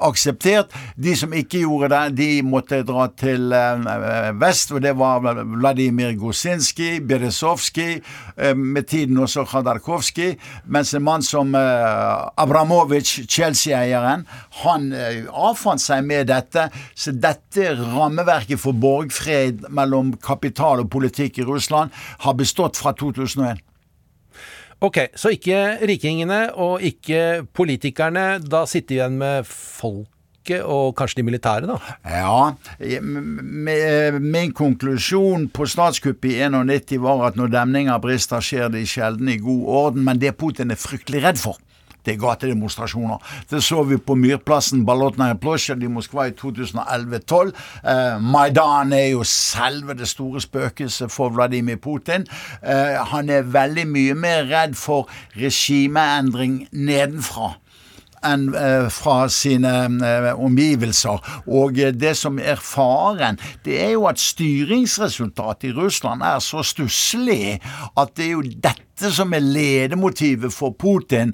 akseptert. 0.00 0.72
De 0.96 1.14
som 1.16 1.32
ikke 1.34 1.62
gjorde 1.64 1.90
det, 1.92 2.02
de 2.18 2.28
måtte 2.46 2.82
dra 2.86 3.06
til 3.18 3.52
eh, 3.54 4.30
vest, 4.40 4.72
og 4.74 4.82
det 4.84 4.94
var 4.98 5.24
Vladimir 5.24 6.14
Gosinskij, 6.18 7.00
Berezovskij, 7.08 8.00
eh, 8.36 8.54
med 8.56 8.88
tiden 8.90 9.18
også 9.18 9.44
Khadarkovskij, 9.50 10.36
mens 10.64 10.94
en 10.94 11.04
mann 11.06 11.22
som 11.22 11.54
eh, 11.54 12.40
Abramovic, 12.40 13.16
Chelsea-eieren, 13.28 14.26
han 14.64 14.88
avfant 14.94 15.82
seg 15.82 16.04
med 16.06 16.28
dette. 16.30 16.68
Så 16.94 17.12
dette 17.12 17.74
rammeverket 17.78 18.60
for 18.60 18.76
borgfred 18.76 19.66
mellom 19.74 20.14
kapital 20.22 20.84
og 20.84 20.90
politikk 20.92 21.40
i 21.40 21.46
Russland 21.48 21.94
har 22.24 22.38
bestått 22.38 22.78
fra 22.80 22.94
2001. 22.96 23.62
Ok, 24.80 24.98
så 25.16 25.30
ikke 25.34 25.86
rikingene 25.86 26.48
og 26.60 26.82
ikke 26.84 27.44
politikerne. 27.54 28.38
Da 28.42 28.64
sitter 28.68 28.94
vi 28.94 28.98
igjen 28.98 29.18
med 29.20 29.46
folket 29.48 30.10
og 30.60 30.92
kanskje 30.98 31.22
de 31.22 31.24
militære, 31.24 31.68
da? 31.70 31.78
Ja. 32.04 32.52
Min 34.20 34.52
konklusjon 34.52 35.48
på 35.54 35.64
statskuppet 35.70 36.34
i 36.34 36.42
91 36.44 36.98
var 37.00 37.30
at 37.30 37.38
når 37.40 37.54
demninger 37.54 38.02
brister, 38.02 38.44
skjer 38.44 38.68
det 38.74 38.84
sjelden 38.90 39.30
i 39.32 39.38
god 39.40 39.64
orden. 39.80 40.04
Men 40.04 40.20
det 40.20 40.36
Putin 40.36 40.74
er 40.74 40.80
fryktelig 40.80 41.22
redd 41.24 41.40
for, 41.40 41.56
er 42.12 42.20
gatedemonstrasjoner. 42.20 43.18
Det 43.50 43.62
så 43.64 43.82
vi 43.88 43.96
på 43.96 44.16
Myrplassen 44.18 44.84
Balotnaja 44.86 45.38
plosjad 45.40 45.82
i 45.82 45.90
Moskva 45.90 46.28
i 46.28 46.36
2011-2012. 46.38 47.52
Eh, 47.84 48.20
Maidan 48.20 48.92
er 48.92 49.10
jo 49.14 49.24
selve 49.28 49.96
det 49.98 50.08
store 50.08 50.42
spøkelset 50.44 51.12
for 51.12 51.34
Vladimir 51.34 51.76
Putin. 51.76 52.26
Eh, 52.62 53.00
han 53.12 53.30
er 53.30 53.42
veldig 53.42 53.88
mye 53.88 54.14
mer 54.14 54.48
redd 54.50 54.78
for 54.78 55.08
regimeendring 55.36 56.64
nedenfra 56.72 57.54
enn 58.24 58.48
eh, 58.54 58.86
fra 58.92 59.28
sine 59.32 59.72
eh, 60.04 60.30
omgivelser. 60.34 61.20
Og 61.46 61.78
eh, 61.78 61.92
det 61.94 62.14
som 62.18 62.38
er 62.38 62.60
faren, 62.60 63.38
det 63.64 63.80
er 63.82 63.94
jo 63.94 64.06
at 64.10 64.22
styringsresultatet 64.22 65.70
i 65.70 65.74
Russland 65.76 66.24
er 66.24 66.40
så 66.44 66.64
stusslig 66.66 67.58
at 67.96 68.16
det 68.16 68.26
er 68.28 68.34
jo 68.34 68.44
dette 68.44 69.10
som 69.10 69.32
er 69.34 69.42
ledemotivet 69.42 70.54
for 70.54 70.76
Putin 70.78 71.32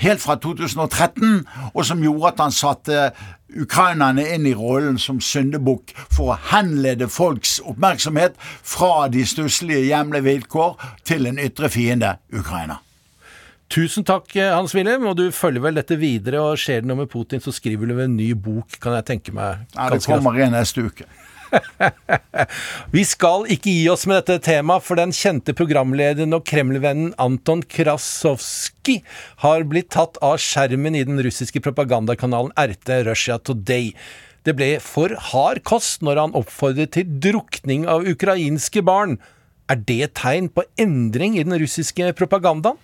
helt 0.00 0.22
fra 0.22 0.34
2013, 0.42 1.44
og 1.70 1.84
som 1.86 2.02
gjorde 2.02 2.32
at 2.32 2.42
han 2.42 2.54
satte 2.54 3.04
ukrainerne 3.54 4.24
inn 4.34 4.48
i 4.50 4.54
rollen 4.58 4.98
som 4.98 5.20
syndebukk 5.22 5.94
for 6.08 6.32
å 6.34 6.40
henlede 6.50 7.06
folks 7.12 7.60
oppmerksomhet 7.62 8.34
fra 8.40 9.06
de 9.12 9.22
stusslige 9.28 9.86
hjemlige 9.86 10.26
vilkår 10.26 10.74
til 11.06 11.30
en 11.30 11.38
ytre 11.38 11.70
fiende, 11.70 12.16
Ukraina. 12.34 12.80
Tusen 13.74 14.04
takk, 14.06 14.28
eh, 14.36 14.52
Hans 14.54 14.70
Wilhelm, 14.76 15.08
og 15.10 15.16
du 15.18 15.24
følger 15.34 15.64
vel 15.64 15.74
dette 15.80 15.96
videre, 15.98 16.38
og 16.38 16.60
skjer 16.62 16.84
det 16.84 16.86
noe 16.86 17.00
med 17.00 17.08
Putin, 17.10 17.40
så 17.42 17.50
skriver 17.50 17.88
du 17.90 17.96
vel 17.96 18.04
en 18.06 18.14
ny 18.14 18.28
bok, 18.38 18.76
kan 18.78 18.94
jeg 18.94 19.06
tenke 19.08 19.34
meg. 19.34 19.64
Ja, 19.74 19.88
det 19.90 20.04
kommer 20.06 20.38
i 20.38 20.46
neste 20.52 20.84
uke. 20.86 21.08
Vi 22.94 23.02
skal 23.06 23.48
ikke 23.50 23.72
gi 23.72 23.88
oss 23.90 24.06
med 24.06 24.20
dette 24.20 24.44
temaet, 24.46 24.86
for 24.86 25.00
den 25.00 25.10
kjente 25.10 25.56
programlederen 25.58 26.38
og 26.38 26.46
Kreml-vennen 26.46 27.16
Anton 27.18 27.64
Krasovskij 27.66 29.02
har 29.42 29.66
blitt 29.66 29.90
tatt 29.96 30.22
av 30.22 30.38
skjermen 30.38 30.94
i 30.94 31.02
den 31.10 31.18
russiske 31.26 31.58
propagandakanalen 31.66 32.54
RT 32.54 33.02
Russia 33.10 33.42
Today. 33.42 33.90
Det 34.46 34.54
ble 34.54 34.76
for 34.78 35.18
hard 35.32 35.64
kost 35.66 36.06
når 36.06 36.22
han 36.22 36.38
oppfordret 36.38 36.94
til 36.94 37.10
drukning 37.26 37.90
av 37.90 38.06
ukrainske 38.06 38.86
barn. 38.86 39.18
Er 39.66 39.82
det 39.82 40.14
tegn 40.22 40.52
på 40.52 40.62
endring 40.78 41.40
i 41.40 41.46
den 41.46 41.58
russiske 41.58 42.14
propagandaen? 42.14 42.78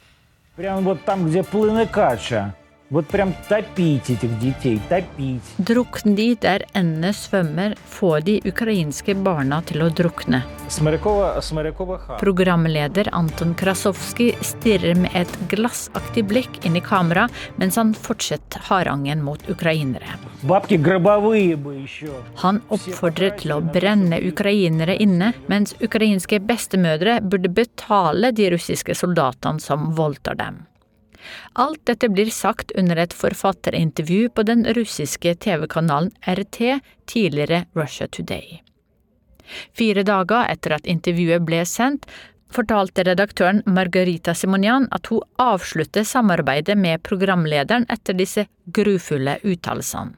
Прямо 0.61 0.82
вот 0.82 1.02
там, 1.06 1.26
где 1.26 1.42
плыны 1.42 1.86
кача. 1.86 2.54
Вот 2.89 3.07
прям 3.07 3.33
топить 3.49 4.09
этих 4.09 4.39
детей, 4.39 4.79
topить. 4.89 5.41
Drukn 5.57 6.15
de 6.15 6.36
der 6.36 6.65
endene 6.73 7.13
svømmer, 7.13 7.75
få 7.89 8.19
de 8.19 8.41
ukrainske 8.45 9.15
barna 9.15 9.61
til 9.65 9.81
å 9.81 9.89
drukne. 9.89 10.43
Programleder 12.19 13.09
Anton 13.11 13.55
Krasovskij 13.57 14.36
stirrer 14.41 14.93
med 15.01 15.17
et 15.17 15.33
glassaktig 15.49 16.27
blikk 16.29 16.59
inn 16.65 16.77
i 16.77 16.83
kamera 16.86 17.25
mens 17.57 17.75
han 17.81 17.95
fortsetter 17.97 18.61
harangen 18.69 19.25
mot 19.25 19.41
ukrainere. 19.49 20.19
Han 22.45 22.61
oppfordrer 22.69 23.36
til 23.41 23.55
å 23.57 23.59
brenne 23.65 24.21
ukrainere 24.29 24.99
inne, 25.01 25.33
mens 25.49 25.73
ukrainske 25.81 26.38
bestemødre 26.39 27.17
burde 27.25 27.49
betale 27.49 28.29
de 28.31 28.53
russiske 28.53 28.93
soldatene 28.93 29.59
som 29.59 29.89
voldtar 29.97 30.38
dem. 30.38 30.63
Alt 31.52 31.82
dette 31.88 32.08
blir 32.08 32.30
sagt 32.30 32.72
under 32.78 32.96
et 33.02 33.14
forfatterintervju 33.16 34.30
på 34.34 34.44
den 34.48 34.64
russiske 34.76 35.34
TV-kanalen 35.44 36.12
RT, 36.24 36.80
tidligere 37.10 37.64
Russia 37.76 38.08
Today. 38.08 38.60
Fire 39.74 40.04
dager 40.06 40.46
etter 40.50 40.76
at 40.76 40.86
intervjuet 40.86 41.42
ble 41.46 41.64
sendt, 41.66 42.06
fortalte 42.50 43.04
redaktøren 43.06 43.62
Margarita 43.66 44.34
Simonian 44.34 44.88
at 44.94 45.10
hun 45.10 45.22
avslutter 45.42 46.06
samarbeidet 46.06 46.78
med 46.78 47.02
programlederen 47.06 47.86
etter 47.90 48.16
disse 48.18 48.46
grufulle 48.66 49.38
uttalelsene. 49.42 50.16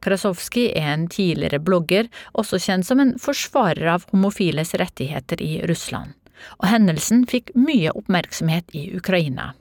Krasovskij 0.00 0.70
er 0.80 0.94
en 0.94 1.08
tidligere 1.12 1.58
blogger, 1.60 2.06
også 2.32 2.56
kjent 2.62 2.86
som 2.88 3.02
en 3.02 3.16
forsvarer 3.20 3.90
av 3.98 4.06
homofiles 4.14 4.72
rettigheter 4.80 5.42
i 5.44 5.58
Russland 5.68 6.14
og 6.60 6.68
hendelsen 6.70 7.24
fikk 7.30 7.52
mye 7.58 7.92
oppmerksomhet 7.94 8.74
i 8.76 8.86
Ukraina. 8.96 9.52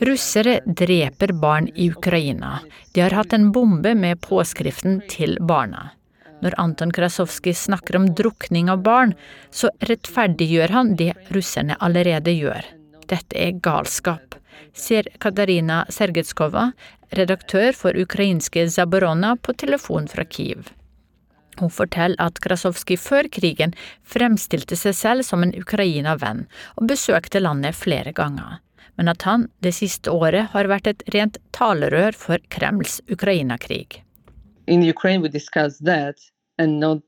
Russere 0.00 0.60
dreper 0.66 1.32
barn 1.32 1.68
i 1.74 1.90
Ukraina. 1.90 2.58
De 2.94 3.04
har 3.04 3.14
hatt 3.14 3.32
en 3.36 3.52
bombe 3.52 3.94
med 3.94 4.20
påskriften 4.20 5.00
'til 5.08 5.38
barna'. 5.40 5.90
Når 6.40 6.54
Anton 6.56 6.92
Krasovskij 6.92 7.54
snakker 7.54 7.96
om 7.96 8.14
drukning 8.14 8.70
av 8.70 8.82
barn, 8.82 9.14
så 9.50 9.68
rettferdiggjør 9.80 10.72
han 10.72 10.94
det 10.96 11.12
russerne 11.28 11.76
allerede 11.80 12.32
gjør. 12.32 12.64
Dette 13.06 13.36
er 13.36 13.58
galskap, 13.60 14.39
sier 14.74 15.06
Katarina 15.18 15.84
Sergetskova, 15.88 16.70
redaktør 17.16 17.72
for 17.76 17.96
ukrainske 17.96 18.68
Zaborona, 18.70 19.36
på 19.36 19.52
telefon 19.52 20.08
fra 20.08 20.24
Kiev. 20.24 20.70
Hun 21.60 21.70
forteller 21.70 22.20
at 22.22 22.40
Krasovskij 22.40 22.96
før 23.00 23.28
krigen 23.32 23.74
fremstilte 24.06 24.78
seg 24.78 24.96
selv 24.96 25.26
som 25.26 25.42
en 25.44 25.54
Ukraina-venn, 25.58 26.46
og 26.76 26.88
besøkte 26.88 27.42
landet 27.42 27.76
flere 27.76 28.14
ganger, 28.16 28.60
men 28.96 29.10
at 29.12 29.26
han 29.28 29.48
det 29.64 29.74
siste 29.76 30.12
året 30.12 30.52
har 30.54 30.70
vært 30.70 30.88
et 30.88 31.04
rent 31.14 31.40
talerør 31.56 32.16
for 32.16 32.40
Kremls 32.54 33.00
Ukraina-krig. 33.10 34.00
In 34.66 34.86
Ukraine 34.86 35.22
we 35.22 35.28
discussed 35.28 35.84
that 35.84 36.16
and 36.58 36.78
not 36.78 37.02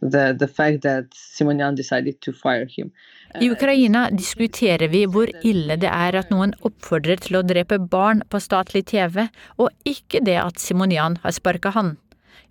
the, 0.00 0.34
the 0.38 0.48
fact 0.48 0.82
that 0.82 1.06
Simonian 1.14 1.74
decided 1.74 2.20
to 2.22 2.32
fire 2.32 2.64
him. 2.64 2.92
I 3.36 3.50
Ukraina 3.52 4.06
diskuterer 4.10 4.88
vi 4.88 5.02
hvor 5.04 5.28
ille 5.44 5.76
det 5.76 5.90
er 5.92 6.16
at 6.16 6.30
noen 6.32 6.54
oppfordrer 6.64 7.20
til 7.20 7.36
å 7.38 7.44
drepe 7.44 7.76
barn 7.78 8.22
på 8.32 8.40
statlig 8.40 8.86
TV, 8.88 9.26
og 9.60 9.68
ikke 9.84 10.22
det 10.24 10.38
at 10.40 10.62
Simonian 10.62 11.18
har 11.22 11.36
sparka 11.36 11.74
han. 11.76 11.96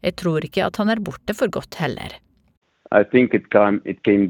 Jeg 0.06 0.20
tror 0.22 0.46
ikke 0.46 0.68
at 0.68 0.78
han 0.78 0.94
er 0.94 1.02
borte 1.02 1.34
for 1.34 1.50
godt 1.50 1.80
heller. 1.82 2.20
It 2.94 3.50
came, 3.52 3.82
it 3.86 4.04
came 4.04 4.30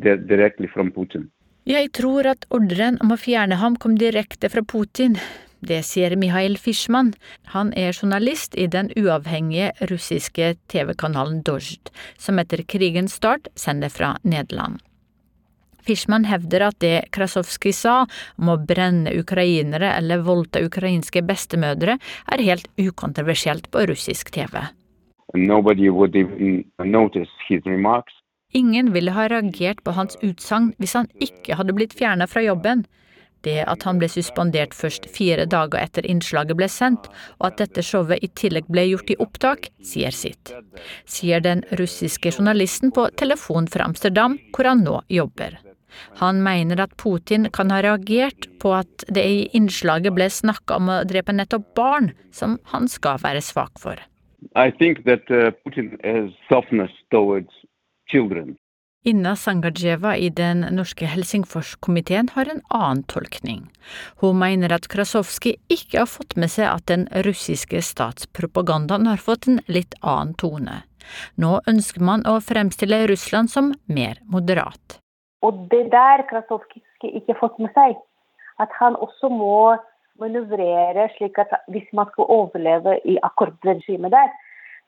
Jeg 1.67 1.91
tror 1.93 2.25
at 2.25 2.47
ordren 2.49 2.97
om 3.03 3.11
å 3.11 3.19
fjerne 3.19 3.59
ham 3.61 3.75
kom 3.75 3.97
direkte 3.99 4.49
fra 4.49 4.63
Putin. 4.63 5.19
Det 5.59 5.83
sier 5.83 6.15
Mihail 6.15 6.57
Fishman. 6.57 7.13
Han 7.53 7.73
er 7.73 7.91
journalist 7.91 8.55
i 8.55 8.67
den 8.67 8.89
uavhengige 8.97 9.73
russiske 9.91 10.55
TV-kanalen 10.71 11.43
Dozjd, 11.43 11.91
som 12.17 12.39
etter 12.39 12.63
krigens 12.63 13.17
start 13.19 13.49
sender 13.55 13.89
fra 13.89 14.15
Nederland. 14.23 14.79
Fishman 15.87 16.27
hevder 16.27 16.67
at 16.67 16.79
det 16.83 17.07
Krasovskij 17.15 17.75
sa 17.75 17.95
om 18.37 18.51
å 18.51 18.57
brenne 18.59 19.13
ukrainere 19.15 19.93
eller 19.95 20.25
voldta 20.27 20.61
ukrainske 20.65 21.23
bestemødre, 21.23 21.97
er 22.31 22.43
helt 22.49 22.67
ukontroversielt 22.77 23.71
på 23.71 23.87
russisk 23.87 24.33
TV. 24.35 24.59
Ingen 28.53 28.93
ville 28.93 29.11
ha 29.11 29.27
reagert 29.27 29.83
på 29.83 29.91
hans 29.91 30.15
utsagn 30.23 30.71
hvis 30.79 30.95
han 30.95 31.09
ikke 31.23 31.57
hadde 31.59 31.75
blitt 31.75 31.95
fjerna 31.97 32.27
fra 32.31 32.43
jobben. 32.45 32.85
Det 33.45 33.59
at 33.69 33.83
han 33.85 33.99
ble 34.01 34.09
suspendert 34.09 34.73
først 34.75 35.05
fire 35.13 35.45
dager 35.49 35.79
etter 35.79 36.07
innslaget 36.09 36.57
ble 36.57 36.67
sendt, 36.71 37.05
og 37.37 37.51
at 37.51 37.61
dette 37.61 37.83
showet 37.85 38.23
i 38.25 38.31
tillegg 38.39 38.67
ble 38.71 38.87
gjort 38.89 39.13
i 39.13 39.19
opptak, 39.23 39.69
sier 39.83 40.15
sitt. 40.15 40.55
Sier 41.05 41.43
den 41.43 41.63
russiske 41.79 42.33
journalisten 42.33 42.91
på 42.95 43.07
telefon 43.19 43.69
fra 43.71 43.87
Amsterdam, 43.91 44.39
hvor 44.55 44.71
han 44.71 44.83
nå 44.87 44.99
jobber. 45.13 45.59
Han 46.21 46.43
mener 46.43 46.81
at 46.83 46.95
Putin 46.97 47.49
kan 47.53 47.71
ha 47.71 47.81
reagert 47.83 48.47
på 48.61 48.73
at 48.77 49.07
det 49.07 49.23
i 49.23 49.47
innslaget 49.57 50.15
ble 50.17 50.29
snakka 50.29 50.77
om 50.81 50.91
å 50.91 51.01
drepe 51.07 51.35
nettopp 51.35 51.73
barn, 51.77 52.11
som 52.31 52.59
han 52.73 52.87
skal 52.91 53.21
være 53.23 53.41
svak 53.45 53.79
for. 53.81 54.01
That 54.53 55.31
uh, 55.31 55.51
Putin. 55.65 55.97
Inna 59.07 59.35
Sangajeva 59.35 60.17
i 60.17 60.29
den 60.29 60.65
norske 60.75 61.07
Helsingforskomiteen 61.07 62.29
har 62.35 62.49
en 62.51 62.61
annen 62.69 63.03
tolkning. 63.07 63.69
Hun 64.19 64.39
mener 64.41 64.73
at 64.75 64.89
Krasovskij 64.91 65.55
ikke 65.71 66.01
har 66.01 66.11
fått 66.11 66.35
med 66.35 66.51
seg 66.51 66.67
at 66.67 66.87
den 66.91 67.07
russiske 67.25 67.81
statspropagandaen 67.81 69.07
har 69.07 69.23
fått 69.23 69.47
en 69.47 69.61
litt 69.71 69.95
annen 70.01 70.35
tone. 70.35 70.81
Nå 71.39 71.61
ønsker 71.71 72.03
man 72.03 72.27
å 72.27 72.39
fremstille 72.43 73.05
Russland 73.07 73.51
som 73.53 73.71
mer 73.87 74.19
moderat. 74.27 74.99
Og 75.45 75.67
det 75.71 75.91
der 75.91 76.23
Krasovskij 76.29 76.81
ikke 77.03 77.33
har 77.33 77.39
fått 77.39 77.59
med 77.61 77.73
seg, 77.75 77.97
at 78.59 78.73
han 78.79 78.95
også 78.95 79.29
må 79.29 79.77
manøvrere 80.17 81.09
slik 81.17 81.37
at 81.37 81.53
hvis 81.69 81.87
man 81.93 82.09
skal 82.11 82.25
overleve 82.25 82.97
i 83.05 83.19
akkurat 83.23 83.57
det 83.63 83.83
der, 84.11 84.31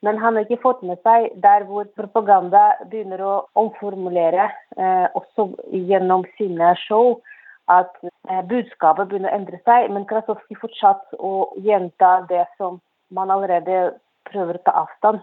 men 0.01 0.17
han 0.17 0.35
har 0.35 0.45
ikke 0.47 0.61
fått 0.63 0.81
med 0.83 0.97
seg 1.03 1.27
der 1.43 1.65
hvor 1.67 1.87
propaganda 1.99 2.71
begynner 2.89 3.21
å 3.21 3.33
omformulere, 3.59 4.49
eh, 4.77 5.07
også 5.13 5.49
gjennom 5.75 6.23
sine 6.37 6.71
show, 6.87 7.19
at 7.67 7.91
eh, 8.03 8.43
budskapet 8.47 9.09
begynner 9.09 9.33
å 9.33 9.39
endre 9.41 9.59
seg. 9.67 9.91
Men 9.91 10.07
Krasovskij 10.09 10.57
fortsatt 10.61 11.19
å 11.19 11.51
gjenta 11.65 12.21
det 12.29 12.45
som 12.57 12.79
man 13.11 13.29
allerede 13.33 13.99
prøver 14.31 14.57
å 14.57 14.63
ta 14.63 14.77
avstand. 14.85 15.21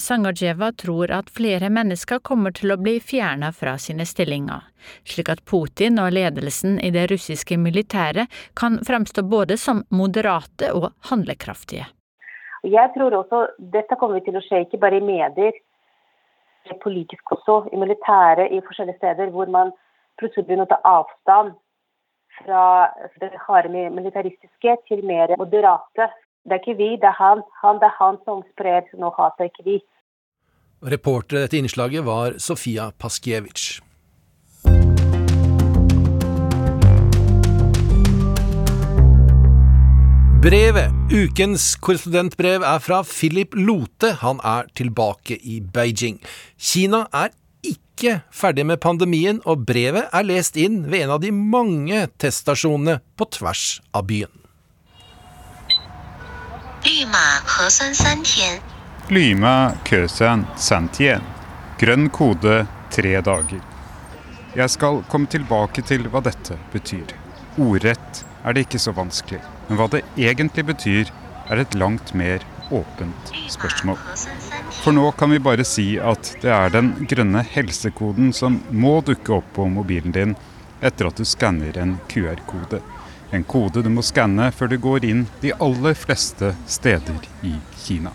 Sangajeva 0.00 0.72
tror 0.72 1.10
at 1.12 1.30
flere 1.30 1.68
mennesker 1.68 2.22
kommer 2.24 2.54
til 2.56 2.72
å 2.72 2.78
bli 2.80 2.94
fjernet 3.00 3.56
fra 3.56 3.74
sine 3.78 4.06
stillinger, 4.08 4.62
slik 5.04 5.28
at 5.28 5.42
Putin 5.44 6.00
og 6.00 6.14
ledelsen 6.16 6.78
i 6.80 6.88
det 6.94 7.10
russiske 7.12 7.58
militæret 7.60 8.32
kan 8.56 8.78
fremstå 8.88 9.26
både 9.28 9.58
som 9.60 9.82
moderate 9.92 10.72
og 10.72 10.88
handlekraftige. 11.10 11.90
Jeg 12.64 12.94
tror 12.94 13.18
også 13.18 13.42
dette 13.74 13.98
kommer 14.00 14.24
til 14.24 14.38
å 14.38 14.44
skje 14.46 14.64
ikke 14.64 14.80
bare 14.80 14.96
i 14.96 15.04
medier, 15.04 15.52
politisk 16.80 17.34
også, 17.36 17.66
i 17.74 17.76
militæret 17.76 18.54
i 18.54 18.62
forskjellige 18.64 18.96
steder, 18.96 19.32
hvor 19.34 19.50
man 19.50 19.74
plutselig 20.16 20.46
begynner 20.46 20.68
å 20.68 20.72
ta 20.72 20.80
avstand 20.88 21.56
fra 22.40 22.64
det 23.20 23.32
harde 23.44 23.88
militaristiske 23.92 24.76
til 24.88 25.02
mer 25.04 25.34
moderate. 25.36 26.08
Det 26.42 26.56
er 26.56 26.58
ikke 26.58 26.74
vi, 26.74 26.90
det 26.98 27.06
er 27.06 27.18
han. 27.18 27.42
han 27.62 27.78
det 27.78 27.86
er 27.86 27.98
han 28.00 28.16
som 28.26 28.42
sprer 28.50 28.88
noe 28.98 29.14
hat, 29.14 29.38
ikke 29.38 29.62
vi. 29.66 29.78
Reporter 30.82 31.38
i 31.38 31.42
dette 31.44 31.60
innslaget 31.60 32.02
var 32.02 32.34
Sofia 32.42 32.90
Paskiewicz. 32.98 33.78
Brevet, 40.42 40.90
ukens 41.14 41.76
korrespondentbrev, 41.78 42.66
er 42.66 42.82
fra 42.82 43.04
Philip 43.06 43.54
Lote. 43.54 44.16
Han 44.24 44.42
er 44.42 44.66
tilbake 44.74 45.38
i 45.38 45.60
Beijing. 45.62 46.18
Kina 46.58 47.04
er 47.14 47.30
ikke 47.62 48.18
ferdig 48.34 48.66
med 48.66 48.82
pandemien, 48.82 49.38
og 49.46 49.62
brevet 49.70 50.10
er 50.10 50.26
lest 50.26 50.58
inn 50.58 50.88
ved 50.90 51.06
en 51.06 51.14
av 51.14 51.22
de 51.22 51.30
mange 51.30 52.08
teststasjonene 52.18 52.98
på 53.14 53.30
tvers 53.38 53.76
av 53.94 54.10
byen. 54.10 54.41
Lyma 59.08 59.72
køsen 59.88 60.42
Santien. 60.60 61.22
Grønn 61.80 62.10
kode 62.12 62.66
tre 62.92 63.12
dager. 63.24 63.62
Jeg 64.52 64.72
skal 64.74 65.00
komme 65.08 65.30
tilbake 65.32 65.80
til 65.88 66.04
hva 66.12 66.20
dette 66.26 66.58
betyr. 66.74 67.14
Ordrett 67.56 68.20
er 68.44 68.52
det 68.52 68.66
ikke 68.66 68.82
så 68.84 68.92
vanskelig. 68.92 69.40
Men 69.70 69.80
hva 69.80 69.88
det 69.94 70.02
egentlig 70.20 70.66
betyr, 70.68 71.08
er 71.48 71.62
et 71.64 71.78
langt 71.80 72.12
mer 72.12 72.44
åpent 72.68 73.32
spørsmål. 73.48 73.96
For 74.82 74.92
nå 74.92 75.08
kan 75.16 75.32
vi 75.32 75.40
bare 75.48 75.64
si 75.64 75.94
at 75.96 76.34
det 76.44 76.52
er 76.52 76.76
den 76.76 76.92
grønne 77.08 77.40
helsekoden 77.54 78.34
som 78.36 78.60
må 78.68 78.98
dukke 79.00 79.38
opp 79.38 79.48
på 79.56 79.70
mobilen 79.78 80.12
din 80.12 80.36
etter 80.84 81.08
at 81.08 81.16
du 81.16 81.24
skanner 81.24 81.80
en 81.80 81.96
QR-kode. 82.12 82.84
En 83.32 83.44
kode 83.48 83.80
du 83.80 83.88
må 83.88 84.02
skanne 84.04 84.50
før 84.52 84.68
du 84.68 84.76
går 84.82 85.06
inn 85.08 85.22
de 85.40 85.54
aller 85.56 85.96
fleste 85.96 86.52
steder 86.68 87.24
i 87.48 87.54
Kina. 87.80 88.12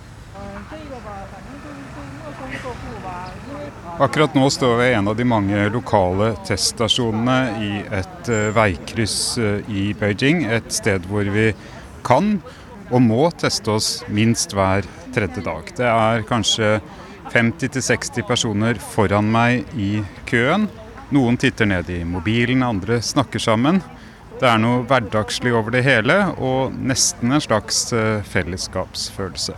Akkurat 3.98 4.36
nå 4.38 4.46
står 4.54 4.76
vi 4.76 4.84
ved 4.84 4.94
en 4.94 5.10
av 5.10 5.18
de 5.18 5.26
mange 5.26 5.64
lokale 5.74 6.30
teststasjonene 6.46 7.38
i 7.66 7.72
et 7.82 8.30
uh, 8.30 8.52
veikryss 8.54 9.18
uh, 9.42 9.58
i 9.74 9.90
Beijing. 9.98 10.44
Et 10.46 10.70
sted 10.70 11.10
hvor 11.10 11.26
vi 11.34 11.50
kan 12.06 12.36
og 12.92 13.02
må 13.02 13.26
teste 13.34 13.74
oss 13.74 13.90
minst 14.14 14.54
hver 14.54 14.86
tredje 15.16 15.42
dag. 15.42 15.74
Det 15.80 15.90
er 15.90 16.28
kanskje 16.30 16.76
50-60 17.34 18.22
personer 18.30 18.78
foran 18.94 19.34
meg 19.34 19.66
i 19.74 20.04
køen. 20.30 20.70
Noen 21.10 21.42
titter 21.42 21.66
ned 21.66 21.90
i 21.90 22.04
mobilen, 22.06 22.62
andre 22.64 23.02
snakker 23.02 23.42
sammen. 23.42 23.82
Det 24.38 24.46
er 24.46 24.60
noe 24.62 24.84
hverdagslig 24.86 25.50
over 25.58 25.74
det 25.74 25.82
hele, 25.88 26.16
og 26.38 26.76
nesten 26.78 27.34
en 27.34 27.42
slags 27.42 27.88
uh, 27.90 28.22
fellesskapsfølelse. 28.30 29.56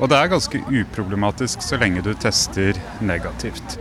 Og 0.00 0.08
det 0.10 0.16
er 0.16 0.32
ganske 0.32 0.62
uproblematisk 0.64 1.62
så 1.62 1.78
lenge 1.78 2.02
du 2.02 2.10
tester 2.18 2.78
negativt. 3.04 3.76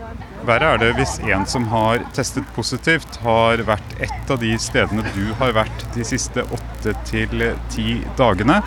Verre 0.45 0.75
er 0.75 0.81
det 0.83 0.91
hvis 0.99 1.15
en 1.31 1.47
som 1.49 1.65
har 1.71 2.03
testet 2.13 2.45
positivt, 2.53 3.17
har 3.23 3.63
vært 3.65 3.95
et 4.03 4.29
av 4.29 4.37
de 4.43 4.53
stedene 4.61 5.05
du 5.15 5.31
har 5.39 5.55
vært 5.57 5.85
de 5.95 6.05
siste 6.05 6.43
åtte 6.45 6.93
til 7.09 7.49
ti 7.73 7.97
dagene. 8.19 8.59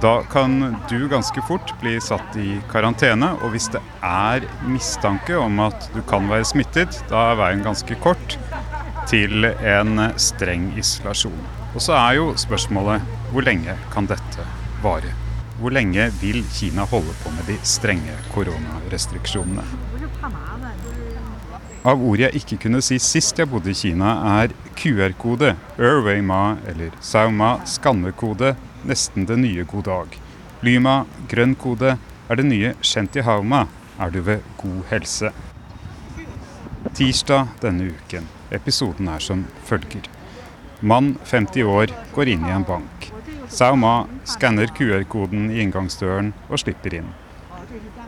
Da 0.00 0.20
kan 0.30 0.78
du 0.88 0.98
ganske 1.10 1.42
fort 1.48 1.74
bli 1.82 1.96
satt 2.00 2.36
i 2.38 2.60
karantene, 2.70 3.34
og 3.42 3.52
hvis 3.52 3.68
det 3.74 3.82
er 4.06 4.46
mistanke 4.70 5.36
om 5.36 5.58
at 5.66 5.90
du 5.92 6.00
kan 6.06 6.30
være 6.30 6.46
smittet, 6.46 7.02
da 7.10 7.32
er 7.32 7.42
veien 7.42 7.66
ganske 7.66 7.98
kort 8.00 8.38
til 9.08 9.46
en 9.48 10.02
streng 10.20 10.68
isolasjon. 10.76 11.40
Og 11.72 11.80
så 11.80 11.94
er 11.96 12.18
jo 12.18 12.26
spørsmålet 12.36 13.16
hvor 13.32 13.44
lenge 13.46 13.76
kan 13.92 14.08
dette 14.08 14.44
vare? 14.84 15.14
Hvor 15.58 15.72
lenge 15.74 16.10
vil 16.20 16.44
Kina 16.54 16.84
holde 16.86 17.14
på 17.22 17.32
med 17.34 17.48
de 17.48 17.56
strenge 17.66 18.14
koronarestriksjonene? 18.34 19.64
Av 21.88 22.04
ord 22.04 22.20
jeg 22.20 22.36
ikke 22.36 22.60
kunne 22.66 22.82
si 22.84 22.98
sist 23.00 23.38
jeg 23.40 23.48
bodde 23.48 23.72
i 23.72 23.78
Kina, 23.78 24.12
er 24.42 24.52
QR-kode, 24.76 25.54
Erway-ma 25.80 26.58
eller 26.68 26.94
Sauma, 27.00 27.56
skannekode, 27.64 28.54
nesten 28.86 29.26
det 29.26 29.38
nye 29.40 29.64
god 29.66 29.88
dag. 29.88 30.16
Lyma, 30.62 30.96
grønn 31.30 31.56
kode, 31.56 31.96
er 32.28 32.40
det 32.40 32.48
nye 32.50 32.74
Shentihauma, 32.84 33.66
er 33.98 34.12
du 34.12 34.20
ved 34.26 34.44
god 34.60 34.82
helse. 34.92 35.32
Tirsdag 36.98 37.54
denne 37.62 37.94
uken. 37.94 38.28
Episoden 38.54 39.08
er 39.12 39.22
som 39.22 39.44
følger. 39.68 40.08
Mann 40.80 41.16
50 41.24 41.64
år 41.68 41.92
går 42.14 42.34
inn 42.34 42.44
i 42.46 42.52
en 42.54 42.66
bank. 42.66 43.08
Sauma 43.48 44.06
skanner 44.28 44.70
QR-koden 44.76 45.48
i 45.50 45.62
inngangsdøren 45.64 46.34
og 46.48 46.60
slipper 46.62 47.00
inn. 47.00 47.08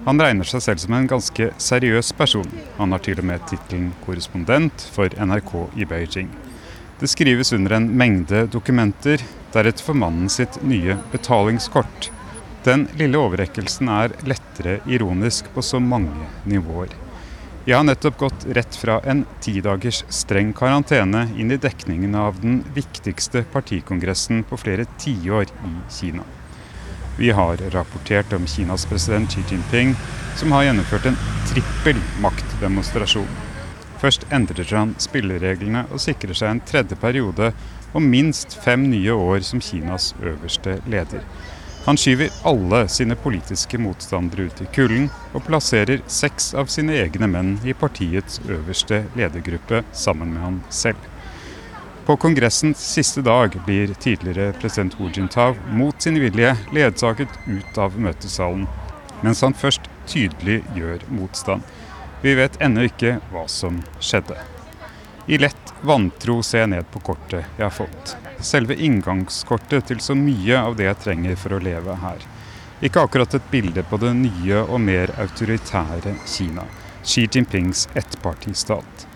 Han 0.07 0.21
regner 0.21 0.49
seg 0.49 0.63
selv 0.65 0.81
som 0.83 0.95
en 0.97 1.09
ganske 1.11 1.51
seriøs 1.61 2.13
person. 2.17 2.49
Han 2.79 2.95
har 2.95 3.03
til 3.05 3.21
og 3.21 3.27
med 3.29 3.43
tittelen 3.51 3.91
korrespondent 4.05 4.87
for 4.95 5.13
NRK 5.13 5.53
i 5.77 5.89
Beijing. 5.89 6.31
Det 7.01 7.09
skrives 7.09 7.53
under 7.57 7.77
en 7.77 7.91
mengde 7.97 8.47
dokumenter, 8.53 9.23
deretter 9.53 9.85
får 9.85 9.97
mannen 9.97 10.29
sitt 10.33 10.61
nye 10.63 10.99
betalingskort. 11.13 12.11
Den 12.65 12.87
lille 13.01 13.17
overrekkelsen 13.17 13.89
er 13.89 14.13
lettere 14.29 14.81
ironisk 14.85 15.49
på 15.55 15.65
så 15.65 15.81
mange 15.81 16.29
nivåer. 16.45 16.93
Jeg 17.71 17.79
har 17.79 17.85
nettopp 17.87 18.17
gått 18.19 18.45
rett 18.51 18.75
fra 18.75 18.97
en 19.07 19.21
tidagers 19.45 20.01
streng 20.11 20.49
karantene 20.59 21.21
inn 21.39 21.53
i 21.55 21.59
dekningen 21.63 22.17
av 22.19 22.41
den 22.43 22.57
viktigste 22.75 23.45
partikongressen 23.53 24.41
på 24.49 24.57
flere 24.59 24.89
tiår 24.99 25.47
i 25.69 25.71
Kina. 25.95 26.25
Vi 27.21 27.31
har 27.31 27.63
rapportert 27.71 28.35
om 28.35 28.49
Kinas 28.51 28.89
president 28.91 29.31
Xi 29.31 29.45
Jinping, 29.53 29.95
som 30.41 30.51
har 30.51 30.67
gjennomført 30.67 31.07
en 31.13 31.21
trippel 31.53 32.03
maktdemonstrasjon. 32.25 33.31
Først 34.03 34.27
endrer 34.35 34.75
han 34.75 34.97
spillereglene 34.99 35.85
og 35.93 36.03
sikrer 36.03 36.35
seg 36.35 36.57
en 36.57 36.65
tredje 36.73 36.99
periode 36.99 37.53
og 37.93 38.03
minst 38.03 38.59
fem 38.67 38.91
nye 38.91 39.15
år 39.15 39.47
som 39.47 39.63
Kinas 39.63 40.11
øverste 40.19 40.81
leder. 40.91 41.23
Han 41.85 41.97
skyver 41.97 42.29
alle 42.43 42.89
sine 42.89 43.17
politiske 43.17 43.79
motstandere 43.79 44.43
ut 44.43 44.61
i 44.61 44.67
kulden, 44.75 45.09
og 45.33 45.47
plasserer 45.47 46.03
seks 46.07 46.53
av 46.55 46.69
sine 46.69 46.99
egne 47.01 47.29
menn 47.31 47.55
i 47.65 47.73
partiets 47.73 48.41
øverste 48.49 49.05
ledergruppe 49.17 49.83
sammen 49.97 50.35
med 50.35 50.45
han 50.45 50.61
selv. 50.69 51.01
På 52.07 52.17
kongressens 52.17 52.83
siste 52.85 53.23
dag 53.23 53.57
blir 53.67 53.95
tidligere 53.95 54.53
president 54.61 54.95
Hu 54.99 55.09
Jintao 55.15 55.55
mot 55.73 56.03
sin 56.03 56.21
vilje 56.21 56.57
ledsaget 56.75 57.33
ut 57.47 57.79
av 57.79 57.97
møtesalen, 57.97 58.67
mens 59.23 59.41
han 59.47 59.57
først 59.57 59.89
tydelig 60.11 60.61
gjør 60.77 61.05
motstand. 61.09 61.63
Vi 62.21 62.35
vet 62.37 62.61
ennå 62.61 62.89
ikke 62.91 63.19
hva 63.33 63.47
som 63.49 63.81
skjedde. 64.03 64.37
I 65.31 65.39
lett 65.41 65.70
vantro 65.87 66.41
ser 66.43 66.65
jeg 66.65 66.73
ned 66.75 66.89
på 66.93 67.03
kortet 67.05 67.45
jeg 67.57 67.65
har 67.65 67.75
fått. 67.75 68.17
Selve 68.45 68.77
inngangskortet 68.77 69.89
til 69.91 70.01
så 70.05 70.17
mye 70.17 70.59
av 70.59 70.77
det 70.79 70.89
jeg 70.89 71.01
trenger 71.05 71.39
for 71.41 71.57
å 71.57 71.63
leve 71.63 71.97
her. 72.03 72.25
Ikke 72.81 73.05
akkurat 73.05 73.35
et 73.37 73.51
bilde 73.53 73.85
på 73.85 73.99
det 74.01 74.13
nye 74.17 74.63
og 74.65 74.81
mer 74.81 75.13
autoritære 75.21 76.15
Kina. 76.25 76.65
Xi 77.05 77.27
Jinpings 77.27 77.87
ettpartistat. 77.97 79.07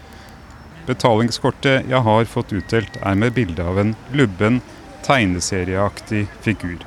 Betalingskortet 0.85 1.89
jeg 1.89 2.01
har 2.05 2.29
fått 2.29 2.53
utdelt, 2.53 2.99
er 3.01 3.17
med 3.17 3.33
bilde 3.37 3.65
av 3.65 3.81
en 3.81 3.95
lubben, 4.13 4.61
tegneserieaktig 5.05 6.27
figur. 6.45 6.85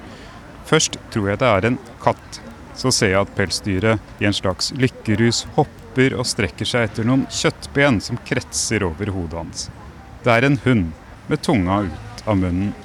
Først 0.69 0.99
tror 1.13 1.31
jeg 1.31 1.41
det 1.41 1.49
er 1.49 1.69
en 1.71 1.81
katt. 2.03 2.41
Så 2.77 2.91
ser 2.93 3.15
jeg 3.15 3.23
at 3.23 3.33
pelsdyret 3.33 4.21
i 4.21 4.29
en 4.29 4.37
slags 4.37 4.69
lykkerus 4.77 5.45
hopper 5.55 5.86
og 5.97 6.27
strekker 6.29 6.67
seg 6.67 6.87
etter 6.87 7.07
noen 7.07 7.25
kjøttben 7.33 8.01
som 8.03 8.19
kretser 8.27 8.85
over 8.85 9.09
hodet 9.15 9.39
hans. 9.39 9.69
Det 10.23 10.33
er 10.33 10.45
en 10.47 10.59
hund 10.65 10.91
med 11.27 11.41
tunga 11.41 11.81
ut 11.87 12.27
av 12.27 12.37
munnen. 12.37 12.75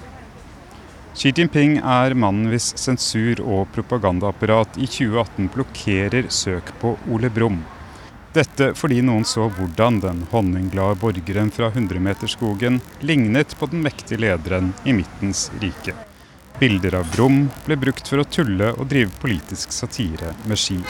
Xi 1.13 1.29
Jinping 1.37 1.77
er 1.85 2.15
mannen 2.17 2.49
hvis 2.49 2.71
sensur- 2.81 3.43
og 3.45 3.67
propagandaapparat 3.75 4.79
i 4.81 4.87
2018 4.89 5.51
blokkerer 5.53 6.31
søk 6.33 6.73
på 6.81 6.95
Ole 7.13 7.29
Brumm. 7.29 7.61
Dette 8.33 8.71
fordi 8.79 9.03
noen 9.05 9.27
så 9.29 9.51
hvordan 9.53 10.01
den 10.01 10.23
honningglade 10.31 10.97
borgeren 11.03 11.53
fra 11.53 11.69
100-meterskogen 11.69 12.81
lignet 13.05 13.53
på 13.61 13.69
den 13.69 13.85
mektige 13.85 14.23
lederen 14.25 14.73
i 14.89 14.97
Midtens 14.97 15.51
rike. 15.61 15.93
Bilder 16.57 17.03
av 17.03 17.13
Brumm 17.13 17.45
ble 17.67 17.77
brukt 17.77 18.09
for 18.09 18.23
å 18.23 18.29
tulle 18.29 18.73
og 18.79 18.89
drive 18.89 19.13
politisk 19.21 19.75
satire 19.77 20.33
med 20.49 20.61
ski. 20.61 20.81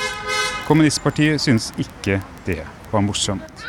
Kommunistpartiet 0.66 1.40
syns 1.42 1.72
ikke 1.80 2.20
det 2.46 2.62
var 2.90 3.02
morsomt. 3.02 3.64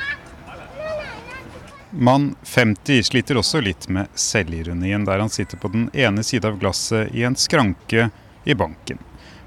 Mann 1.89 2.35
50 2.43 3.03
sliter 3.03 3.37
også 3.37 3.61
litt 3.61 3.87
med 3.89 4.09
selvironien, 4.17 5.05
der 5.05 5.21
han 5.21 5.29
sitter 5.29 5.57
på 5.61 5.69
den 5.73 5.89
ene 5.93 6.23
sida 6.25 6.49
av 6.49 6.57
glasset 6.61 7.13
i 7.13 7.25
en 7.25 7.37
skranke 7.37 8.07
i 8.43 8.55
banken. 8.57 9.01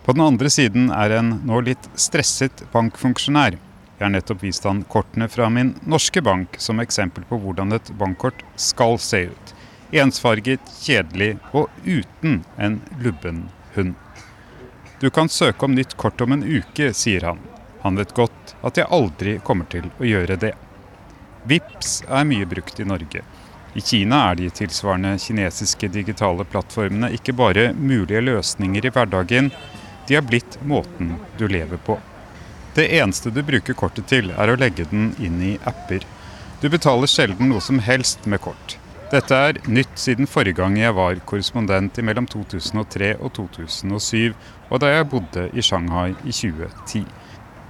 På 0.06 0.14
den 0.14 0.22
andre 0.22 0.50
siden 0.50 0.90
er 0.94 1.16
en 1.16 1.32
nå 1.46 1.60
litt 1.66 1.88
stresset 1.98 2.62
bankfunksjonær. 2.70 3.58
Jeg 3.96 4.04
har 4.04 4.12
nettopp 4.14 4.44
vist 4.44 4.66
han 4.68 4.84
kortene 4.86 5.26
fra 5.32 5.48
min 5.50 5.74
norske 5.82 6.22
bank 6.22 6.58
som 6.62 6.82
eksempel 6.82 7.26
på 7.26 7.40
hvordan 7.42 7.74
et 7.74 7.90
bankkort 7.98 8.44
skal 8.54 8.98
se 9.02 9.24
ut. 9.32 9.54
Ensfarget, 9.90 10.62
kjedelig 10.82 11.36
og 11.50 11.70
uten 11.86 12.42
en 12.58 12.82
lubben 13.02 13.48
hund. 13.74 13.94
Du 15.00 15.10
kan 15.10 15.28
søke 15.28 15.64
om 15.64 15.74
nytt 15.74 15.96
kort 15.96 16.20
om 16.20 16.32
en 16.32 16.44
uke, 16.44 16.92
sier 16.94 17.20
han. 17.28 17.38
Han 17.82 17.96
vet 18.00 18.14
godt 18.16 18.54
at 18.64 18.78
jeg 18.80 18.88
aldri 18.90 19.34
kommer 19.44 19.68
til 19.68 19.90
å 20.00 20.08
gjøre 20.08 20.38
det. 20.40 20.54
VIPS 21.44 21.98
er 22.08 22.24
mye 22.24 22.46
brukt 22.48 22.80
i 22.80 22.86
Norge. 22.88 23.20
I 23.76 23.82
Kina 23.84 24.22
er 24.30 24.38
de 24.40 24.48
tilsvarende 24.50 25.18
kinesiske 25.20 25.90
digitale 25.92 26.46
plattformene 26.48 27.12
ikke 27.12 27.34
bare 27.36 27.66
mulige 27.76 28.24
løsninger 28.24 28.88
i 28.88 28.92
hverdagen, 28.94 29.52
de 30.08 30.16
er 30.16 30.24
blitt 30.24 30.56
måten 30.64 31.12
du 31.36 31.44
lever 31.48 31.76
på. 31.76 31.98
Det 32.74 32.88
eneste 32.96 33.30
du 33.30 33.42
bruker 33.44 33.76
kortet 33.76 34.08
til, 34.08 34.32
er 34.32 34.48
å 34.48 34.56
legge 34.56 34.88
den 34.88 35.10
inn 35.20 35.36
i 35.44 35.54
apper. 35.68 36.08
Du 36.62 36.70
betaler 36.72 37.10
sjelden 37.10 37.52
noe 37.52 37.60
som 37.60 37.82
helst 37.84 38.24
med 38.24 38.40
kort. 38.48 38.78
Dette 39.06 39.36
er 39.38 39.58
nytt 39.70 40.00
siden 40.02 40.26
forrige 40.26 40.56
gang 40.58 40.74
jeg 40.80 40.94
var 40.96 41.20
korrespondent 41.30 41.98
i 42.00 42.02
mellom 42.02 42.26
2003 42.26 43.12
og 43.20 43.30
2007, 43.36 44.32
og 44.66 44.80
da 44.82 44.88
jeg 44.90 45.06
bodde 45.12 45.44
i 45.54 45.62
Shanghai 45.62 46.16
i 46.24 46.34
2010. 46.34 47.04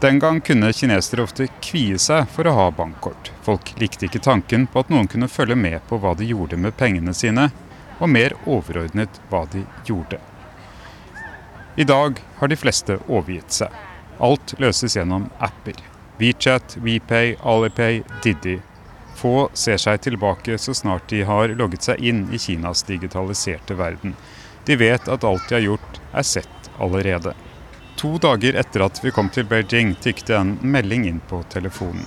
Den 0.00 0.20
gang 0.20 0.40
kunne 0.44 0.72
kinesere 0.76 1.26
ofte 1.26 1.48
kvie 1.64 1.98
seg 2.00 2.24
for 2.32 2.48
å 2.48 2.54
ha 2.56 2.64
bankkort. 2.72 3.30
Folk 3.44 3.74
likte 3.80 4.08
ikke 4.08 4.22
tanken 4.24 4.64
på 4.68 4.80
at 4.80 4.92
noen 4.92 5.08
kunne 5.12 5.28
følge 5.28 5.58
med 5.60 5.84
på 5.90 5.98
hva 6.00 6.14
de 6.16 6.28
gjorde 6.30 6.56
med 6.60 6.76
pengene 6.80 7.12
sine, 7.16 7.50
og 8.00 8.12
mer 8.12 8.32
overordnet 8.44 9.20
hva 9.28 9.44
de 9.52 9.66
gjorde. 9.84 10.20
I 11.76 11.84
dag 11.84 12.20
har 12.38 12.48
de 12.48 12.56
fleste 12.56 12.96
overgitt 13.08 13.52
seg. 13.52 13.76
Alt 14.24 14.56
løses 14.60 14.96
gjennom 14.96 15.28
apper. 15.36 15.76
WeChat, 16.16 16.78
WePay, 16.80 17.36
Alipay, 17.44 18.00
Didi. 18.24 18.56
Få 19.16 19.48
ser 19.56 19.80
seg 19.80 20.02
tilbake 20.04 20.58
så 20.60 20.74
snart 20.76 21.08
de 21.08 21.22
har 21.24 21.54
logget 21.56 21.88
seg 21.88 22.02
inn 22.04 22.26
i 22.32 22.38
Kinas 22.38 22.84
digitaliserte 22.84 23.74
verden. 23.78 24.12
De 24.66 24.76
vet 24.76 25.08
at 25.08 25.24
alt 25.24 25.48
de 25.48 25.56
har 25.56 25.64
gjort, 25.64 26.00
er 26.12 26.26
sett 26.26 26.70
allerede. 26.78 27.32
To 27.96 28.18
dager 28.20 28.58
etter 28.60 28.84
at 28.84 29.00
vi 29.04 29.12
kom 29.14 29.30
til 29.32 29.46
Beijing, 29.48 29.94
tikket 30.04 30.34
en 30.36 30.56
melding 30.60 31.06
inn 31.08 31.22
på 31.30 31.40
telefonen. 31.48 32.04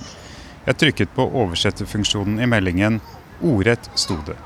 Jeg 0.68 0.78
trykket 0.78 1.14
på 1.16 1.26
oversetterfunksjonen 1.42 2.38
i 2.38 2.46
meldingen. 2.46 3.00
Ordrett 3.42 3.90
sto 3.98 4.20
det. 4.26 4.36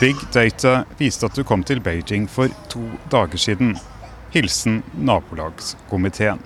Big 0.00 0.18
Data 0.34 0.84
viste 0.98 1.28
at 1.28 1.38
du 1.38 1.44
kom 1.46 1.62
til 1.62 1.80
Beijing 1.84 2.26
for 2.28 2.50
to 2.72 2.82
dager 3.12 3.38
siden. 3.38 3.76
Hilsen 4.34 4.82
nabolagskomiteen. 4.98 6.42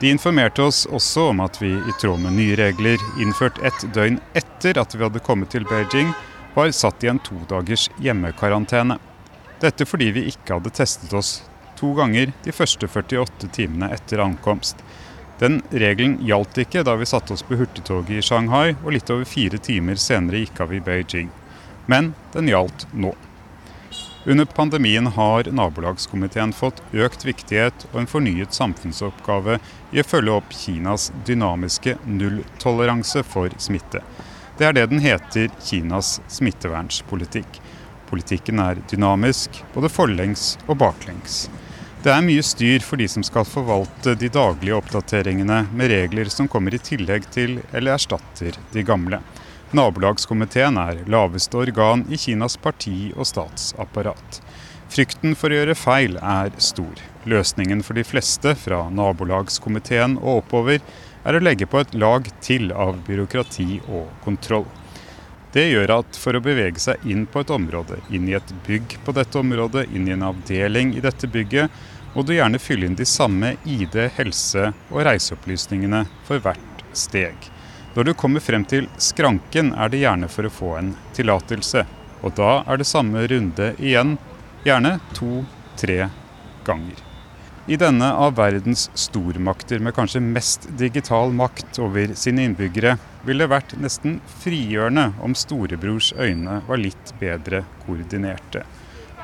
De 0.00 0.10
informerte 0.10 0.62
oss 0.62 0.86
også 0.86 1.28
om 1.32 1.40
at 1.42 1.58
vi 1.62 1.72
i 1.74 1.92
tråd 2.00 2.20
med 2.22 2.36
nye 2.38 2.56
regler, 2.56 3.02
innført 3.18 3.58
ett 3.66 3.82
døgn 3.94 4.20
etter 4.38 4.78
at 4.78 4.94
vi 4.94 5.02
hadde 5.02 5.22
kommet 5.26 5.50
til 5.50 5.66
Beijing, 5.66 6.12
var 6.54 6.70
satt 6.70 7.02
i 7.02 7.10
en 7.10 7.18
todagers 7.18 7.88
hjemmekarantene. 7.98 9.00
Dette 9.58 9.86
fordi 9.86 10.12
vi 10.14 10.28
ikke 10.30 10.54
hadde 10.58 10.74
testet 10.74 11.14
oss 11.18 11.40
to 11.78 11.92
ganger 11.98 12.30
de 12.44 12.54
første 12.54 12.86
48 12.86 13.50
timene 13.54 13.90
etter 13.94 14.22
ankomst. 14.22 14.78
Den 15.38 15.60
regelen 15.70 16.18
gjaldt 16.26 16.58
ikke 16.62 16.82
da 16.86 16.94
vi 16.98 17.06
satte 17.06 17.34
oss 17.34 17.46
på 17.46 17.58
hurtigtoget 17.58 18.18
i 18.18 18.22
Shanghai, 18.22 18.76
og 18.84 18.94
litt 18.94 19.10
over 19.14 19.26
fire 19.26 19.58
timer 19.58 19.98
senere 19.98 20.44
gikk 20.44 20.62
av 20.62 20.74
i 20.74 20.82
Beijing. 20.82 21.30
Men 21.90 22.14
den 22.34 22.50
gjaldt 22.50 22.86
nå. 22.92 23.14
Under 24.28 24.44
pandemien 24.44 25.06
har 25.06 25.44
nabolagskomiteen 25.44 26.50
fått 26.52 26.82
økt 26.92 27.22
viktighet 27.24 27.86
og 27.94 28.02
en 28.02 28.08
fornyet 28.10 28.52
samfunnsoppgave 28.52 29.54
i 29.88 30.02
å 30.02 30.04
følge 30.04 30.34
opp 30.34 30.52
Kinas 30.52 31.06
dynamiske 31.24 31.94
nulltoleranse 32.04 33.22
for 33.24 33.56
smitte. 33.56 34.02
Det 34.60 34.68
er 34.68 34.76
det 34.76 34.84
den 34.90 35.00
heter 35.00 35.48
Kinas 35.64 36.18
smittevernspolitikk. 36.28 37.56
Politikken 38.10 38.60
er 38.60 38.84
dynamisk, 38.92 39.62
både 39.72 39.88
forlengs 39.88 40.58
og 40.66 40.76
baklengs. 40.84 41.46
Det 42.04 42.12
er 42.12 42.28
mye 42.28 42.44
styr 42.44 42.84
for 42.84 43.00
de 43.00 43.08
som 43.08 43.24
skal 43.24 43.48
forvalte 43.48 44.12
de 44.12 44.28
daglige 44.28 44.76
oppdateringene 44.76 45.62
med 45.72 45.94
regler 45.94 46.28
som 46.28 46.52
kommer 46.52 46.76
i 46.76 46.84
tillegg 46.84 47.32
til 47.32 47.62
eller 47.72 47.96
erstatter 47.96 48.60
de 48.76 48.84
gamle. 48.84 49.24
Nabolagskomiteen 49.76 50.78
er 50.80 51.02
laveste 51.12 51.58
organ 51.60 52.06
i 52.08 52.16
Kinas 52.16 52.54
parti- 52.56 53.12
og 53.12 53.26
statsapparat. 53.28 54.38
Frykten 54.88 55.34
for 55.36 55.52
å 55.52 55.58
gjøre 55.58 55.74
feil 55.76 56.16
er 56.24 56.54
stor. 56.56 57.02
Løsningen 57.28 57.82
for 57.84 57.98
de 57.98 58.04
fleste, 58.08 58.54
fra 58.56 58.86
nabolagskomiteen 58.88 60.16
og 60.22 60.38
oppover, 60.38 60.80
er 61.20 61.36
å 61.36 61.42
legge 61.42 61.68
på 61.68 61.82
et 61.82 61.92
lag 62.00 62.30
til 62.40 62.72
av 62.72 62.96
byråkrati 63.04 63.82
og 63.90 64.08
kontroll. 64.24 64.64
Det 65.52 65.66
gjør 65.68 65.92
at 65.98 66.16
for 66.16 66.38
å 66.38 66.44
bevege 66.44 66.80
seg 66.80 67.04
inn 67.04 67.26
på 67.28 67.44
et 67.44 67.52
område, 67.52 68.00
inn 68.08 68.24
i 68.32 68.38
et 68.40 68.54
bygg 68.64 68.96
på 69.04 69.12
dette 69.20 69.36
området, 69.36 69.84
inn 69.92 70.08
i 70.08 70.16
en 70.16 70.30
avdeling 70.30 70.96
i 70.96 71.04
dette 71.04 71.28
bygget, 71.28 71.68
må 72.16 72.24
du 72.24 72.32
gjerne 72.32 72.60
fylle 72.60 72.88
inn 72.88 72.96
de 72.96 73.04
samme 73.04 73.58
ID-, 73.68 74.00
helse- 74.16 74.72
og 74.88 75.04
reiseopplysningene 75.04 76.06
for 76.24 76.40
hvert 76.40 76.84
steg. 76.96 77.36
Når 77.94 78.04
du 78.04 78.14
kommer 78.14 78.44
frem 78.44 78.64
til 78.68 78.86
skranken, 79.00 79.72
er 79.74 79.88
det 79.90 80.02
gjerne 80.04 80.28
for 80.30 80.46
å 80.46 80.52
få 80.52 80.74
en 80.78 80.94
tillatelse. 81.16 81.86
Og 82.22 82.34
da 82.36 82.62
er 82.66 82.80
det 82.80 82.86
samme 82.88 83.24
runde 83.30 83.72
igjen, 83.78 84.16
gjerne 84.66 84.98
to-tre 85.16 86.08
ganger. 86.66 87.04
I 87.68 87.76
denne 87.76 88.06
av 88.16 88.38
verdens 88.38 88.86
stormakter 88.96 89.82
med 89.84 89.92
kanskje 89.96 90.22
mest 90.24 90.68
digital 90.80 91.34
makt 91.36 91.78
over 91.84 92.14
sine 92.16 92.46
innbyggere, 92.48 92.94
ville 93.28 93.44
det 93.44 93.52
vært 93.52 93.74
nesten 93.76 94.22
frigjørende 94.40 95.10
om 95.24 95.34
storebrors 95.36 96.14
øyne 96.16 96.62
var 96.68 96.80
litt 96.80 97.12
bedre 97.20 97.66
koordinerte. 97.84 98.64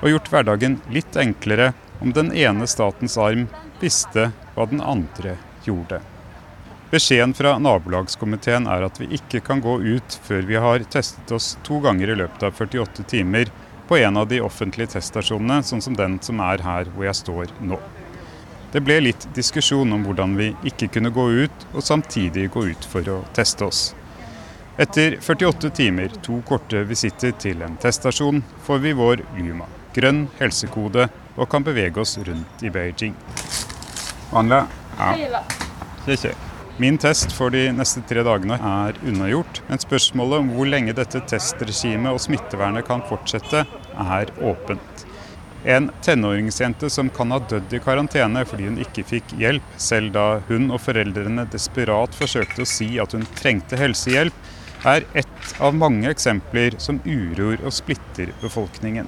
Og 0.02 0.12
gjort 0.12 0.28
hverdagen 0.32 0.80
litt 0.92 1.16
enklere 1.16 1.72
om 2.04 2.12
den 2.12 2.34
ene 2.36 2.68
statens 2.68 3.16
arm 3.16 3.46
visste 3.80 4.28
hva 4.52 4.68
den 4.68 4.84
andre 4.84 5.38
gjorde. 5.64 6.02
Beskjeden 6.94 7.34
fra 7.34 7.56
nabolagskomiteen 7.58 8.68
er 8.70 8.84
at 8.86 9.00
vi 9.00 9.08
ikke 9.16 9.40
kan 9.42 9.58
gå 9.58 9.72
ut 9.82 10.14
før 10.22 10.44
vi 10.46 10.54
har 10.62 10.84
testet 10.94 11.32
oss 11.34 11.56
to 11.66 11.80
ganger 11.82 12.12
i 12.12 12.14
løpet 12.20 12.44
av 12.46 12.54
48 12.54 13.02
timer 13.10 13.50
på 13.88 13.98
en 13.98 14.20
av 14.20 14.28
de 14.30 14.38
offentlige 14.38 14.92
teststasjonene, 14.92 15.56
sånn 15.66 15.82
som 15.82 15.96
den 15.98 16.20
som 16.22 16.38
er 16.46 16.62
her 16.62 16.92
hvor 16.94 17.08
jeg 17.08 17.18
står 17.18 17.50
nå. 17.66 17.80
Det 18.70 18.84
ble 18.86 19.00
litt 19.08 19.26
diskusjon 19.34 19.90
om 19.90 20.06
hvordan 20.06 20.38
vi 20.38 20.48
ikke 20.70 20.86
kunne 20.94 21.10
gå 21.18 21.26
ut 21.42 21.66
og 21.72 21.82
samtidig 21.82 22.46
gå 22.54 22.62
ut 22.70 22.86
for 22.94 23.10
å 23.10 23.18
teste 23.34 23.66
oss. 23.66 23.82
Etter 24.78 25.18
48 25.18 25.74
timer, 25.74 26.14
to 26.22 26.38
korte 26.46 26.86
visitter 26.86 27.34
til 27.42 27.66
en 27.66 27.74
teststasjon, 27.82 28.44
får 28.70 28.82
vi 28.86 28.94
vår 29.02 29.26
Luma, 29.40 29.66
grønn 29.98 30.28
helsekode, 30.38 31.10
og 31.34 31.50
kan 31.50 31.66
bevege 31.66 32.06
oss 32.06 32.20
rundt 32.22 32.62
i 32.62 32.70
Beijing. 32.70 33.18
Vanlig? 34.30 34.66
Ja. 34.94 36.34
Min 36.76 36.98
test 36.98 37.32
for 37.32 37.54
de 37.54 37.68
neste 37.70 38.00
tre 38.02 38.24
dagene 38.26 38.56
er 38.58 38.96
unnagjort, 39.06 39.60
men 39.68 39.78
spørsmålet 39.78 40.40
om 40.42 40.48
hvor 40.56 40.66
lenge 40.66 40.96
dette 40.98 41.20
testregimet 41.30 42.10
og 42.10 42.18
smittevernet 42.24 42.82
kan 42.88 43.04
fortsette, 43.06 43.60
er 43.94 44.32
åpent. 44.42 45.04
En 45.64 45.86
tenåringsjente 46.02 46.90
som 46.90 47.12
kan 47.14 47.30
ha 47.30 47.38
dødd 47.38 47.76
i 47.78 47.80
karantene 47.84 48.42
fordi 48.50 48.66
hun 48.66 48.80
ikke 48.82 49.04
fikk 49.06 49.36
hjelp, 49.38 49.68
selv 49.78 50.10
da 50.16 50.26
hun 50.48 50.66
og 50.74 50.82
foreldrene 50.82 51.46
desperat 51.52 52.18
forsøkte 52.18 52.66
å 52.66 52.68
si 52.68 52.90
at 52.98 53.14
hun 53.14 53.22
trengte 53.38 53.78
helsehjelp, 53.78 54.34
er 54.84 55.06
ett 55.14 55.54
av 55.62 55.78
mange 55.78 56.10
eksempler 56.10 56.74
som 56.82 56.98
uroer 57.06 57.62
og 57.62 57.72
splitter 57.72 58.34
befolkningen. 58.42 59.06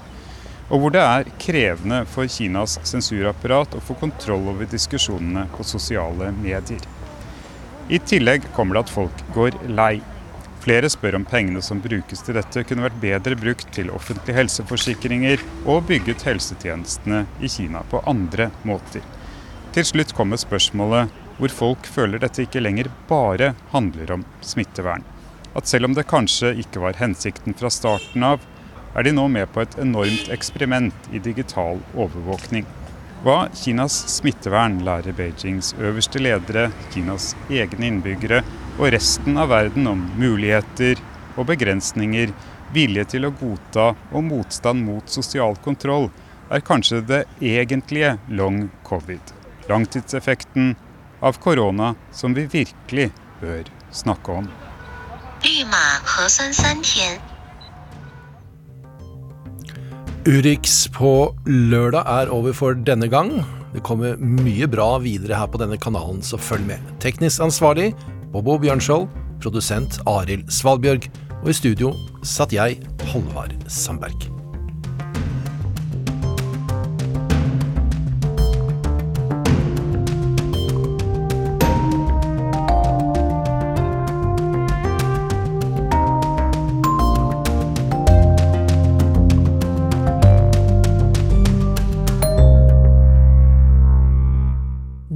Og 0.71 0.85
hvor 0.85 0.95
det 0.95 1.03
er 1.03 1.35
krevende 1.43 2.05
for 2.15 2.31
Kinas 2.31 2.79
sensurapparat 2.87 3.75
å 3.75 3.83
få 3.83 3.99
kontroll 3.99 4.47
over 4.55 4.71
diskusjonene 4.71 5.49
på 5.59 5.67
sosiale 5.67 6.31
medier. 6.39 6.87
I 7.89 7.99
tillegg 8.03 8.43
kommer 8.55 8.75
det 8.75 8.81
at 8.87 8.91
folk 8.91 9.21
går 9.35 9.55
lei. 9.71 10.01
Flere 10.65 10.89
spør 10.91 11.21
om 11.21 11.25
pengene 11.29 11.61
som 11.63 11.79
brukes 11.79 12.25
til 12.27 12.35
dette 12.35 12.65
kunne 12.67 12.83
vært 12.83 12.97
bedre 12.99 13.37
brukt 13.39 13.69
til 13.77 13.93
offentlige 13.95 14.35
helseforsikringer 14.41 15.45
og 15.71 15.85
bygget 15.87 16.25
helsetjenestene 16.27 17.21
i 17.39 17.51
Kina 17.53 17.85
på 17.87 18.01
andre 18.11 18.49
måter. 18.67 19.05
Til 19.77 19.87
slutt 19.87 20.17
kommer 20.19 20.41
spørsmålet 20.41 21.15
hvor 21.37 21.55
folk 21.55 21.87
føler 21.87 22.19
dette 22.19 22.43
ikke 22.43 22.65
lenger 22.65 22.91
bare 23.07 23.53
handler 23.71 24.17
om 24.17 24.27
smittevern. 24.43 25.05
At 25.55 25.71
selv 25.71 25.87
om 25.87 25.95
det 25.95 26.09
kanskje 26.11 26.57
ikke 26.59 26.83
var 26.83 26.99
hensikten 26.99 27.55
fra 27.55 27.71
starten 27.71 28.27
av, 28.27 28.43
er 28.97 29.07
de 29.07 29.15
nå 29.15 29.29
med 29.31 29.47
på 29.55 29.63
et 29.63 29.79
enormt 29.79 30.33
eksperiment 30.35 31.07
i 31.15 31.23
digital 31.23 31.79
overvåkning. 31.95 32.67
Hva 33.25 33.47
Kinas 33.57 33.95
smittevern 34.13 34.83
lærer 34.85 35.15
Beijings 35.17 35.73
øverste 35.81 36.21
ledere, 36.21 36.69
Kinas 36.93 37.33
egne 37.49 37.89
innbyggere 37.89 38.43
og 38.77 38.91
resten 38.93 39.39
av 39.41 39.51
verden 39.55 39.89
om 39.89 40.03
muligheter 40.21 41.01
og 41.37 41.49
begrensninger, 41.49 42.33
vilje 42.77 43.05
til 43.15 43.29
å 43.29 43.33
godta 43.41 43.93
og 44.13 44.27
motstand 44.27 44.85
mot 44.85 45.09
sosial 45.11 45.57
kontroll, 45.65 46.11
er 46.53 46.63
kanskje 46.63 47.01
det 47.09 47.23
egentlige 47.41 48.17
long 48.29 48.67
covid. 48.87 49.33
Langtidseffekten 49.71 50.75
av 51.21 51.41
korona 51.43 51.95
som 52.13 52.37
vi 52.37 52.47
virkelig 52.53 53.11
bør 53.41 53.65
snakke 53.91 54.43
om. 54.43 54.51
Urix 60.27 60.89
på 60.91 61.11
lørdag 61.47 62.03
er 62.11 62.31
over 62.35 62.55
for 62.57 62.75
denne 62.75 63.07
gang. 63.07 63.29
Det 63.71 63.85
kommer 63.87 64.19
mye 64.19 64.67
bra 64.67 64.97
videre 64.99 65.39
her 65.39 65.47
på 65.47 65.61
denne 65.63 65.79
kanalen, 65.79 66.19
så 66.19 66.35
følg 66.35 66.67
med. 66.67 66.83
Teknisk 66.99 67.45
ansvarlig 67.47 67.93
Bobo 68.33 68.59
Bjørnskjold, 68.59 69.07
produsent 69.39 70.01
Arild 70.11 70.51
Svalbjørg, 70.51 71.07
og 71.45 71.53
i 71.53 71.59
studio 71.63 71.95
satt 72.27 72.57
jeg, 72.57 72.81
Halvard 73.13 73.55
Sandberg. 73.71 74.36